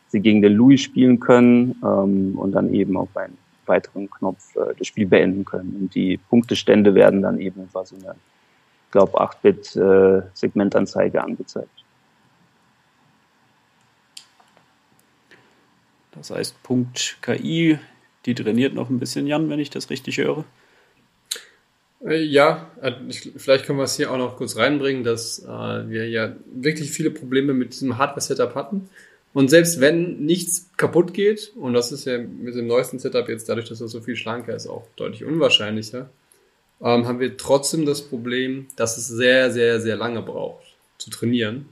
sie 0.08 0.18
gegen 0.18 0.42
den 0.42 0.54
Louis 0.54 0.80
spielen 0.80 1.20
können 1.20 1.76
ähm, 1.84 2.36
und 2.36 2.50
dann 2.52 2.74
eben 2.74 2.96
auf 2.96 3.16
einen 3.16 3.38
weiteren 3.66 4.10
Knopf 4.10 4.56
äh, 4.56 4.74
das 4.76 4.88
Spiel 4.88 5.06
beenden 5.06 5.44
können. 5.44 5.76
Und 5.80 5.94
die 5.94 6.16
Punktestände 6.28 6.92
werden 6.96 7.22
dann 7.22 7.38
eben 7.38 7.70
quasi 7.70 7.94
eine, 7.94 8.16
ich 8.86 8.90
glaube, 8.90 9.20
8-Bit 9.20 9.76
äh, 9.76 11.18
angezeigt. 11.20 11.70
Das 16.10 16.30
heißt, 16.32 16.60
Punkt 16.64 17.18
KI, 17.22 17.78
die 18.24 18.34
trainiert 18.34 18.74
noch 18.74 18.90
ein 18.90 18.98
bisschen, 18.98 19.28
Jan, 19.28 19.48
wenn 19.50 19.60
ich 19.60 19.70
das 19.70 19.88
richtig 19.88 20.18
höre. 20.18 20.44
Äh, 22.06 22.22
ja, 22.22 22.70
äh, 22.80 22.92
ich, 23.08 23.32
vielleicht 23.36 23.66
können 23.66 23.78
wir 23.78 23.84
es 23.84 23.96
hier 23.96 24.10
auch 24.10 24.18
noch 24.18 24.36
kurz 24.36 24.56
reinbringen, 24.56 25.02
dass 25.02 25.40
äh, 25.40 25.48
wir 25.48 26.08
ja 26.08 26.36
wirklich 26.54 26.90
viele 26.90 27.10
Probleme 27.10 27.52
mit 27.52 27.72
diesem 27.72 27.98
Hardware-Setup 27.98 28.54
hatten. 28.54 28.88
Und 29.34 29.50
selbst 29.50 29.80
wenn 29.80 30.24
nichts 30.24 30.70
kaputt 30.76 31.12
geht, 31.12 31.52
und 31.56 31.74
das 31.74 31.92
ist 31.92 32.06
ja 32.06 32.18
mit 32.18 32.54
dem 32.54 32.66
neuesten 32.66 32.98
Setup 32.98 33.28
jetzt 33.28 33.48
dadurch, 33.48 33.68
dass 33.68 33.80
er 33.80 33.88
so 33.88 34.00
viel 34.00 34.16
schlanker 34.16 34.54
ist, 34.54 34.66
auch 34.66 34.86
deutlich 34.96 35.24
unwahrscheinlicher, 35.24 36.08
ähm, 36.80 37.06
haben 37.06 37.20
wir 37.20 37.36
trotzdem 37.36 37.84
das 37.84 38.02
Problem, 38.02 38.66
dass 38.76 38.96
es 38.96 39.08
sehr, 39.08 39.50
sehr, 39.50 39.80
sehr 39.80 39.96
lange 39.96 40.22
braucht 40.22 40.64
zu 40.98 41.10
trainieren. 41.10 41.66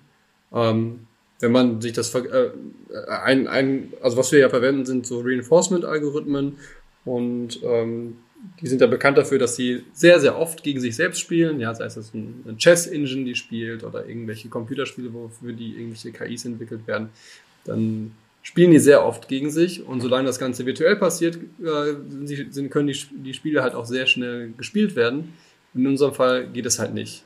Ähm, 0.52 1.06
wenn 1.40 1.52
man 1.52 1.80
sich 1.80 1.92
das 1.92 2.14
äh, 2.14 2.50
ein, 3.08 3.46
ein, 3.48 3.92
also 4.02 4.16
was 4.16 4.32
wir 4.32 4.40
ja 4.40 4.48
verwenden, 4.50 4.84
sind 4.84 5.06
so 5.06 5.20
Reinforcement-Algorithmen 5.20 6.58
und 7.04 7.60
ähm, 7.62 8.18
die 8.60 8.66
sind 8.66 8.80
ja 8.80 8.86
bekannt 8.86 9.18
dafür, 9.18 9.38
dass 9.38 9.56
sie 9.56 9.84
sehr, 9.92 10.20
sehr 10.20 10.38
oft 10.38 10.62
gegen 10.62 10.80
sich 10.80 10.96
selbst 10.96 11.20
spielen. 11.20 11.60
Ja, 11.60 11.74
sei 11.74 11.86
es 11.86 12.14
ein, 12.14 12.56
Chess-Engine, 12.56 13.24
die 13.24 13.34
spielt 13.34 13.84
oder 13.84 14.06
irgendwelche 14.06 14.48
Computerspiele, 14.48 15.12
wofür 15.12 15.52
die 15.52 15.72
irgendwelche 15.72 16.12
KIs 16.12 16.44
entwickelt 16.44 16.86
werden. 16.86 17.08
Dann 17.64 18.12
spielen 18.42 18.70
die 18.70 18.78
sehr 18.78 19.04
oft 19.04 19.28
gegen 19.28 19.50
sich 19.50 19.86
und 19.86 20.00
solange 20.00 20.26
das 20.26 20.38
Ganze 20.38 20.66
virtuell 20.66 20.96
passiert, 20.96 21.38
äh, 21.62 21.94
sind, 22.26 22.70
können 22.70 22.88
die, 22.88 22.98
die 23.12 23.34
Spiele 23.34 23.62
halt 23.62 23.74
auch 23.74 23.86
sehr 23.86 24.06
schnell 24.06 24.52
gespielt 24.56 24.96
werden. 24.96 25.34
In 25.74 25.86
unserem 25.86 26.14
Fall 26.14 26.46
geht 26.46 26.66
es 26.66 26.78
halt 26.78 26.94
nicht. 26.94 27.24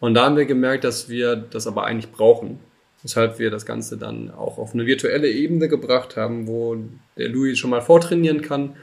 Und 0.00 0.14
da 0.14 0.26
haben 0.26 0.36
wir 0.36 0.44
gemerkt, 0.44 0.84
dass 0.84 1.08
wir 1.08 1.36
das 1.36 1.66
aber 1.66 1.84
eigentlich 1.84 2.12
brauchen. 2.12 2.58
Weshalb 3.02 3.38
wir 3.38 3.50
das 3.50 3.64
Ganze 3.64 3.96
dann 3.96 4.30
auch 4.30 4.58
auf 4.58 4.74
eine 4.74 4.84
virtuelle 4.84 5.30
Ebene 5.30 5.68
gebracht 5.68 6.16
haben, 6.16 6.48
wo 6.48 6.76
der 7.16 7.28
Louis 7.28 7.58
schon 7.58 7.70
mal 7.70 7.80
vortrainieren 7.80 8.42
kann 8.42 8.74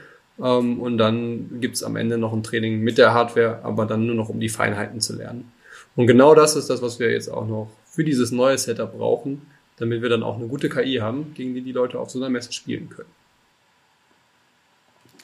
ähm, 0.42 0.80
und 0.80 0.98
dann 0.98 1.60
gibt's 1.60 1.82
am 1.82 1.96
Ende 1.96 2.18
noch 2.18 2.32
ein 2.32 2.42
Training 2.42 2.80
mit 2.80 2.98
der 2.98 3.14
Hardware, 3.14 3.60
aber 3.62 3.86
dann 3.86 4.06
nur 4.06 4.14
noch 4.14 4.28
um 4.28 4.40
die 4.40 4.48
Feinheiten 4.48 5.00
zu 5.00 5.16
lernen. 5.16 5.52
Und 5.96 6.06
genau 6.06 6.34
das 6.34 6.56
ist 6.56 6.70
das, 6.70 6.82
was 6.82 6.98
wir 6.98 7.12
jetzt 7.12 7.28
auch 7.28 7.46
noch 7.46 7.70
für 7.86 8.04
dieses 8.04 8.32
neue 8.32 8.58
Setup 8.58 8.96
brauchen, 8.96 9.42
damit 9.76 10.02
wir 10.02 10.08
dann 10.08 10.22
auch 10.22 10.36
eine 10.36 10.48
gute 10.48 10.68
KI 10.68 10.96
haben, 10.96 11.34
gegen 11.34 11.54
die 11.54 11.62
die 11.62 11.72
Leute 11.72 11.98
auf 11.98 12.10
so 12.10 12.18
einer 12.18 12.30
Messe 12.30 12.52
spielen 12.52 12.88
können. 12.88 13.10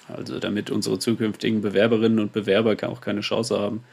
Also 0.08 0.38
damit 0.38 0.70
unsere 0.70 0.98
zukünftigen 0.98 1.60
Bewerberinnen 1.60 2.18
und 2.18 2.32
Bewerber 2.32 2.76
auch 2.88 3.00
keine 3.00 3.20
Chance 3.20 3.58
haben, 3.58 3.84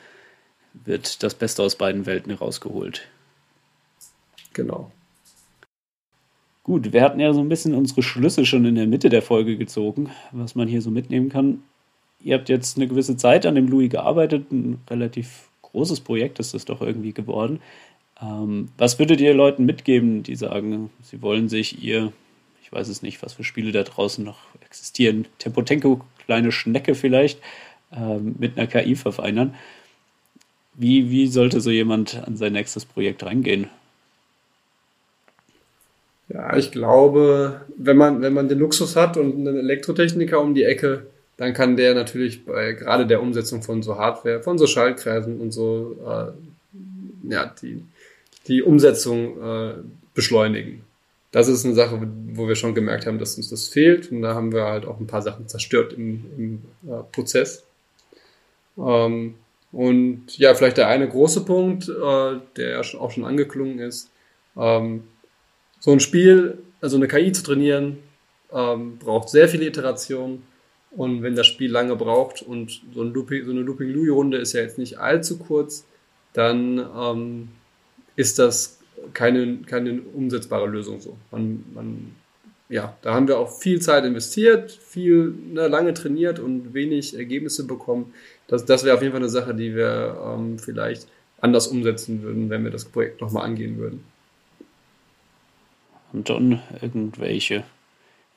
wird 0.73 1.23
das 1.23 1.35
Beste 1.35 1.63
aus 1.63 1.75
beiden 1.75 2.05
Welten 2.05 2.31
herausgeholt. 2.31 3.07
Genau. 4.53 4.91
Gut, 6.67 6.91
wir 6.91 7.01
hatten 7.01 7.21
ja 7.21 7.31
so 7.31 7.39
ein 7.39 7.47
bisschen 7.47 7.73
unsere 7.73 8.03
Schlüsse 8.03 8.45
schon 8.45 8.65
in 8.65 8.75
der 8.75 8.87
Mitte 8.87 9.07
der 9.07 9.21
Folge 9.21 9.55
gezogen, 9.55 10.09
was 10.33 10.53
man 10.53 10.67
hier 10.67 10.81
so 10.81 10.91
mitnehmen 10.91 11.29
kann. 11.29 11.63
Ihr 12.19 12.35
habt 12.35 12.49
jetzt 12.49 12.75
eine 12.75 12.89
gewisse 12.89 13.15
Zeit 13.15 13.45
an 13.45 13.55
dem 13.55 13.69
Louis 13.69 13.89
gearbeitet, 13.89 14.51
ein 14.51 14.81
relativ 14.89 15.47
großes 15.61 16.01
Projekt 16.01 16.39
ist 16.39 16.53
das 16.53 16.65
doch 16.65 16.81
irgendwie 16.81 17.13
geworden. 17.13 17.61
Ähm, 18.21 18.67
was 18.77 18.99
würdet 18.99 19.21
ihr 19.21 19.33
Leuten 19.33 19.63
mitgeben, 19.63 20.23
die 20.23 20.35
sagen, 20.35 20.89
sie 21.03 21.21
wollen 21.21 21.47
sich 21.47 21.81
ihr, 21.81 22.11
ich 22.61 22.69
weiß 22.69 22.89
es 22.89 23.01
nicht, 23.01 23.23
was 23.23 23.35
für 23.35 23.45
Spiele 23.45 23.71
da 23.71 23.83
draußen 23.83 24.25
noch 24.25 24.39
existieren, 24.65 25.25
Tempotenko, 25.39 26.01
kleine 26.25 26.51
Schnecke 26.51 26.95
vielleicht, 26.95 27.39
ähm, 27.95 28.35
mit 28.39 28.57
einer 28.57 28.67
KI 28.67 28.97
verfeinern? 28.97 29.55
Wie, 30.73 31.09
wie 31.11 31.27
sollte 31.27 31.61
so 31.61 31.71
jemand 31.71 32.21
an 32.27 32.35
sein 32.35 32.51
nächstes 32.51 32.83
Projekt 32.83 33.23
reingehen? 33.23 33.69
Ja, 36.29 36.57
ich 36.57 36.71
glaube, 36.71 37.61
wenn 37.77 37.97
man, 37.97 38.21
wenn 38.21 38.33
man 38.33 38.49
den 38.49 38.59
Luxus 38.59 38.95
hat 38.95 39.15
und 39.17 39.35
einen 39.35 39.57
Elektrotechniker 39.57 40.41
um 40.41 40.53
die 40.53 40.63
Ecke, 40.63 41.05
dann 41.37 41.53
kann 41.53 41.77
der 41.77 41.93
natürlich 41.93 42.45
bei 42.45 42.73
gerade 42.73 43.05
der 43.05 43.21
Umsetzung 43.21 43.61
von 43.61 43.81
so 43.81 43.97
Hardware, 43.97 44.41
von 44.41 44.57
so 44.57 44.67
Schaltkreisen 44.67 45.39
und 45.39 45.51
so, 45.51 45.97
äh, 46.05 47.31
ja, 47.31 47.53
die, 47.61 47.83
die 48.47 48.61
Umsetzung 48.61 49.41
äh, 49.41 49.73
beschleunigen. 50.13 50.83
Das 51.31 51.47
ist 51.47 51.65
eine 51.65 51.75
Sache, 51.75 52.01
wo 52.33 52.47
wir 52.47 52.55
schon 52.55 52.73
gemerkt 52.73 53.05
haben, 53.05 53.19
dass 53.19 53.37
uns 53.37 53.49
das 53.49 53.67
fehlt. 53.67 54.11
Und 54.11 54.21
da 54.21 54.33
haben 54.33 54.51
wir 54.51 54.63
halt 54.63 54.85
auch 54.85 54.99
ein 54.99 55.07
paar 55.07 55.21
Sachen 55.21 55.47
zerstört 55.47 55.93
im, 55.93 56.25
im 56.37 56.61
äh, 56.89 57.03
Prozess. 57.11 57.63
Ähm, 58.77 59.35
und 59.71 60.37
ja, 60.37 60.55
vielleicht 60.55 60.77
der 60.77 60.87
eine 60.87 61.07
große 61.07 61.45
Punkt, 61.45 61.89
äh, 61.89 62.39
der 62.55 62.81
auch 62.99 63.11
schon 63.11 63.25
angeklungen 63.25 63.79
ist, 63.79 64.09
ähm, 64.57 65.03
so 65.79 65.91
ein 65.91 65.99
Spiel, 65.99 66.57
also 66.81 66.97
eine 66.97 67.07
KI 67.07 67.31
zu 67.31 67.43
trainieren, 67.43 67.97
ähm, 68.51 68.97
braucht 68.97 69.29
sehr 69.29 69.49
viele 69.49 69.65
Iterationen. 69.65 70.43
Und 70.91 71.21
wenn 71.21 71.35
das 71.35 71.47
Spiel 71.47 71.71
lange 71.71 71.95
braucht 71.95 72.41
und 72.41 72.81
so, 72.93 73.01
ein 73.01 73.13
Looping, 73.13 73.45
so 73.45 73.51
eine 73.51 73.61
Looping-Louis-Runde 73.61 74.37
ist 74.37 74.53
ja 74.53 74.61
jetzt 74.61 74.77
nicht 74.77 74.97
allzu 74.97 75.37
kurz, 75.37 75.85
dann 76.33 76.83
ähm, 76.97 77.49
ist 78.15 78.39
das 78.39 78.79
keine, 79.13 79.57
keine 79.65 80.01
umsetzbare 80.01 80.67
Lösung 80.67 80.99
so. 80.99 81.17
Man, 81.31 81.63
man, 81.73 82.15
ja, 82.69 82.97
da 83.01 83.13
haben 83.13 83.27
wir 83.27 83.37
auch 83.37 83.59
viel 83.59 83.81
Zeit 83.81 84.05
investiert, 84.05 84.71
viel 84.71 85.33
ne, 85.53 85.67
lange 85.67 85.93
trainiert 85.93 86.39
und 86.39 86.73
wenig 86.73 87.15
Ergebnisse 87.15 87.65
bekommen. 87.65 88.13
Das, 88.47 88.65
das 88.65 88.83
wäre 88.83 88.95
auf 88.95 89.01
jeden 89.01 89.13
Fall 89.13 89.21
eine 89.21 89.29
Sache, 89.29 89.53
die 89.53 89.75
wir 89.75 90.17
ähm, 90.25 90.57
vielleicht 90.57 91.07
anders 91.39 91.67
umsetzen 91.67 92.23
würden, 92.23 92.49
wenn 92.49 92.63
wir 92.63 92.71
das 92.71 92.85
Projekt 92.85 93.21
nochmal 93.21 93.45
angehen 93.45 93.77
würden. 93.77 94.03
Anton, 96.13 96.61
irgendwelche 96.81 97.63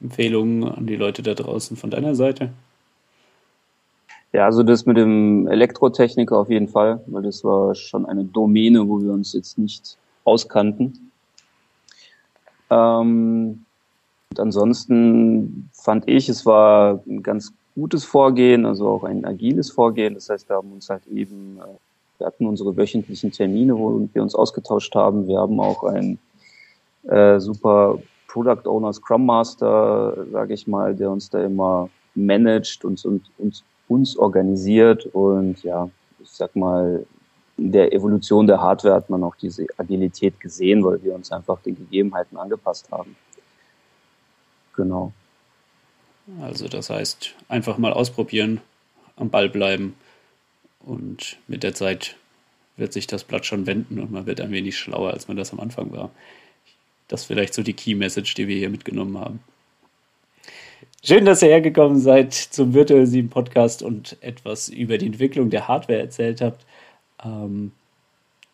Empfehlungen 0.00 0.64
an 0.64 0.86
die 0.86 0.96
Leute 0.96 1.22
da 1.22 1.34
draußen 1.34 1.76
von 1.76 1.90
deiner 1.90 2.14
Seite? 2.14 2.50
Ja, 4.32 4.44
also 4.44 4.62
das 4.62 4.86
mit 4.86 4.96
dem 4.96 5.48
Elektrotechniker 5.48 6.36
auf 6.36 6.50
jeden 6.50 6.68
Fall, 6.68 7.02
weil 7.06 7.22
das 7.22 7.42
war 7.42 7.74
schon 7.74 8.06
eine 8.06 8.24
Domäne, 8.24 8.88
wo 8.88 9.02
wir 9.02 9.12
uns 9.12 9.32
jetzt 9.32 9.58
nicht 9.58 9.96
auskannten. 10.24 11.10
Ähm, 12.70 13.64
und 14.30 14.40
ansonsten 14.40 15.68
fand 15.72 16.08
ich, 16.08 16.28
es 16.28 16.46
war 16.46 17.00
ein 17.08 17.22
ganz 17.24 17.52
gutes 17.74 18.04
Vorgehen, 18.04 18.66
also 18.66 18.88
auch 18.88 19.04
ein 19.04 19.24
agiles 19.24 19.70
Vorgehen. 19.70 20.14
Das 20.14 20.30
heißt, 20.30 20.48
wir 20.48 20.56
haben 20.56 20.72
uns 20.72 20.88
halt 20.88 21.06
eben, 21.08 21.58
äh, 21.58 22.18
wir 22.18 22.26
hatten 22.28 22.46
unsere 22.46 22.76
wöchentlichen 22.76 23.32
Termine, 23.32 23.76
wo 23.76 24.08
wir 24.12 24.22
uns 24.22 24.36
ausgetauscht 24.36 24.94
haben. 24.94 25.26
Wir 25.26 25.38
haben 25.38 25.58
auch 25.58 25.82
ein 25.82 26.18
äh, 27.10 27.38
super 27.40 27.98
Product 28.28 28.66
Owner, 28.66 28.92
Scrum 28.92 29.26
Master, 29.26 30.26
sage 30.30 30.54
ich 30.54 30.66
mal, 30.66 30.94
der 30.94 31.10
uns 31.10 31.28
da 31.30 31.44
immer 31.44 31.90
managt 32.14 32.84
und, 32.84 33.04
und, 33.04 33.22
und 33.38 33.64
uns 33.88 34.16
organisiert 34.16 35.06
und 35.06 35.62
ja, 35.64 35.90
ich 36.20 36.30
sag 36.30 36.54
mal, 36.54 37.04
in 37.56 37.72
der 37.72 37.92
Evolution 37.92 38.46
der 38.46 38.60
Hardware 38.60 38.94
hat 38.94 39.10
man 39.10 39.22
auch 39.24 39.34
diese 39.36 39.66
Agilität 39.76 40.38
gesehen, 40.40 40.84
weil 40.84 41.02
wir 41.02 41.14
uns 41.14 41.30
einfach 41.32 41.60
den 41.60 41.76
Gegebenheiten 41.76 42.38
angepasst 42.38 42.90
haben. 42.90 43.16
Genau. 44.76 45.12
Also 46.40 46.68
das 46.68 46.88
heißt, 46.88 47.34
einfach 47.48 47.76
mal 47.76 47.92
ausprobieren, 47.92 48.60
am 49.16 49.28
Ball 49.28 49.48
bleiben 49.48 49.94
und 50.86 51.36
mit 51.48 51.62
der 51.64 51.74
Zeit 51.74 52.16
wird 52.76 52.92
sich 52.92 53.06
das 53.06 53.24
Blatt 53.24 53.44
schon 53.44 53.66
wenden 53.66 53.98
und 53.98 54.12
man 54.12 54.26
wird 54.26 54.40
ein 54.40 54.52
wenig 54.52 54.78
schlauer, 54.78 55.10
als 55.10 55.28
man 55.28 55.36
das 55.36 55.52
am 55.52 55.60
Anfang 55.60 55.92
war. 55.92 56.10
Das 57.10 57.22
ist 57.22 57.26
vielleicht 57.26 57.54
so 57.54 57.64
die 57.64 57.72
Key 57.72 57.96
Message, 57.96 58.34
die 58.34 58.46
wir 58.46 58.56
hier 58.56 58.70
mitgenommen 58.70 59.18
haben. 59.18 59.40
Schön, 61.02 61.24
dass 61.24 61.42
ihr 61.42 61.48
hergekommen 61.48 61.98
seid 61.98 62.32
zum 62.32 62.72
Virtual 62.72 63.04
7 63.04 63.28
Podcast 63.28 63.82
und 63.82 64.16
etwas 64.20 64.68
über 64.68 64.96
die 64.96 65.06
Entwicklung 65.06 65.50
der 65.50 65.66
Hardware 65.66 65.98
erzählt 65.98 66.40
habt. 66.40 66.64
Ähm, 67.24 67.72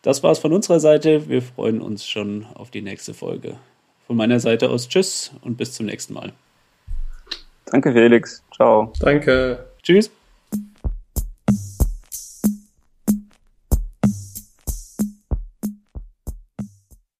das 0.01 0.23
war's 0.23 0.39
von 0.39 0.53
unserer 0.53 0.79
Seite. 0.79 1.29
Wir 1.29 1.43
freuen 1.43 1.81
uns 1.81 2.07
schon 2.07 2.47
auf 2.55 2.71
die 2.71 2.81
nächste 2.81 3.13
Folge. 3.13 3.57
Von 4.07 4.15
meiner 4.15 4.39
Seite 4.39 4.71
aus 4.71 4.89
Tschüss 4.89 5.31
und 5.41 5.57
bis 5.57 5.73
zum 5.73 5.85
nächsten 5.85 6.15
Mal. 6.15 6.33
Danke, 7.65 7.91
Felix. 7.93 8.43
Ciao. 8.55 8.91
Danke. 8.99 9.67
Tschüss. 9.83 10.09